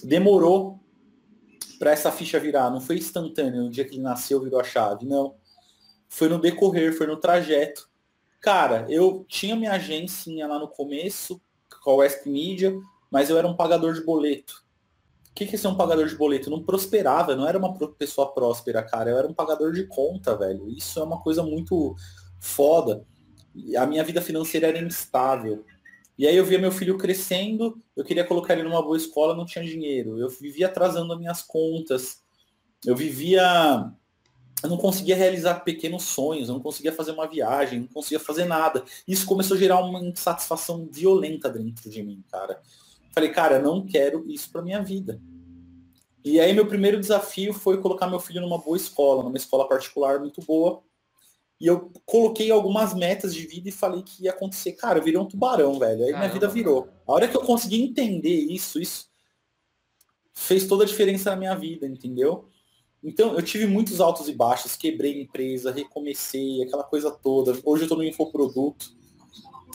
demorou 0.03 0.81
para 1.79 1.93
essa 1.93 2.11
ficha 2.11 2.39
virar. 2.39 2.71
Não 2.71 2.81
foi 2.81 2.97
instantâneo, 2.97 3.65
no 3.65 3.71
dia 3.71 3.85
que 3.85 3.95
ele 3.95 4.03
nasceu 4.03 4.41
virou 4.41 4.61
a 4.61 4.65
chave, 4.65 5.07
não 5.07 5.35
foi 6.09 6.29
no 6.29 6.41
decorrer, 6.41 6.97
foi 6.97 7.07
no 7.07 7.17
trajeto. 7.17 7.89
Cara, 8.41 8.87
eu 8.89 9.25
tinha 9.29 9.55
minha 9.55 9.73
agência 9.73 10.47
lá 10.47 10.59
no 10.59 10.69
começo, 10.69 11.41
com 11.83 11.91
a 11.91 11.95
West 11.97 12.27
Media, 12.27 12.75
mas 13.11 13.29
eu 13.29 13.39
era 13.39 13.47
um 13.47 13.57
pagador 13.57 13.95
de 13.95 14.05
boleto. 14.05 14.65
O 15.31 15.35
que, 15.35 15.47
que 15.47 15.55
é 15.55 15.59
ser 15.59 15.69
um 15.69 15.77
pagador 15.77 16.07
de 16.07 16.15
boleto? 16.15 16.49
Eu 16.49 16.57
não 16.57 16.63
prosperava, 16.63 17.33
eu 17.33 17.37
não 17.37 17.47
era 17.47 17.59
uma 17.59 17.75
pessoa 17.91 18.33
próspera, 18.33 18.83
cara. 18.83 19.11
Eu 19.11 19.19
era 19.19 19.29
um 19.29 19.35
pagador 19.35 19.73
de 19.73 19.85
conta, 19.87 20.37
velho. 20.37 20.69
Isso 20.69 20.99
é 21.01 21.03
uma 21.03 21.21
coisa 21.21 21.43
muito 21.43 21.95
foda. 22.39 23.07
A 23.79 23.87
minha 23.87 24.05
vida 24.05 24.21
financeira 24.21 24.69
era 24.69 24.79
instável. 24.79 25.65
E 26.19 26.27
aí 26.27 26.37
eu 26.37 26.45
via 26.45 26.59
meu 26.59 26.71
filho 26.71 26.99
crescendo, 26.99 27.81
eu 27.97 28.05
queria 28.05 28.25
colocar 28.25 28.53
ele 28.53 28.63
numa 28.63 28.83
boa 28.83 28.97
escola, 28.97 29.35
não 29.35 29.47
tinha 29.47 29.65
dinheiro. 29.65 30.19
Eu 30.19 30.29
vivia 30.29 30.67
atrasando 30.67 31.13
as 31.13 31.19
minhas 31.19 31.43
contas. 31.43 32.23
Eu 32.85 32.95
vivia 32.95 33.91
eu 34.63 34.69
não 34.69 34.77
conseguia 34.77 35.17
realizar 35.17 35.61
pequenos 35.61 36.03
sonhos, 36.05 36.49
eu 36.49 36.55
não 36.55 36.63
conseguia 36.63 36.93
fazer 36.93 37.13
uma 37.13 37.27
viagem, 37.27 37.81
não 37.81 37.89
conseguia 37.89 38.21
fazer 38.21 38.45
nada. 38.45 38.85
Isso 39.09 39.25
começou 39.27 39.57
a 39.57 39.61
gerar 39.61 39.83
uma 39.83 40.01
insatisfação 40.01 40.87
violenta 40.91 41.49
dentro 41.49 41.89
de 41.89 42.03
mim, 42.03 42.23
cara. 42.31 42.61
Falei, 43.13 43.31
cara, 43.31 43.57
eu 43.57 43.63
não 43.63 43.85
quero 43.85 44.25
isso 44.31 44.51
para 44.51 44.63
minha 44.63 44.83
vida. 44.83 45.21
E 46.25 46.39
aí 46.39 46.53
meu 46.53 46.67
primeiro 46.67 47.01
desafio 47.01 47.53
foi 47.53 47.81
colocar 47.81 48.07
meu 48.07 48.21
filho 48.21 48.41
numa 48.41 48.59
boa 48.59 48.77
escola, 48.77 49.23
numa 49.23 49.37
escola 49.37 49.69
particular 49.69 50.21
muito 50.21 50.41
boa. 50.43 50.83
E 51.61 51.67
eu 51.67 51.91
coloquei 52.07 52.51
algumas 52.51 52.95
metas 52.95 53.35
de 53.35 53.47
vida 53.47 53.69
e 53.69 53.73
falei 53.73 54.03
que 54.03 54.25
ia 54.25 54.31
acontecer. 54.31 54.73
Cara, 54.73 54.99
eu 54.99 55.03
virei 55.03 55.21
um 55.21 55.27
tubarão, 55.27 55.79
velho. 55.79 56.05
Aí 56.05 56.13
Caramba. 56.13 56.19
minha 56.19 56.33
vida 56.33 56.49
virou. 56.49 56.89
A 57.07 57.13
hora 57.13 57.29
que 57.29 57.37
eu 57.37 57.43
consegui 57.43 57.83
entender 57.83 58.35
isso, 58.35 58.81
isso 58.81 59.11
fez 60.33 60.67
toda 60.67 60.85
a 60.85 60.87
diferença 60.87 61.31
na 61.31 61.37
minha 61.37 61.55
vida, 61.55 61.87
entendeu? 61.87 62.49
Então, 63.03 63.35
eu 63.35 63.43
tive 63.43 63.67
muitos 63.67 64.01
altos 64.01 64.29
e 64.29 64.33
baixos, 64.33 64.77
quebrei 64.77 65.21
empresa, 65.21 65.71
recomecei, 65.71 66.63
aquela 66.63 66.85
coisa 66.85 67.11
toda. 67.11 67.59
Hoje 67.65 67.85
eu 67.85 67.89
tô 67.89 67.97
no 67.97 68.05
infoproduto. 68.05 68.95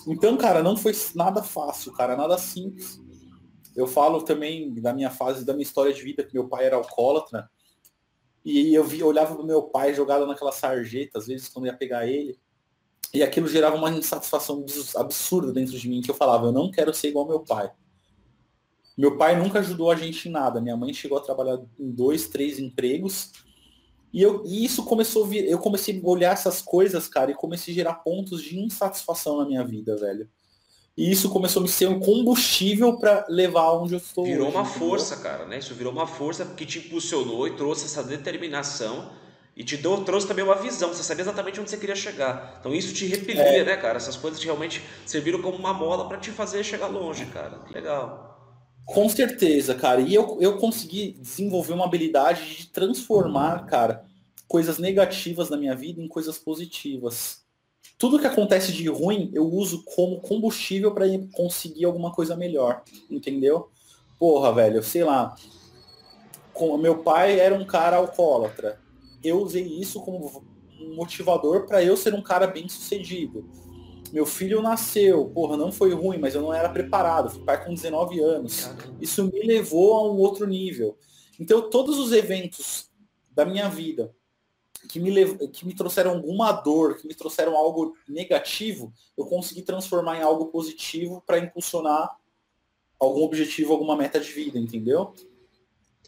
Então, 0.07 0.37
cara, 0.37 0.61
não 0.61 0.77
foi 0.77 0.93
nada 1.13 1.41
fácil, 1.41 1.91
cara, 1.93 2.15
nada 2.15 2.37
simples. 2.37 3.01
Eu 3.75 3.87
falo 3.87 4.21
também 4.23 4.73
da 4.75 4.93
minha 4.93 5.09
fase, 5.09 5.45
da 5.45 5.53
minha 5.53 5.63
história 5.63 5.93
de 5.93 6.01
vida, 6.01 6.23
que 6.23 6.33
meu 6.33 6.47
pai 6.47 6.65
era 6.65 6.77
alcoólatra. 6.77 7.49
E 8.43 8.73
eu 8.73 8.83
vi, 8.83 9.03
olhava 9.03 9.35
pro 9.35 9.45
meu 9.45 9.63
pai 9.63 9.93
jogado 9.93 10.25
naquela 10.25 10.51
sarjeta, 10.51 11.17
às 11.17 11.27
vezes 11.27 11.49
quando 11.49 11.65
ia 11.65 11.73
pegar 11.75 12.07
ele. 12.07 12.39
E 13.13 13.23
aquilo 13.23 13.47
gerava 13.47 13.75
uma 13.75 13.89
insatisfação 13.89 14.65
absurda 14.95 15.51
dentro 15.51 15.77
de 15.77 15.89
mim, 15.89 16.01
que 16.01 16.11
eu 16.11 16.15
falava, 16.15 16.47
eu 16.47 16.51
não 16.51 16.69
quero 16.71 16.93
ser 16.93 17.09
igual 17.09 17.27
meu 17.27 17.39
pai. 17.39 17.71
Meu 18.97 19.17
pai 19.17 19.37
nunca 19.37 19.59
ajudou 19.59 19.91
a 19.91 19.95
gente 19.95 20.29
em 20.29 20.31
nada. 20.31 20.61
Minha 20.61 20.77
mãe 20.77 20.93
chegou 20.93 21.17
a 21.17 21.21
trabalhar 21.21 21.59
em 21.77 21.91
dois, 21.91 22.29
três 22.29 22.59
empregos. 22.59 23.31
E, 24.13 24.21
eu, 24.21 24.45
e 24.45 24.63
isso 24.63 24.85
começou 24.85 25.25
a 25.25 25.27
vir. 25.27 25.49
Eu 25.49 25.59
comecei 25.59 26.01
a 26.01 26.07
olhar 26.07 26.31
essas 26.31 26.61
coisas, 26.61 27.07
cara, 27.07 27.31
e 27.31 27.35
comecei 27.35 27.73
a 27.73 27.75
gerar 27.75 27.95
pontos 27.95 28.41
de 28.41 28.57
insatisfação 28.57 29.37
na 29.37 29.45
minha 29.45 29.65
vida, 29.65 29.97
velho. 29.97 30.29
E 30.97 31.11
isso 31.11 31.29
começou 31.29 31.59
a 31.59 31.63
me 31.63 31.69
ser 31.69 31.87
um 31.87 31.99
combustível 31.99 32.97
para 32.97 33.25
levar 33.27 33.73
onde 33.73 33.93
eu 33.93 33.97
estou. 33.97 34.23
Virou 34.23 34.47
hoje, 34.47 34.55
uma 34.55 34.65
entendeu? 34.65 34.79
força, 34.79 35.17
cara, 35.17 35.45
né? 35.45 35.59
Isso 35.59 35.73
virou 35.73 35.91
uma 35.91 36.07
força 36.07 36.45
que 36.45 36.65
te 36.65 36.79
impulsionou 36.79 37.47
e 37.47 37.55
trouxe 37.55 37.85
essa 37.85 38.01
determinação 38.01 39.11
e 39.57 39.63
te 39.63 39.75
deu, 39.75 40.03
trouxe 40.05 40.27
também 40.27 40.43
uma 40.43 40.55
visão. 40.55 40.93
Você 40.93 41.03
sabia 41.03 41.23
exatamente 41.23 41.59
onde 41.59 41.69
você 41.69 41.77
queria 41.77 41.95
chegar. 41.95 42.57
Então 42.59 42.73
isso 42.73 42.93
te 42.93 43.05
repelia, 43.05 43.43
é. 43.43 43.63
né, 43.65 43.75
cara? 43.75 43.97
Essas 43.97 44.15
coisas 44.15 44.41
realmente 44.41 44.81
serviram 45.05 45.41
como 45.41 45.57
uma 45.57 45.73
mola 45.73 46.07
para 46.07 46.17
te 46.17 46.31
fazer 46.31 46.63
chegar 46.63 46.87
longe, 46.87 47.25
cara. 47.25 47.59
Legal. 47.73 48.33
Com 48.85 49.09
certeza, 49.09 49.75
cara. 49.75 49.99
E 49.99 50.13
eu, 50.13 50.37
eu 50.39 50.57
consegui 50.57 51.17
desenvolver 51.19 51.73
uma 51.73 51.85
habilidade 51.85 52.55
de 52.55 52.67
transformar, 52.67 53.65
cara, 53.65 54.05
coisas 54.47 54.77
negativas 54.77 55.49
na 55.49 55.57
minha 55.57 55.75
vida 55.75 56.01
em 56.01 56.07
coisas 56.07 56.37
positivas. 56.37 57.44
Tudo 57.97 58.19
que 58.19 58.27
acontece 58.27 58.71
de 58.71 58.87
ruim, 58.89 59.31
eu 59.33 59.45
uso 59.45 59.83
como 59.83 60.19
combustível 60.19 60.93
para 60.93 61.05
conseguir 61.31 61.85
alguma 61.85 62.11
coisa 62.11 62.35
melhor, 62.35 62.83
entendeu? 63.09 63.69
Porra, 64.19 64.53
velho, 64.53 64.83
sei 64.83 65.03
lá. 65.03 65.35
Com, 66.53 66.77
meu 66.77 66.99
pai 66.99 67.39
era 67.39 67.55
um 67.55 67.65
cara 67.65 67.97
alcoólatra. 67.97 68.79
Eu 69.23 69.41
usei 69.41 69.63
isso 69.63 70.01
como 70.01 70.43
motivador 70.95 71.65
para 71.65 71.83
eu 71.83 71.95
ser 71.95 72.13
um 72.13 72.21
cara 72.21 72.47
bem 72.47 72.67
sucedido 72.67 73.45
meu 74.15 74.25
filho 74.25 74.61
nasceu, 74.61 75.25
porra, 75.25 75.57
não 75.57 75.73
foi 75.73 75.93
ruim, 75.93 76.17
mas 76.17 76.35
eu 76.35 76.41
não 76.41 76.53
era 76.53 76.69
preparado, 76.69 77.29
fui 77.29 77.43
pai 77.43 77.63
com 77.63 77.73
19 77.73 78.19
anos. 78.21 78.69
Isso 79.01 79.25
me 79.25 79.45
levou 79.45 79.93
a 79.93 80.03
um 80.09 80.17
outro 80.17 80.47
nível. 80.47 80.97
Então, 81.37 81.69
todos 81.69 81.99
os 81.99 82.13
eventos 82.13 82.89
da 83.31 83.45
minha 83.45 83.67
vida 83.67 84.15
que 84.85 84.99
me, 84.99 85.11
lev... 85.11 85.37
que 85.49 85.65
me 85.65 85.73
trouxeram 85.73 86.11
alguma 86.11 86.51
dor, 86.51 86.97
que 86.97 87.07
me 87.07 87.13
trouxeram 87.13 87.55
algo 87.55 87.95
negativo, 88.07 88.93
eu 89.17 89.25
consegui 89.25 89.61
transformar 89.61 90.17
em 90.17 90.23
algo 90.23 90.47
positivo 90.47 91.23
para 91.25 91.39
impulsionar 91.39 92.15
algum 92.99 93.23
objetivo, 93.23 93.73
alguma 93.73 93.95
meta 93.95 94.19
de 94.19 94.31
vida, 94.31 94.57
entendeu? 94.57 95.13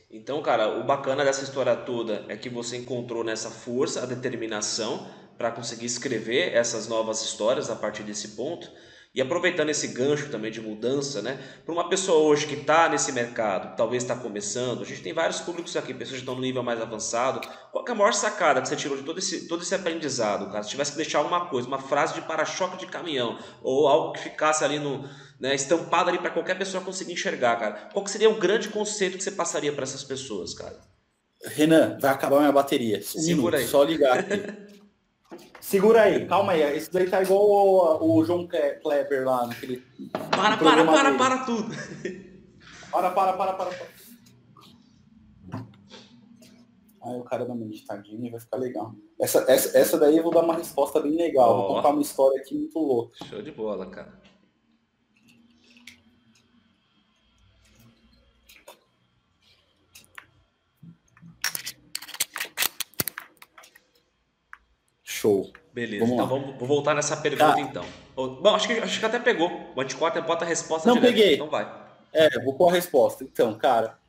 Então, 0.10 0.42
cara, 0.42 0.80
o 0.80 0.86
bacana 0.86 1.26
dessa 1.26 1.44
história 1.44 1.76
toda 1.76 2.26
é 2.30 2.38
que 2.38 2.50
você 2.50 2.78
encontrou 2.78 3.24
nessa 3.24 3.50
força 3.50 4.04
a 4.04 4.06
determinação 4.06 5.06
para 5.38 5.52
conseguir 5.52 5.86
escrever 5.86 6.54
essas 6.54 6.88
novas 6.88 7.22
histórias 7.22 7.70
a 7.70 7.76
partir 7.76 8.04
desse 8.04 8.30
ponto. 8.30 8.72
E 9.18 9.22
aproveitando 9.22 9.72
esse 9.72 9.88
gancho 9.88 10.30
também 10.30 10.52
de 10.52 10.62
mudança, 10.62 11.24
né? 11.24 11.44
Para 11.66 11.74
uma 11.74 11.90
pessoa 11.90 12.20
hoje 12.20 12.46
que 12.46 12.54
está 12.54 12.88
nesse 12.88 13.12
mercado, 13.12 13.76
talvez 13.76 14.04
está 14.04 14.16
começando, 14.16 14.84
a 14.84 14.86
gente 14.86 15.02
tem 15.02 15.12
vários 15.12 15.40
públicos 15.40 15.76
aqui, 15.76 15.92
pessoas 15.92 16.18
que 16.18 16.22
estão 16.22 16.36
no 16.36 16.42
nível 16.42 16.62
mais 16.62 16.80
avançado. 16.80 17.42
Qual 17.72 17.84
é 17.84 17.92
a 17.92 17.96
maior 17.96 18.14
sacada 18.14 18.62
que 18.62 18.68
você 18.68 18.76
tirou 18.76 18.96
de 18.96 19.02
todo 19.02 19.18
esse, 19.18 19.48
todo 19.48 19.64
esse 19.64 19.74
aprendizado, 19.74 20.52
cara? 20.52 20.62
Se 20.62 20.70
tivesse 20.70 20.92
que 20.92 20.98
deixar 20.98 21.18
alguma 21.18 21.48
coisa, 21.48 21.68
uma 21.68 21.80
frase 21.80 22.14
de 22.14 22.22
para-choque 22.22 22.78
de 22.78 22.86
caminhão, 22.86 23.40
ou 23.64 23.88
algo 23.88 24.14
que 24.14 24.20
ficasse 24.20 24.64
ali 24.64 24.78
no, 24.78 25.04
né, 25.40 25.56
estampado 25.56 26.12
ali 26.12 26.20
para 26.20 26.30
qualquer 26.30 26.56
pessoa 26.56 26.84
conseguir 26.84 27.14
enxergar, 27.14 27.56
cara. 27.56 27.90
Qual 27.92 28.06
seria 28.06 28.30
o 28.30 28.36
grande 28.36 28.70
conceito 28.70 29.18
que 29.18 29.24
você 29.24 29.32
passaria 29.32 29.74
para 29.74 29.82
essas 29.82 30.04
pessoas, 30.04 30.54
cara? 30.54 30.78
Renan, 31.44 31.98
vai 32.00 32.12
acabar 32.12 32.38
minha 32.38 32.52
bateria. 32.52 33.00
Um 33.00 33.02
Segura 33.02 33.36
minuto, 33.36 33.56
aí. 33.56 33.68
Só 33.68 33.82
ligar 33.84 34.20
aqui. 34.20 34.67
Segura 35.60 36.04
aí, 36.04 36.26
calma 36.28 36.54
aí. 36.54 36.62
Esse 36.78 36.92
daí 36.92 37.10
tá 37.10 37.22
igual 37.22 37.42
o, 38.02 38.20
o 38.20 38.26
João 38.26 38.48
Kleber 38.48 39.26
lá 39.26 39.48
naquele. 39.48 39.84
Para, 40.32 40.58
para, 40.58 40.86
para, 40.86 41.04
dele. 41.04 41.18
para 41.18 41.38
tudo. 41.46 41.76
Para, 42.92 43.12
para, 43.12 43.34
para, 43.34 43.54
para, 43.54 43.72
para. 43.72 43.88
Aí 47.04 47.16
o 47.16 47.24
cara 47.24 47.46
dá 47.46 47.54
uma 47.54 47.66
meditadinha 47.66 48.28
e 48.28 48.32
vai 48.32 48.40
ficar 48.40 48.58
legal. 48.58 48.94
Essa, 49.20 49.46
essa, 49.48 49.78
essa 49.78 49.98
daí 49.98 50.18
eu 50.18 50.24
vou 50.24 50.32
dar 50.34 50.44
uma 50.44 50.56
resposta 50.56 51.00
bem 51.00 51.16
legal. 51.16 51.52
Oh. 51.52 51.58
Vou 51.58 51.76
contar 51.76 51.90
uma 51.90 52.02
história 52.02 52.40
aqui 52.40 52.56
muito 52.56 52.78
louca. 52.80 53.14
Show 53.26 53.42
de 53.42 53.52
bola, 53.52 53.90
cara. 53.90 54.14
Show. 65.28 65.52
Beleza, 65.74 66.06
vamos 66.06 66.14
então 66.14 66.28
vamos, 66.28 66.58
vou 66.58 66.68
voltar 66.68 66.96
nessa 66.96 67.18
pergunta 67.18 67.54
tá. 67.54 67.60
então. 67.60 67.86
Bom, 68.16 68.56
acho 68.56 68.68
que, 68.68 68.74
acho 68.74 69.00
que 69.00 69.06
até 69.06 69.20
pegou. 69.20 69.52
O 69.76 69.82
anticorte 69.82 70.20
bota 70.22 70.44
a 70.44 70.48
resposta 70.48 70.88
Não 70.88 70.96
direto. 70.96 71.14
peguei. 71.14 71.36
Então 71.36 71.50
vai. 71.50 71.88
É, 72.14 72.40
vou 72.44 72.56
pôr 72.56 72.70
a 72.70 72.72
resposta. 72.72 73.24
Então, 73.24 73.54
cara, 73.54 74.00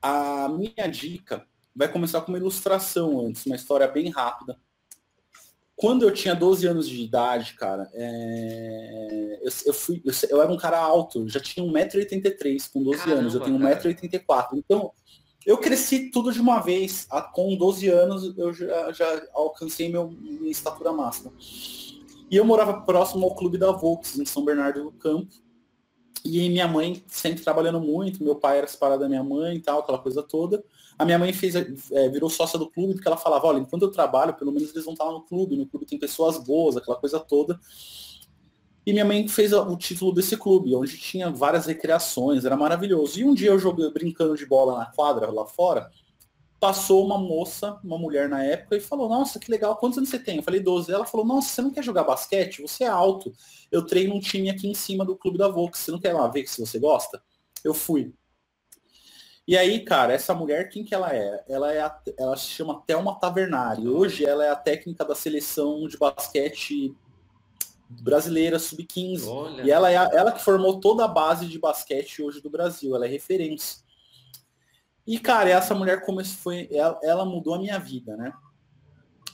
a 0.00 0.48
minha 0.48 0.86
dica 0.88 1.46
vai 1.74 1.88
começar 1.88 2.20
com 2.22 2.32
uma 2.32 2.38
ilustração 2.38 3.26
antes, 3.26 3.44
uma 3.44 3.56
história 3.56 3.86
bem 3.88 4.08
rápida. 4.08 4.56
Quando 5.76 6.04
eu 6.04 6.12
tinha 6.14 6.34
12 6.34 6.66
anos 6.66 6.88
de 6.88 7.02
idade, 7.02 7.54
cara, 7.54 7.90
é... 7.92 9.40
eu, 9.42 9.52
eu, 9.66 9.74
fui, 9.74 10.00
eu, 10.04 10.12
eu, 10.30 10.40
era 10.40 10.50
um 10.50 10.56
cara 10.56 10.78
alto, 10.78 11.28
já 11.28 11.40
tinha 11.40 11.66
1,83m 11.66 12.70
com 12.72 12.82
12 12.82 12.98
Caramba, 12.98 13.20
anos, 13.20 13.34
eu 13.34 13.40
tenho 13.40 13.58
1,84m. 13.58 14.48
Então, 14.54 14.92
eu 15.46 15.58
cresci 15.58 16.10
tudo 16.10 16.32
de 16.32 16.40
uma 16.40 16.60
vez. 16.60 17.06
Com 17.32 17.56
12 17.56 17.88
anos 17.88 18.36
eu 18.36 18.52
já, 18.52 18.92
já 18.92 19.22
alcancei 19.34 19.88
meu, 19.88 20.10
minha 20.10 20.50
estatura 20.50 20.92
máxima. 20.92 21.32
E 22.30 22.36
eu 22.36 22.44
morava 22.44 22.80
próximo 22.80 23.24
ao 23.24 23.34
clube 23.34 23.58
da 23.58 23.70
Volks, 23.70 24.18
em 24.18 24.24
São 24.24 24.44
Bernardo 24.44 24.84
do 24.84 24.92
Campo. 24.92 25.32
E 26.24 26.48
minha 26.48 26.66
mãe 26.66 27.04
sempre 27.06 27.44
trabalhando 27.44 27.78
muito, 27.80 28.24
meu 28.24 28.34
pai 28.34 28.56
era 28.56 28.66
separado 28.66 29.02
da 29.02 29.08
minha 29.08 29.22
mãe 29.22 29.56
e 29.56 29.60
tal, 29.60 29.80
aquela 29.80 29.98
coisa 29.98 30.22
toda. 30.22 30.64
A 30.98 31.04
minha 31.04 31.18
mãe 31.18 31.32
fez, 31.34 31.54
é, 31.54 32.08
virou 32.08 32.30
sócia 32.30 32.58
do 32.58 32.70
clube, 32.70 32.94
porque 32.94 33.06
ela 33.06 33.16
falava, 33.16 33.46
olha, 33.46 33.58
enquanto 33.58 33.82
eu 33.82 33.90
trabalho, 33.90 34.32
pelo 34.32 34.50
menos 34.50 34.70
eles 34.70 34.84
vão 34.84 34.94
estar 34.94 35.04
lá 35.04 35.12
no 35.12 35.22
clube, 35.22 35.56
no 35.56 35.66
clube 35.66 35.84
tem 35.84 35.98
pessoas 35.98 36.38
boas, 36.38 36.78
aquela 36.78 36.96
coisa 36.96 37.20
toda. 37.20 37.60
E 38.86 38.92
minha 38.92 39.04
mãe 39.04 39.26
fez 39.26 39.52
o 39.52 39.76
título 39.76 40.12
desse 40.12 40.36
clube, 40.36 40.74
onde 40.74 40.98
tinha 40.98 41.30
várias 41.30 41.66
recreações, 41.66 42.44
era 42.44 42.56
maravilhoso. 42.56 43.18
E 43.18 43.24
um 43.24 43.34
dia 43.34 43.50
eu 43.50 43.58
joguei 43.58 43.90
brincando 43.90 44.36
de 44.36 44.44
bola 44.44 44.78
na 44.78 44.86
quadra 44.86 45.30
lá 45.30 45.46
fora, 45.46 45.90
passou 46.60 47.04
uma 47.04 47.16
moça, 47.16 47.78
uma 47.82 47.98
mulher 47.98 48.28
na 48.28 48.42
época, 48.42 48.76
e 48.76 48.80
falou, 48.80 49.08
nossa, 49.08 49.38
que 49.38 49.50
legal, 49.50 49.76
quantos 49.76 49.98
anos 49.98 50.10
você 50.10 50.18
tem? 50.18 50.36
Eu 50.36 50.42
falei, 50.42 50.60
12. 50.60 50.92
Ela 50.92 51.06
falou, 51.06 51.24
nossa, 51.26 51.48
você 51.48 51.62
não 51.62 51.70
quer 51.70 51.82
jogar 51.82 52.04
basquete? 52.04 52.60
Você 52.60 52.84
é 52.84 52.88
alto. 52.88 53.32
Eu 53.72 53.86
treino 53.86 54.14
um 54.14 54.20
time 54.20 54.50
aqui 54.50 54.68
em 54.68 54.74
cima 54.74 55.04
do 55.04 55.16
clube 55.16 55.38
da 55.38 55.48
Volks, 55.48 55.80
você 55.80 55.90
não 55.90 55.98
quer 55.98 56.12
lá 56.12 56.28
ver 56.28 56.46
se 56.46 56.60
você 56.60 56.78
gosta? 56.78 57.22
Eu 57.62 57.72
fui. 57.72 58.12
E 59.46 59.58
aí, 59.58 59.80
cara, 59.80 60.14
essa 60.14 60.34
mulher, 60.34 60.70
quem 60.70 60.84
que 60.84 60.94
ela 60.94 61.14
é? 61.14 61.44
Ela 61.46 61.72
é 61.72 61.82
a, 61.82 62.00
ela 62.18 62.36
se 62.36 62.46
chama 62.46 62.82
Thelma 62.86 63.18
Tavernari. 63.18 63.86
Hoje 63.86 64.24
ela 64.24 64.44
é 64.44 64.48
a 64.48 64.56
técnica 64.56 65.04
da 65.04 65.14
seleção 65.14 65.86
de 65.86 65.98
basquete 65.98 66.94
brasileira 67.88 68.58
sub-15. 68.58 69.64
E 69.64 69.70
ela 69.70 69.90
é 69.90 69.96
a, 69.96 70.10
ela 70.12 70.32
que 70.32 70.42
formou 70.42 70.80
toda 70.80 71.04
a 71.04 71.08
base 71.08 71.46
de 71.46 71.58
basquete 71.58 72.22
hoje 72.22 72.40
do 72.40 72.50
Brasil, 72.50 72.94
ela 72.94 73.06
é 73.06 73.08
referência. 73.08 73.82
E 75.06 75.18
cara, 75.18 75.50
essa 75.50 75.74
mulher 75.74 76.04
começou 76.04 76.38
foi 76.38 76.68
ela, 76.70 76.98
ela 77.02 77.24
mudou 77.24 77.54
a 77.54 77.58
minha 77.58 77.78
vida, 77.78 78.16
né? 78.16 78.32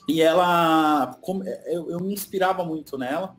E 0.07 0.21
ela 0.21 1.17
eu, 1.67 1.91
eu 1.91 1.99
me 1.99 2.13
inspirava 2.13 2.63
muito 2.65 2.97
nela, 2.97 3.37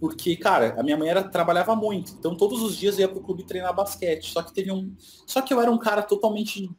porque 0.00 0.36
cara, 0.36 0.74
a 0.78 0.82
minha 0.82 0.96
mãe 0.96 1.08
era 1.08 1.22
trabalhava 1.22 1.76
muito, 1.76 2.12
então 2.12 2.36
todos 2.36 2.62
os 2.62 2.76
dias 2.76 2.94
eu 2.94 3.02
ia 3.02 3.08
pro 3.08 3.20
clube 3.20 3.44
treinar 3.44 3.74
basquete. 3.74 4.32
Só 4.32 4.42
que 4.42 4.54
teve 4.54 4.72
um, 4.72 4.94
só 5.26 5.42
que 5.42 5.52
eu 5.52 5.60
era 5.60 5.70
um 5.70 5.78
cara 5.78 6.02
totalmente 6.02 6.70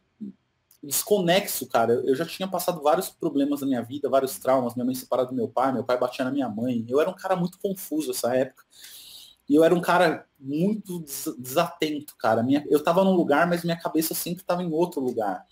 desconexo, 0.88 1.68
cara. 1.68 1.94
Eu 1.94 2.16
já 2.16 2.26
tinha 2.26 2.48
passado 2.48 2.82
vários 2.82 3.10
problemas 3.10 3.62
na 3.62 3.68
minha 3.68 3.82
vida, 3.82 4.10
vários 4.10 4.38
traumas. 4.40 4.74
Minha 4.74 4.86
mãe 4.86 4.96
separada 4.96 5.30
do 5.30 5.36
meu 5.36 5.50
pai, 5.50 5.72
meu 5.74 5.84
pai 5.84 5.98
batia 5.98 6.24
na 6.24 6.32
minha 6.32 6.48
mãe. 6.48 6.86
Eu 6.88 7.02
era 7.02 7.10
um 7.10 7.14
cara 7.14 7.36
muito 7.36 7.60
confuso 7.60 8.12
essa 8.12 8.34
época. 8.36 8.64
E 9.50 9.56
eu 9.56 9.64
era 9.64 9.74
um 9.76 9.82
cara 9.82 10.26
muito 10.40 11.04
desatento, 11.38 12.16
cara. 12.18 12.42
Minha, 12.42 12.66
eu 12.70 12.82
tava 12.82 13.04
num 13.04 13.14
lugar, 13.14 13.48
mas 13.48 13.64
minha 13.64 13.80
cabeça 13.80 14.14
sempre 14.14 14.42
estava 14.42 14.64
em 14.64 14.72
outro 14.72 15.02
lugar. 15.02 15.46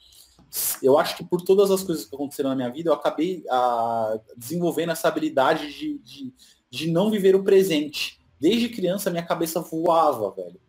Eu 0.81 0.97
acho 0.97 1.17
que 1.17 1.23
por 1.23 1.41
todas 1.41 1.69
as 1.69 1.83
coisas 1.83 2.05
que 2.05 2.15
aconteceram 2.15 2.49
na 2.49 2.55
minha 2.55 2.71
vida, 2.71 2.89
eu 2.89 2.93
acabei 2.93 3.43
a, 3.49 3.55
ah, 3.55 4.19
desenvolvendo 4.37 4.91
essa 4.91 5.07
habilidade 5.07 5.73
de, 5.73 5.99
de, 5.99 6.33
de 6.69 6.91
não 6.91 7.11
viver 7.11 7.35
o 7.35 7.43
presente. 7.43 8.21
Desde 8.39 8.69
criança, 8.69 9.09
minha 9.09 9.25
cabeça 9.25 9.59
voava, 9.59 10.31
velho. 10.31 10.59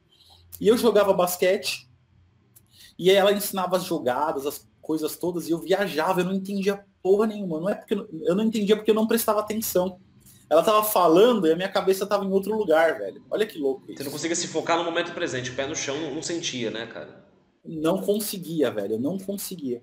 E 0.60 0.68
eu 0.68 0.76
jogava 0.76 1.12
basquete, 1.12 1.88
e 2.98 3.10
aí 3.10 3.16
ela 3.16 3.32
ensinava 3.32 3.76
as 3.76 3.84
jogadas, 3.84 4.46
as 4.46 4.66
coisas 4.80 5.16
todas, 5.16 5.48
e 5.48 5.50
eu 5.50 5.58
viajava, 5.58 6.20
eu 6.20 6.24
não 6.24 6.34
entendia 6.34 6.84
porra 7.02 7.26
nenhuma. 7.26 7.60
Não 7.60 7.68
é 7.68 7.74
porque 7.74 7.94
eu 7.94 8.34
não 8.34 8.44
entendia 8.44 8.76
porque 8.76 8.90
eu 8.90 8.94
não 8.94 9.06
prestava 9.06 9.40
atenção. 9.40 9.98
Ela 10.48 10.62
tava 10.62 10.84
falando 10.84 11.46
e 11.46 11.52
a 11.52 11.56
minha 11.56 11.68
cabeça 11.68 12.06
tava 12.06 12.24
em 12.24 12.30
outro 12.30 12.56
lugar, 12.56 12.98
velho. 12.98 13.22
Olha 13.30 13.44
que 13.44 13.58
louco 13.58 13.84
isso. 13.88 13.98
Você 13.98 14.04
não 14.04 14.12
conseguia 14.12 14.36
se 14.36 14.46
focar 14.46 14.78
no 14.78 14.84
momento 14.84 15.12
presente, 15.12 15.50
o 15.50 15.56
pé 15.56 15.66
no 15.66 15.74
chão 15.74 16.00
não, 16.00 16.14
não 16.14 16.22
sentia, 16.22 16.70
né, 16.70 16.86
cara? 16.86 17.26
Não 17.64 18.00
conseguia, 18.00 18.70
velho. 18.70 18.94
Eu 18.94 19.00
não 19.00 19.18
conseguia. 19.18 19.82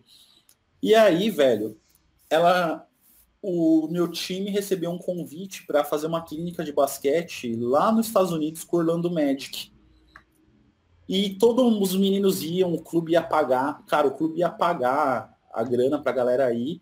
E 0.81 0.95
aí, 0.95 1.29
velho, 1.29 1.77
ela 2.29 2.87
o 3.41 3.89
meu 3.91 4.07
time 4.07 4.49
recebeu 4.49 4.89
um 4.89 4.97
convite 4.97 5.67
para 5.67 5.83
fazer 5.83 6.07
uma 6.07 6.23
clínica 6.23 6.63
de 6.63 6.71
basquete 6.71 7.53
lá 7.57 7.91
nos 7.91 8.07
Estados 8.07 8.31
Unidos 8.31 8.63
com 8.63 8.77
Orlando 8.77 9.11
Magic. 9.11 9.72
E 11.07 11.31
todos 11.31 11.65
os 11.81 11.95
meninos 11.95 12.41
iam, 12.43 12.73
o 12.73 12.81
clube 12.81 13.13
ia 13.13 13.21
pagar, 13.21 13.83
cara, 13.85 14.07
o 14.07 14.11
clube 14.11 14.39
ia 14.39 14.49
pagar 14.49 15.37
a 15.51 15.63
grana 15.63 15.99
pra 15.99 16.11
galera 16.11 16.45
aí. 16.45 16.81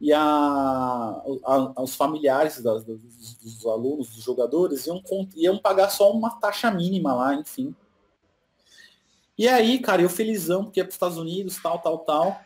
E 0.00 0.12
a, 0.12 0.20
a, 0.22 1.82
os 1.82 1.94
familiares 1.94 2.60
das, 2.62 2.84
dos, 2.84 3.34
dos, 3.36 3.66
alunos, 3.66 4.08
dos 4.08 4.24
jogadores, 4.24 4.86
iam, 4.86 5.02
iam 5.36 5.58
pagar 5.58 5.90
só 5.90 6.10
uma 6.10 6.30
taxa 6.40 6.70
mínima 6.70 7.12
lá, 7.14 7.34
enfim. 7.34 7.74
E 9.36 9.46
aí, 9.46 9.78
cara, 9.78 10.02
eu 10.02 10.08
felizão, 10.08 10.64
porque 10.64 10.80
ia 10.80 10.84
para 10.84 10.90
os 10.90 10.94
Estados 10.94 11.18
Unidos, 11.18 11.58
tal, 11.62 11.78
tal, 11.78 11.98
tal. 11.98 12.40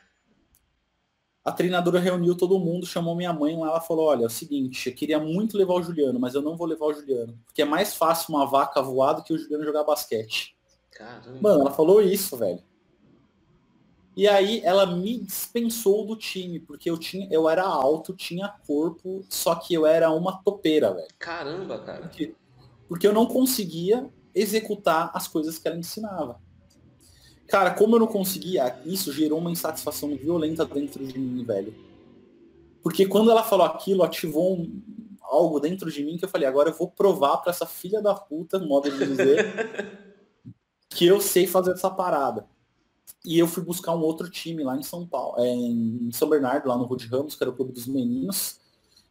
A 1.45 1.53
treinadora 1.53 2.01
reuniu 2.01 2.37
todo 2.37 2.59
mundo, 2.59 2.87
chamou 2.87 3.15
minha 3.15 3.33
mãe 3.33 3.57
lá, 3.59 3.69
ela 3.69 3.81
falou, 3.81 4.07
olha, 4.07 4.25
é 4.25 4.27
o 4.27 4.31
seguinte, 4.31 4.89
eu 4.89 4.95
queria 4.95 5.21
muito 5.21 5.59
levar 5.59 5.75
o 5.75 5.83
Juliano, 5.83 6.19
mas 6.19 6.35
eu 6.35 6.41
não 6.41 6.57
vou 6.57 6.67
levar 6.67 6.87
o 6.87 6.95
Juliano, 6.95 7.39
porque 7.45 7.63
é 7.63 7.65
mais 7.67 7.95
fácil 7.95 8.35
uma 8.35 8.47
vaca 8.47 8.81
voar 8.81 9.13
do 9.13 9.23
que 9.23 9.33
o 9.33 9.39
Juliano 9.39 9.65
jogar 9.65 9.85
basquete. 9.85 10.57
Caramba. 10.95 11.39
Mano, 11.41 11.61
ela 11.63 11.71
falou 11.73 12.01
isso, 12.01 12.37
velho. 12.37 12.63
E 14.17 14.29
aí 14.29 14.61
ela 14.63 14.87
me 14.87 15.19
dispensou 15.19 16.07
do 16.07 16.17
time, 16.17 16.61
porque 16.61 16.89
eu 16.89 16.97
tinha, 16.97 17.27
eu 17.33 17.49
era 17.49 17.65
alto, 17.65 18.15
tinha 18.15 18.49
corpo, 18.65 19.25
só 19.29 19.57
que 19.57 19.75
eu 19.75 19.85
era 19.85 20.11
uma 20.11 20.41
topeira, 20.43 20.95
velho. 20.95 21.09
Caramba, 21.19 21.81
cara. 21.81 22.03
Porque, 22.03 22.35
porque 22.89 23.07
eu 23.09 23.13
não 23.13 23.27
conseguia 23.27 24.09
executar 24.33 25.11
as 25.13 25.27
coisas 25.27 25.59
que 25.59 25.67
ela 25.67 25.77
ensinava. 25.77 26.41
Cara, 27.49 27.73
como 27.75 27.97
eu 27.97 28.01
não 28.01 28.07
conseguia, 28.07 28.79
isso 28.87 29.13
gerou 29.13 29.39
uma 29.39 29.51
insatisfação 29.51 30.17
violenta 30.17 30.65
dentro 30.65 31.05
de 31.05 31.19
mim, 31.19 31.45
velho. 31.45 31.75
Porque 32.83 33.07
quando 33.07 33.31
ela 33.31 33.43
falou 33.43 33.67
aquilo, 33.67 34.05
ativou 34.05 34.59
um, 34.59 34.81
algo 35.23 35.59
dentro 35.59 35.91
de 35.91 36.05
mim 36.05 36.17
que 36.17 36.25
eu 36.25 36.29
falei, 36.29 36.47
agora 36.47 36.71
eu 36.71 36.75
vou 36.75 36.89
provar 36.89 37.39
para 37.39 37.51
essa 37.51 37.67
filha 37.67 38.01
da 38.01 38.15
puta, 38.15 38.59
modo 38.59 38.91
de 38.91 39.07
dizer, 39.07 39.47
que 40.95 41.05
eu 41.05 41.21
sei 41.21 41.47
fazer 41.47 41.73
essa 41.73 41.91
parada. 41.91 42.47
E 43.25 43.39
eu 43.39 43.49
fui 43.49 43.63
buscar 43.63 43.95
um 43.95 44.01
outro 44.01 44.31
time 44.31 44.63
lá 44.63 44.77
em 44.77 44.83
São 44.83 45.07
Paulo, 45.07 45.39
é, 45.39 45.47
em 45.47 46.11
São 46.13 46.29
Bernardo, 46.29 46.69
lá 46.69 46.77
no 46.77 46.85
Rude 46.85 47.07
Ramos, 47.07 47.35
que 47.35 47.43
era 47.43 47.51
o 47.51 47.55
clube 47.55 47.73
dos 47.73 47.87
meninos. 47.87 48.61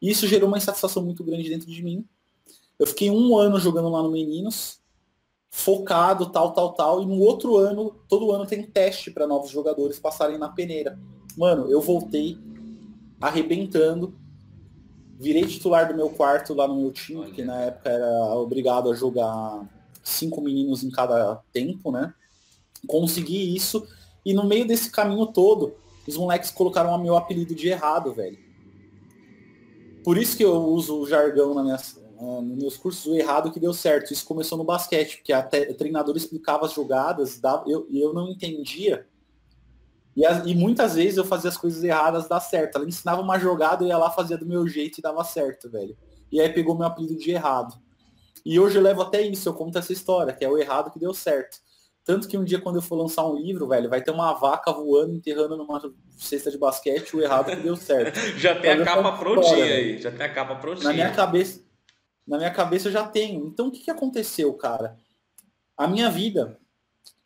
E 0.01 0.09
isso 0.09 0.27
gerou 0.27 0.47
uma 0.47 0.57
insatisfação 0.57 1.03
muito 1.03 1.23
grande 1.23 1.49
dentro 1.49 1.69
de 1.69 1.83
mim. 1.83 2.05
Eu 2.79 2.87
fiquei 2.87 3.09
um 3.09 3.37
ano 3.37 3.59
jogando 3.59 3.89
lá 3.89 4.01
no 4.01 4.11
Meninos. 4.11 4.81
focado, 5.49 6.31
tal, 6.31 6.51
tal, 6.51 6.73
tal. 6.73 7.03
E 7.03 7.05
no 7.05 7.19
outro 7.19 7.57
ano, 7.57 7.95
todo 8.07 8.31
ano 8.31 8.45
tem 8.45 8.63
teste 8.63 9.11
para 9.11 9.27
novos 9.27 9.51
jogadores 9.51 9.99
passarem 9.99 10.37
na 10.37 10.49
peneira. 10.49 10.99
Mano, 11.37 11.69
eu 11.69 11.79
voltei 11.79 12.37
arrebentando. 13.21 14.15
Virei 15.19 15.45
titular 15.45 15.87
do 15.87 15.95
meu 15.95 16.09
quarto 16.09 16.53
lá 16.53 16.67
no 16.67 16.75
meu 16.75 16.91
time, 16.91 17.31
que 17.31 17.43
na 17.43 17.61
época 17.61 17.89
era 17.89 18.35
obrigado 18.35 18.91
a 18.91 18.95
jogar 18.95 19.63
cinco 20.03 20.41
meninos 20.41 20.83
em 20.83 20.91
cada 20.91 21.41
tempo, 21.51 21.91
né? 21.91 22.13
Consegui 22.87 23.55
isso. 23.55 23.87
E 24.25 24.33
no 24.33 24.45
meio 24.45 24.67
desse 24.67 24.91
caminho 24.91 25.25
todo, 25.27 25.75
os 26.07 26.17
moleques 26.17 26.51
colocaram 26.51 26.93
o 26.93 27.01
meu 27.01 27.15
apelido 27.15 27.55
de 27.55 27.69
errado, 27.69 28.13
velho. 28.13 28.37
Por 30.03 30.17
isso 30.17 30.35
que 30.35 30.43
eu 30.43 30.53
uso 30.53 30.99
o 30.99 31.07
jargão 31.07 31.53
na 31.53 31.63
minha, 31.63 31.77
nos 32.41 32.57
meus 32.57 32.77
cursos, 32.77 33.05
o 33.05 33.15
errado 33.15 33.51
que 33.51 33.59
deu 33.59 33.73
certo. 33.73 34.11
Isso 34.11 34.25
começou 34.25 34.57
no 34.57 34.63
basquete, 34.65 35.17
porque 35.17 35.31
a 35.31 35.47
o 35.69 35.73
treinador 35.73 36.15
explicava 36.17 36.65
as 36.65 36.73
jogadas, 36.73 37.39
dava, 37.39 37.63
eu, 37.69 37.87
eu 37.89 38.13
não 38.13 38.29
entendia. 38.29 39.07
E, 40.15 40.23
e, 40.45 40.55
muitas 40.55 40.95
vezes 40.95 41.17
eu 41.17 41.25
fazia 41.25 41.49
as 41.49 41.57
coisas 41.57 41.83
erradas 41.83 42.27
dar 42.27 42.39
certo. 42.39 42.75
Ela 42.75 42.87
ensinava 42.87 43.21
uma 43.21 43.39
jogada, 43.39 43.83
eu 43.83 43.87
ia 43.87 43.97
lá, 43.97 44.11
fazia 44.11 44.37
do 44.37 44.45
meu 44.45 44.67
jeito 44.67 44.99
e 44.99 45.01
dava 45.01 45.23
certo, 45.23 45.69
velho. 45.69 45.97
E 46.31 46.39
aí 46.39 46.49
pegou 46.49 46.77
meu 46.77 46.85
apelido 46.85 47.15
de 47.15 47.31
errado. 47.31 47.75
E 48.45 48.59
hoje 48.59 48.77
eu 48.77 48.81
levo 48.81 49.01
até 49.01 49.21
isso, 49.21 49.47
eu 49.47 49.53
conto 49.53 49.77
essa 49.77 49.93
história, 49.93 50.33
que 50.33 50.43
é 50.43 50.49
o 50.49 50.57
errado 50.57 50.91
que 50.91 50.99
deu 50.99 51.13
certo. 51.13 51.57
Tanto 52.05 52.27
que 52.27 52.37
um 52.37 52.43
dia, 52.43 52.59
quando 52.59 52.75
eu 52.75 52.81
for 52.81 52.97
lançar 52.97 53.25
um 53.25 53.35
livro, 53.35 53.65
velho, 53.67 53.89
vai 53.89 54.01
ter 54.01 54.11
uma 54.11 54.33
vaca 54.33 54.73
voando, 54.73 55.15
enterrando 55.15 55.55
numa 55.55 55.81
cesta 56.17 56.51
de 56.51 56.57
basquete, 56.57 57.15
o 57.15 57.21
errado 57.21 57.45
que 57.45 57.55
deu 57.55 57.77
certo. 57.77 58.19
já 58.37 58.59
tem 58.59 58.71
a 58.71 58.83
capa 58.83 59.13
prontinha 59.13 59.63
aí, 59.63 60.01
já 60.01 60.11
tem 60.11 60.25
a 60.25 60.33
capa 60.33 60.55
prontinha. 60.55 60.89
Na 60.89 60.93
minha 60.93 61.11
cabeça, 61.11 61.61
na 62.27 62.37
minha 62.37 62.51
cabeça 62.51 62.89
eu 62.89 62.91
já 62.91 63.07
tenho. 63.07 63.47
Então, 63.47 63.67
o 63.67 63.71
que, 63.71 63.79
que 63.79 63.91
aconteceu, 63.91 64.53
cara? 64.53 64.97
A 65.77 65.87
minha 65.87 66.09
vida, 66.09 66.59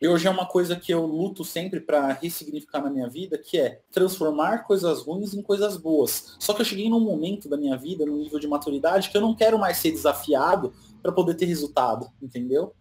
hoje 0.00 0.28
é 0.28 0.30
uma 0.30 0.46
coisa 0.46 0.76
que 0.76 0.94
eu 0.94 1.04
luto 1.04 1.44
sempre 1.44 1.80
para 1.80 2.12
ressignificar 2.12 2.80
na 2.80 2.88
minha 2.88 3.08
vida, 3.08 3.36
que 3.36 3.58
é 3.58 3.80
transformar 3.90 4.58
coisas 4.58 5.02
ruins 5.02 5.34
em 5.34 5.42
coisas 5.42 5.76
boas. 5.76 6.36
Só 6.38 6.54
que 6.54 6.60
eu 6.60 6.64
cheguei 6.64 6.88
num 6.88 7.00
momento 7.00 7.48
da 7.48 7.56
minha 7.56 7.76
vida, 7.76 8.06
num 8.06 8.18
nível 8.18 8.38
de 8.38 8.46
maturidade, 8.46 9.10
que 9.10 9.16
eu 9.16 9.20
não 9.20 9.34
quero 9.34 9.58
mais 9.58 9.78
ser 9.78 9.90
desafiado 9.90 10.72
para 11.02 11.12
poder 11.12 11.34
ter 11.34 11.46
resultado, 11.46 12.10
entendeu? 12.20 12.74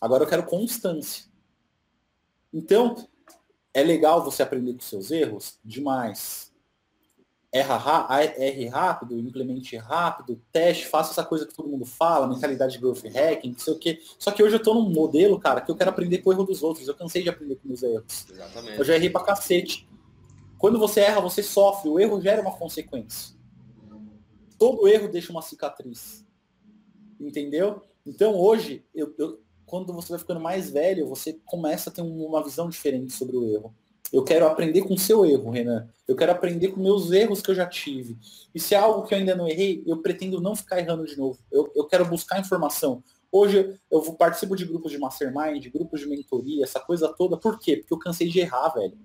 Agora 0.00 0.24
eu 0.24 0.28
quero 0.28 0.46
constância. 0.46 1.24
Então, 2.52 2.96
é 3.74 3.82
legal 3.82 4.24
você 4.24 4.42
aprender 4.42 4.74
com 4.74 4.80
seus 4.80 5.10
erros? 5.10 5.58
Demais. 5.64 6.52
Erra, 7.50 8.06
erre 8.36 8.66
rápido, 8.66 9.18
implemente 9.18 9.74
rápido, 9.76 10.40
teste, 10.52 10.86
faça 10.86 11.12
essa 11.12 11.24
coisa 11.24 11.46
que 11.46 11.54
todo 11.54 11.68
mundo 11.68 11.86
fala, 11.86 12.26
mentalidade 12.26 12.74
de 12.74 12.78
growth 12.78 13.04
hacking, 13.04 13.52
não 13.52 13.58
sei 13.58 13.72
o 13.72 13.78
quê. 13.78 14.02
Só 14.18 14.30
que 14.30 14.42
hoje 14.42 14.56
eu 14.56 14.62
tô 14.62 14.74
num 14.74 14.90
modelo, 14.90 15.40
cara, 15.40 15.62
que 15.62 15.70
eu 15.70 15.76
quero 15.76 15.88
aprender 15.88 16.18
com 16.18 16.28
o 16.28 16.32
erro 16.32 16.44
dos 16.44 16.62
outros. 16.62 16.86
Eu 16.86 16.94
cansei 16.94 17.22
de 17.22 17.30
aprender 17.30 17.56
com 17.56 17.68
meus 17.68 17.82
erros. 17.82 18.26
Exatamente. 18.30 18.78
Eu 18.78 18.84
já 18.84 18.94
errei 18.94 19.08
pra 19.08 19.24
cacete. 19.24 19.88
Quando 20.58 20.78
você 20.78 21.00
erra, 21.00 21.20
você 21.20 21.42
sofre. 21.42 21.88
O 21.88 21.98
erro 21.98 22.20
gera 22.20 22.42
uma 22.42 22.52
consequência. 22.52 23.34
Todo 24.58 24.88
erro 24.88 25.08
deixa 25.08 25.32
uma 25.32 25.40
cicatriz. 25.40 26.26
Entendeu? 27.20 27.82
Então 28.06 28.34
hoje, 28.36 28.84
eu, 28.94 29.14
eu 29.18 29.40
quando 29.68 29.92
você 29.92 30.08
vai 30.10 30.18
ficando 30.18 30.40
mais 30.40 30.70
velho, 30.70 31.06
você 31.06 31.38
começa 31.44 31.90
a 31.90 31.92
ter 31.92 32.00
uma 32.00 32.42
visão 32.42 32.68
diferente 32.68 33.12
sobre 33.12 33.36
o 33.36 33.54
erro. 33.54 33.74
Eu 34.10 34.24
quero 34.24 34.46
aprender 34.46 34.82
com 34.82 34.94
o 34.94 34.98
seu 34.98 35.26
erro, 35.26 35.50
Renan. 35.50 35.86
Eu 36.06 36.16
quero 36.16 36.32
aprender 36.32 36.68
com 36.68 36.80
meus 36.80 37.12
erros 37.12 37.42
que 37.42 37.50
eu 37.50 37.54
já 37.54 37.66
tive. 37.66 38.16
E 38.54 38.58
se 38.58 38.74
é 38.74 38.78
algo 38.78 39.06
que 39.06 39.12
eu 39.12 39.18
ainda 39.18 39.36
não 39.36 39.46
errei, 39.46 39.82
eu 39.86 39.98
pretendo 39.98 40.40
não 40.40 40.56
ficar 40.56 40.78
errando 40.78 41.04
de 41.04 41.16
novo. 41.16 41.38
Eu, 41.52 41.70
eu 41.76 41.84
quero 41.84 42.06
buscar 42.06 42.40
informação. 42.40 43.04
Hoje 43.30 43.78
eu 43.90 44.00
participo 44.14 44.56
de 44.56 44.64
grupos 44.64 44.90
de 44.90 44.98
mastermind, 44.98 45.62
de 45.62 45.68
grupos 45.68 46.00
de 46.00 46.08
mentoria, 46.08 46.64
essa 46.64 46.80
coisa 46.80 47.08
toda. 47.08 47.36
Por 47.36 47.58
quê? 47.58 47.76
Porque 47.76 47.92
eu 47.92 47.98
cansei 47.98 48.28
de 48.28 48.40
errar, 48.40 48.70
velho. 48.70 48.96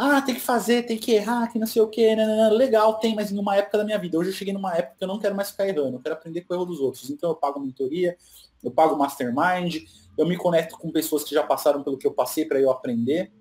Ah, 0.00 0.22
tem 0.22 0.36
que 0.36 0.40
fazer, 0.40 0.84
tem 0.86 0.96
que 0.96 1.10
errar, 1.10 1.50
que 1.50 1.58
não 1.58 1.66
sei 1.66 1.82
o 1.82 1.88
quê. 1.88 2.14
Né, 2.14 2.24
né, 2.24 2.36
né. 2.36 2.48
Legal, 2.50 3.00
tem, 3.00 3.16
mas 3.16 3.32
em 3.32 3.38
uma 3.38 3.56
época 3.56 3.78
da 3.78 3.84
minha 3.84 3.98
vida. 3.98 4.16
Hoje 4.16 4.30
eu 4.30 4.34
cheguei 4.34 4.54
numa 4.54 4.72
época 4.72 4.94
que 4.96 5.02
eu 5.02 5.08
não 5.08 5.18
quero 5.18 5.34
mais 5.34 5.50
ficar 5.50 5.66
errando. 5.66 5.96
Eu 5.96 6.00
quero 6.00 6.14
aprender 6.14 6.42
com 6.42 6.54
o 6.54 6.56
erro 6.56 6.66
dos 6.66 6.78
outros. 6.78 7.10
Então 7.10 7.30
eu 7.30 7.34
pago 7.34 7.58
mentoria, 7.58 8.16
eu 8.62 8.70
pago 8.70 8.96
mastermind, 8.96 9.82
eu 10.16 10.24
me 10.24 10.36
conecto 10.36 10.78
com 10.78 10.92
pessoas 10.92 11.24
que 11.24 11.34
já 11.34 11.42
passaram 11.42 11.82
pelo 11.82 11.98
que 11.98 12.06
eu 12.06 12.12
passei 12.12 12.44
para 12.44 12.60
eu 12.60 12.70
aprender. 12.70 13.32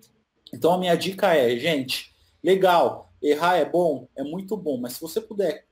Então 0.52 0.74
a 0.74 0.80
minha 0.80 0.96
dica 0.96 1.36
é, 1.36 1.56
gente, 1.60 2.16
legal, 2.44 3.14
errar 3.22 3.58
é 3.58 3.66
bom, 3.66 4.08
é 4.16 4.24
muito 4.24 4.58
bom, 4.58 4.80
mas 4.80 4.94
se 4.94 5.02
você 5.02 5.22
puder 5.22 5.68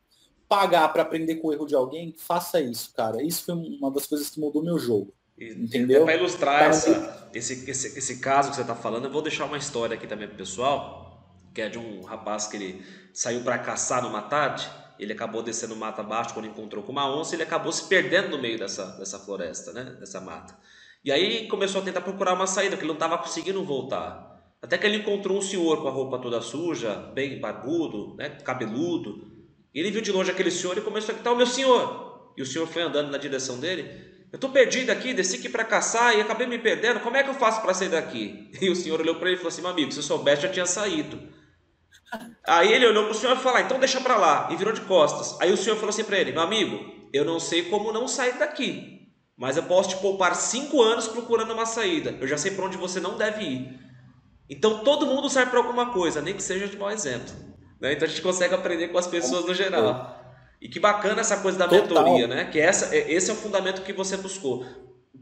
pagar 0.48 0.88
para 0.94 1.02
aprender 1.02 1.38
com 1.38 1.48
o 1.48 1.54
erro 1.54 1.66
de 1.66 1.74
alguém, 1.74 2.14
faça 2.16 2.62
isso, 2.62 2.94
cara. 2.94 3.24
Isso 3.24 3.44
foi 3.44 3.56
uma 3.56 3.90
das 3.90 4.06
coisas 4.06 4.30
que 4.30 4.40
mudou 4.40 4.64
meu 4.64 4.78
jogo. 4.78 5.12
Entendeu? 5.38 6.06
Para 6.06 6.16
ilustrar 6.16 6.60
tá 6.60 6.66
essa, 6.66 7.30
esse, 7.34 7.70
esse, 7.70 7.98
esse 7.98 8.20
caso 8.20 8.50
que 8.50 8.56
você 8.56 8.62
está 8.62 8.76
falando, 8.76 9.06
eu 9.06 9.12
vou 9.12 9.22
deixar 9.22 9.46
uma 9.46 9.58
história 9.58 9.96
aqui 9.96 10.08
também 10.08 10.28
pro 10.28 10.38
pessoal, 10.38 11.26
que 11.54 11.62
é 11.62 11.70
de 11.70 11.78
um 11.78 12.04
rapaz 12.04 12.48
que 12.48 12.56
ele 12.56 12.86
saiu 13.14 13.42
para 13.42 13.58
caçar 13.58 14.02
numa 14.02 14.22
tarde 14.22 14.70
ele 14.98 15.14
acabou 15.14 15.44
descendo 15.44 15.76
mata 15.76 16.02
abaixo 16.02 16.34
quando 16.34 16.48
encontrou 16.48 16.84
com 16.84 16.92
uma 16.92 17.14
onça, 17.14 17.36
ele 17.36 17.44
acabou 17.44 17.72
se 17.72 17.88
perdendo 17.88 18.30
no 18.30 18.42
meio 18.42 18.58
dessa, 18.58 18.86
dessa 18.98 19.20
floresta, 19.20 19.74
né? 19.74 19.96
dessa 20.00 20.22
mata. 20.22 20.58
E 21.04 21.12
aí 21.12 21.48
começou 21.48 21.82
a 21.82 21.84
tentar 21.84 22.02
procurar 22.02 22.34
uma 22.34 22.48
saída, 22.48 22.72
porque 22.72 22.86
ele 22.86 22.94
não 22.94 22.96
estava 22.96 23.18
conseguindo 23.18 23.64
voltar. 23.64 24.34
Até 24.62 24.78
que 24.78 24.88
ele 24.88 24.98
encontrou 24.98 25.38
um 25.38 25.42
senhor 25.42 25.82
com 25.82 25.88
a 25.88 25.92
roupa 25.92 26.18
toda 26.18 26.42
suja, 26.42 26.96
bem 27.14 27.40
barbudo, 27.40 28.16
né? 28.16 28.30
cabeludo. 28.30 29.32
E 29.74 29.80
ele 29.80 29.92
viu 29.92 30.02
de 30.02 30.12
longe 30.12 30.32
aquele 30.32 30.50
senhor 30.50 30.78
e 30.78 30.82
começou 30.82 31.12
a 31.12 31.16
gritar, 31.16 31.34
o 31.34 31.36
meu 31.36 31.46
senhor! 31.46 32.34
E 32.38 32.42
o 32.42 32.46
senhor 32.46 32.66
foi 32.68 32.82
andando 32.82 33.12
na 33.12 33.18
direção 33.18 33.60
dele. 33.60 34.15
Eu 34.36 34.38
estou 34.38 34.50
perdido 34.50 34.90
aqui, 34.90 35.14
desci 35.14 35.38
aqui 35.38 35.48
para 35.48 35.64
caçar 35.64 36.14
e 36.14 36.20
acabei 36.20 36.46
me 36.46 36.60
perdendo. 36.60 37.00
Como 37.00 37.16
é 37.16 37.24
que 37.24 37.30
eu 37.30 37.34
faço 37.34 37.62
para 37.62 37.74
sair 37.74 37.88
daqui? 37.88 38.52
E 38.62 38.70
o 38.70 38.76
senhor 38.76 39.00
olhou 39.00 39.16
para 39.16 39.30
ele 39.30 39.36
e 39.36 39.38
falou 39.38 39.48
assim, 39.48 39.62
meu 39.62 39.72
amigo, 39.72 39.94
se 39.94 40.00
eu 40.00 40.04
soubesse, 40.04 40.42
já 40.42 40.50
tinha 40.50 40.66
saído. 40.66 41.18
Aí 42.46 42.74
ele 42.74 42.86
olhou 42.86 43.06
para 43.06 43.14
o 43.14 43.16
senhor 43.16 43.38
e 43.38 43.40
falou: 43.40 43.60
ah, 43.60 43.62
então 43.62 43.80
deixa 43.80 44.02
para 44.02 44.18
lá, 44.18 44.50
e 44.52 44.58
virou 44.58 44.74
de 44.74 44.82
costas. 44.82 45.40
Aí 45.40 45.54
o 45.54 45.58
senhor 45.58 45.78
falou 45.78 45.90
assim 45.90 46.04
para 46.04 46.20
ele: 46.20 46.34
meu 46.34 46.42
amigo, 46.42 46.78
eu 47.14 47.24
não 47.24 47.40
sei 47.40 47.70
como 47.70 47.94
não 47.94 48.10
sair 48.10 48.38
daqui, 48.38 49.08
mas 49.38 49.56
eu 49.56 49.64
posso 49.64 49.92
te 49.92 49.98
poupar 49.98 50.36
cinco 50.36 50.82
anos 50.82 51.08
procurando 51.08 51.54
uma 51.54 51.66
saída. 51.66 52.18
Eu 52.20 52.28
já 52.28 52.38
sei 52.38 52.52
para 52.52 52.66
onde 52.66 52.76
você 52.76 53.00
não 53.00 53.18
deve 53.18 53.42
ir. 53.42 53.80
Então 54.50 54.84
todo 54.84 55.06
mundo 55.06 55.30
sai 55.30 55.50
para 55.50 55.60
alguma 55.60 55.94
coisa, 55.94 56.22
nem 56.22 56.34
que 56.34 56.44
seja 56.44 56.68
de 56.68 56.78
mau 56.78 56.92
exemplo. 56.92 57.34
Né? 57.80 57.94
Então 57.94 58.06
a 58.06 58.10
gente 58.10 58.22
consegue 58.22 58.54
aprender 58.54 58.90
com 58.90 58.98
as 58.98 59.08
pessoas 59.08 59.46
no 59.46 59.54
geral. 59.54 60.25
E 60.62 60.70
que 60.70 60.80
bacana 60.80 61.22
essa 61.22 61.38
coisa 61.38 61.58
da 61.58 61.68
Total. 61.68 62.04
mentoria, 62.04 62.28
né? 62.28 62.46
Que 62.46 62.60
essa, 62.60 62.96
esse 62.96 63.30
é 63.30 63.34
o 63.34 63.38
fundamento 63.38 63.82
que 63.84 63.94
você 63.94 64.18
buscou 64.18 64.66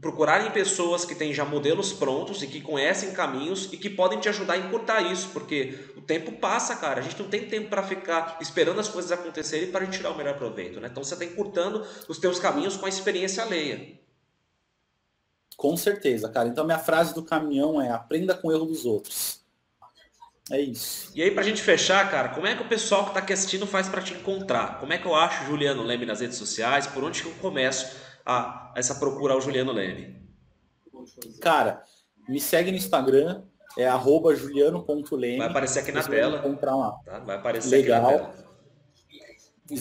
procurarem 0.04 0.50
pessoas 0.50 1.06
que 1.06 1.14
têm 1.14 1.32
já 1.32 1.46
modelos 1.46 1.90
prontos 1.90 2.42
e 2.42 2.46
que 2.46 2.60
conhecem 2.60 3.12
caminhos 3.12 3.72
e 3.72 3.78
que 3.78 3.88
podem 3.88 4.20
te 4.20 4.28
ajudar 4.28 4.52
a 4.52 4.58
encurtar 4.58 5.00
isso, 5.00 5.30
porque 5.32 5.78
o 5.96 6.02
tempo 6.02 6.32
passa, 6.32 6.76
cara. 6.76 7.00
A 7.00 7.02
gente 7.02 7.18
não 7.22 7.30
tem 7.30 7.48
tempo 7.48 7.70
para 7.70 7.82
ficar 7.82 8.36
esperando 8.38 8.78
as 8.80 8.86
coisas 8.86 9.10
acontecerem 9.10 9.70
para 9.70 9.80
a 9.80 9.84
gente 9.86 9.96
tirar 9.96 10.10
o 10.10 10.16
melhor 10.16 10.36
proveito, 10.36 10.78
né? 10.78 10.88
Então 10.90 11.02
você 11.02 11.14
está 11.14 11.24
encurtando 11.24 11.86
os 12.06 12.18
teus 12.18 12.38
caminhos 12.38 12.76
com 12.76 12.84
a 12.84 12.88
experiência 12.90 13.42
alheia. 13.42 13.98
Com 15.56 15.74
certeza, 15.74 16.28
cara. 16.28 16.48
Então 16.48 16.66
minha 16.66 16.78
frase 16.78 17.14
do 17.14 17.22
caminhão 17.22 17.80
é 17.80 17.90
aprenda 17.90 18.34
com 18.34 18.48
o 18.48 18.52
erro 18.52 18.66
dos 18.66 18.84
outros. 18.84 19.43
É 20.50 20.60
isso. 20.60 21.10
E 21.14 21.22
aí, 21.22 21.30
pra 21.30 21.42
gente 21.42 21.62
fechar, 21.62 22.10
cara, 22.10 22.28
como 22.28 22.46
é 22.46 22.54
que 22.54 22.62
o 22.62 22.68
pessoal 22.68 23.04
que 23.04 23.10
está 23.10 23.20
aqui 23.20 23.32
assistindo 23.32 23.66
faz 23.66 23.88
para 23.88 24.02
te 24.02 24.12
encontrar? 24.12 24.78
Como 24.78 24.92
é 24.92 24.98
que 24.98 25.06
eu 25.06 25.14
acho 25.14 25.46
Juliano 25.46 25.82
Leme 25.82 26.04
nas 26.04 26.20
redes 26.20 26.36
sociais? 26.36 26.86
Por 26.86 27.02
onde 27.02 27.22
que 27.22 27.28
eu 27.28 27.34
começo 27.36 27.96
a 28.26 28.72
essa 28.76 28.96
procura 28.96 29.32
ao 29.32 29.40
Juliano 29.40 29.72
Leme? 29.72 30.22
Cara, 31.40 31.82
me 32.28 32.40
segue 32.40 32.70
no 32.70 32.76
Instagram, 32.76 33.42
é 33.76 33.86
arroba 33.86 34.34
juliano.leme. 34.34 35.38
Vai 35.38 35.48
aparecer 35.48 35.80
aqui 35.80 35.92
na 35.92 36.02
tela. 36.02 36.38
Encontrar 36.38 36.76
lá. 36.76 36.92
Tá? 37.04 37.18
Vai 37.20 37.36
aparecer 37.36 37.70
Legal. 37.70 38.06
aqui 38.06 38.12
na 38.12 38.28
tela. 38.28 38.44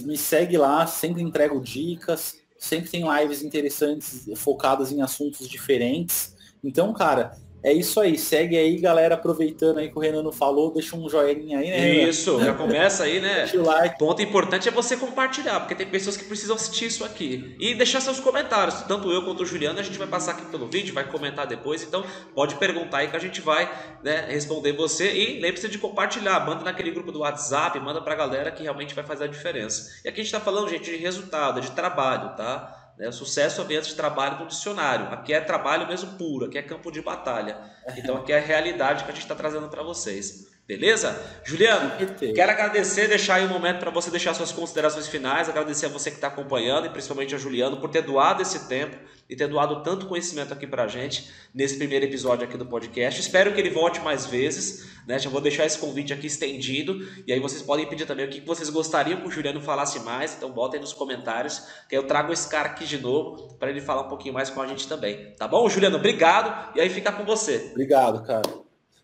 Me 0.06 0.18
segue 0.18 0.58
lá, 0.58 0.88
sempre 0.88 1.22
entrego 1.22 1.60
dicas, 1.60 2.38
sempre 2.58 2.90
tem 2.90 3.04
lives 3.20 3.42
interessantes 3.44 4.26
focadas 4.38 4.94
em 4.94 5.02
assuntos 5.02 5.48
diferentes. 5.48 6.36
Então, 6.64 6.94
cara, 6.94 7.38
é 7.64 7.72
isso 7.72 8.00
aí, 8.02 8.18
segue 8.18 8.58
aí, 8.58 8.78
galera, 8.78 9.16
aproveitando 9.16 9.78
aí 9.78 9.90
que 9.90 9.98
o 9.98 10.02
Renan 10.02 10.30
falou, 10.32 10.74
deixa 10.74 10.98
um 10.98 11.10
joinha 11.10 11.60
aí, 11.60 11.70
né? 11.70 12.04
Isso, 12.10 12.44
já 12.44 12.54
começa 12.54 13.04
aí, 13.06 13.22
né? 13.22 13.48
like. 13.56 13.98
Ponto 13.98 14.22
importante 14.22 14.68
é 14.68 14.72
você 14.72 14.98
compartilhar, 14.98 15.62
porque 15.62 15.74
tem 15.74 15.88
pessoas 15.88 16.18
que 16.18 16.26
precisam 16.26 16.58
assistir 16.58 16.88
isso 16.88 17.06
aqui. 17.06 17.56
E 17.58 17.74
deixar 17.74 18.02
seus 18.02 18.20
comentários, 18.20 18.82
tanto 18.82 19.10
eu 19.10 19.24
quanto 19.24 19.44
o 19.44 19.46
Juliano, 19.46 19.80
a 19.80 19.84
gente 19.84 19.98
vai 19.98 20.08
passar 20.08 20.32
aqui 20.32 20.46
pelo 20.48 20.68
vídeo, 20.68 20.94
vai 20.94 21.10
comentar 21.10 21.48
depois, 21.48 21.84
então 21.84 22.04
pode 22.36 22.56
perguntar 22.56 22.98
aí 22.98 23.08
que 23.08 23.16
a 23.16 23.20
gente 23.20 23.40
vai 23.40 23.72
né, 24.04 24.26
responder 24.28 24.74
você. 24.74 25.14
E 25.14 25.40
lembre-se 25.40 25.70
de 25.70 25.78
compartilhar, 25.78 26.46
manda 26.46 26.66
naquele 26.66 26.92
grupo 26.92 27.14
do 27.14 27.20
WhatsApp, 27.20 27.80
manda 27.80 28.02
pra 28.02 28.14
galera 28.14 28.52
que 28.52 28.64
realmente 28.64 28.94
vai 28.94 29.06
fazer 29.06 29.24
a 29.24 29.28
diferença. 29.28 29.90
E 30.04 30.10
aqui 30.10 30.20
a 30.20 30.24
gente 30.24 30.34
tá 30.34 30.42
falando, 30.42 30.70
gente, 30.70 30.92
de 30.92 30.98
resultado, 30.98 31.62
de 31.62 31.72
trabalho, 31.72 32.36
tá? 32.36 32.83
Né? 32.98 33.12
Sucesso 33.12 33.64
vem 33.66 33.78
antes 33.78 33.90
de 33.90 33.96
trabalho 33.96 34.40
no 34.40 34.48
dicionário. 34.48 35.08
Aqui 35.14 35.34
é 35.34 35.42
trabalho 35.42 35.88
mesmo 35.88 36.18
puro, 36.18 36.46
aqui 36.46 36.58
é 36.58 36.62
campo 36.62 36.92
de 36.92 37.02
batalha. 37.02 37.58
Então 37.98 38.18
aqui 38.18 38.32
é 38.32 38.38
a 38.38 38.42
realidade 38.42 39.04
que 39.04 39.12
a 39.12 39.14
gente 39.14 39.24
está 39.24 39.36
trazendo 39.36 39.68
para 39.70 39.84
vocês. 39.84 40.53
Beleza? 40.66 41.22
Juliano, 41.44 41.92
quero 42.34 42.52
agradecer, 42.52 43.10
deixar 43.10 43.36
aí 43.36 43.46
um 43.46 43.50
momento 43.50 43.80
para 43.80 43.92
você 43.92 44.10
deixar 44.10 44.34
suas 44.34 44.54
considerações 44.54 45.08
finais, 45.10 45.50
agradecer 45.50 45.88
a 45.88 45.90
você 45.90 46.10
que 46.10 46.16
está 46.16 46.28
acompanhando 46.28 46.86
e 46.86 46.90
principalmente 46.90 47.36
a 47.36 47.38
Juliano 47.38 47.82
por 47.82 47.90
ter 47.90 48.02
doado 48.02 48.42
esse 48.42 48.66
tempo 48.70 48.96
e 49.30 49.36
ter 49.36 49.48
doado 49.48 49.84
tanto 49.84 50.06
conhecimento 50.06 50.54
aqui 50.54 50.66
para 50.66 50.86
a 50.86 50.88
gente 50.88 51.30
nesse 51.54 51.78
primeiro 51.78 52.06
episódio 52.06 52.46
aqui 52.46 52.58
do 52.58 52.66
podcast. 52.66 53.20
Espero 53.20 53.54
que 53.54 53.60
ele 53.60 53.72
volte 53.72 54.00
mais 54.00 54.26
vezes, 54.26 54.88
né? 55.06 55.20
Já 55.20 55.30
vou 55.30 55.42
deixar 55.42 55.66
esse 55.66 55.78
convite 55.78 56.14
aqui 56.14 56.28
estendido 56.28 57.06
e 57.28 57.34
aí 57.34 57.42
vocês 57.42 57.62
podem 57.62 57.86
pedir 57.86 58.06
também 58.06 58.26
o 58.26 58.30
que 58.30 58.40
vocês 58.40 58.70
gostariam 58.70 59.20
que 59.20 59.28
o 59.28 59.32
Juliano 59.32 59.60
falasse 59.60 60.00
mais, 60.00 60.34
então 60.34 60.50
botem 60.50 60.80
nos 60.80 60.94
comentários 60.94 61.68
que 61.90 61.98
eu 61.98 62.08
trago 62.08 62.32
esse 62.32 62.48
cara 62.48 62.70
aqui 62.70 62.86
de 62.86 63.00
novo 63.00 63.54
para 63.56 63.70
ele 63.70 63.82
falar 63.82 64.04
um 64.04 64.10
pouquinho 64.10 64.34
mais 64.34 64.50
com 64.50 64.62
a 64.62 64.68
gente 64.68 64.88
também, 64.88 65.34
tá 65.38 65.46
bom? 65.46 65.68
Juliano, 65.68 65.98
obrigado 65.98 66.74
e 66.74 66.80
aí 66.80 66.90
fica 66.90 67.12
com 67.12 67.26
você. 67.26 67.68
Obrigado, 67.72 68.26
cara. 68.26 68.44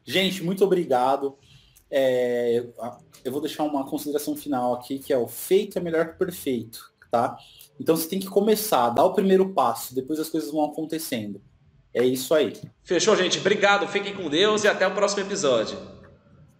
Gente, 0.05 0.41
muito 0.41 0.63
obrigado. 0.63 1.37
É, 1.91 2.65
eu 3.23 3.31
vou 3.31 3.41
deixar 3.41 3.63
uma 3.63 3.85
consideração 3.85 4.35
final 4.35 4.73
aqui, 4.73 4.99
que 4.99 5.11
é 5.11 5.17
o 5.17 5.27
feito 5.27 5.77
é 5.77 5.81
melhor 5.81 6.07
que 6.07 6.13
o 6.13 6.17
perfeito, 6.17 6.91
tá? 7.11 7.37
Então 7.79 7.95
você 7.95 8.07
tem 8.07 8.19
que 8.19 8.27
começar, 8.27 8.89
dar 8.89 9.05
o 9.05 9.13
primeiro 9.13 9.53
passo, 9.53 9.95
depois 9.95 10.19
as 10.19 10.29
coisas 10.29 10.51
vão 10.51 10.65
acontecendo. 10.65 11.41
É 11.93 12.03
isso 12.03 12.33
aí. 12.33 12.53
Fechou, 12.83 13.15
gente. 13.15 13.39
Obrigado, 13.39 13.87
fiquem 13.87 14.15
com 14.15 14.29
Deus 14.29 14.63
e 14.63 14.67
até 14.67 14.85
o 14.85 14.93
próximo 14.93 15.23
episódio. 15.23 15.77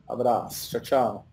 Abraço. 0.08 0.72
Tchau, 0.72 0.82
tchau. 0.82 1.29